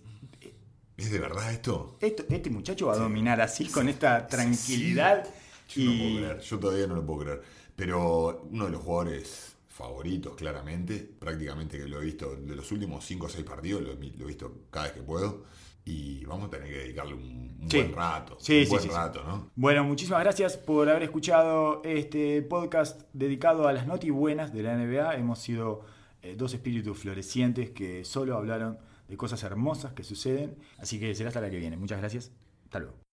¿Es 0.96 1.10
de 1.10 1.18
verdad 1.18 1.50
esto? 1.52 1.96
esto- 2.00 2.24
este 2.28 2.50
muchacho 2.50 2.86
va 2.86 2.94
a 2.94 2.98
dominar 2.98 3.40
así, 3.40 3.66
con 3.66 3.88
esta 3.88 4.26
tranquilidad. 4.26 5.24
Yo 5.68 5.84
no 5.84 5.92
y 5.92 5.98
puedo 5.98 6.16
creer, 6.18 6.40
yo 6.40 6.58
todavía 6.58 6.86
no 6.86 6.94
lo 6.94 7.06
puedo 7.06 7.20
creer. 7.20 7.42
Pero 7.74 8.42
uno 8.50 8.66
de 8.66 8.70
los 8.70 8.82
jugadores 8.82 9.56
favoritos, 9.68 10.36
claramente, 10.36 10.98
prácticamente 11.18 11.78
que 11.78 11.88
lo 11.88 12.00
he 12.00 12.04
visto 12.04 12.36
de 12.36 12.54
los 12.54 12.70
últimos 12.72 13.04
5 13.04 13.26
o 13.26 13.28
6 13.28 13.44
partidos, 13.44 13.82
lo 13.82 13.92
he 13.92 13.96
visto 14.26 14.60
cada 14.70 14.86
vez 14.86 14.94
que 14.94 15.02
puedo. 15.02 15.44
Y 15.84 16.24
vamos 16.26 16.46
a 16.46 16.50
tener 16.50 16.68
que 16.68 16.78
dedicarle 16.78 17.14
un, 17.14 17.58
un 17.60 17.70
Sí. 17.70 17.78
buen 17.78 17.92
rato. 17.94 18.36
Sí, 18.40 18.60
un 18.60 18.64
sí, 18.64 18.70
buen 18.70 18.82
sí. 18.82 18.88
rato, 18.88 19.22
¿no? 19.24 19.50
Bueno, 19.56 19.84
muchísimas 19.84 20.20
gracias 20.20 20.56
por 20.56 20.88
haber 20.88 21.02
escuchado 21.04 21.82
este 21.84 22.40
podcast 22.42 23.02
dedicado 23.12 23.66
a 23.68 23.72
las 23.72 23.86
noti 23.86 24.10
buenas 24.10 24.52
de 24.52 24.62
la 24.62 24.74
NBA. 24.76 25.16
Hemos 25.16 25.38
sido 25.40 25.84
eh, 26.22 26.34
dos 26.36 26.54
espíritus 26.54 26.98
florecientes 26.98 27.70
que 27.70 28.04
solo 28.04 28.36
hablaron 28.36 28.78
de 29.08 29.16
cosas 29.16 29.42
hermosas 29.42 29.92
que 29.92 30.04
suceden. 30.04 30.56
Así 30.78 31.00
que 31.00 31.14
será 31.14 31.28
hasta 31.28 31.40
la 31.40 31.50
que 31.50 31.58
viene. 31.58 31.76
Muchas 31.76 31.98
gracias. 31.98 32.30
Hasta 32.64 32.78
luego. 32.78 33.11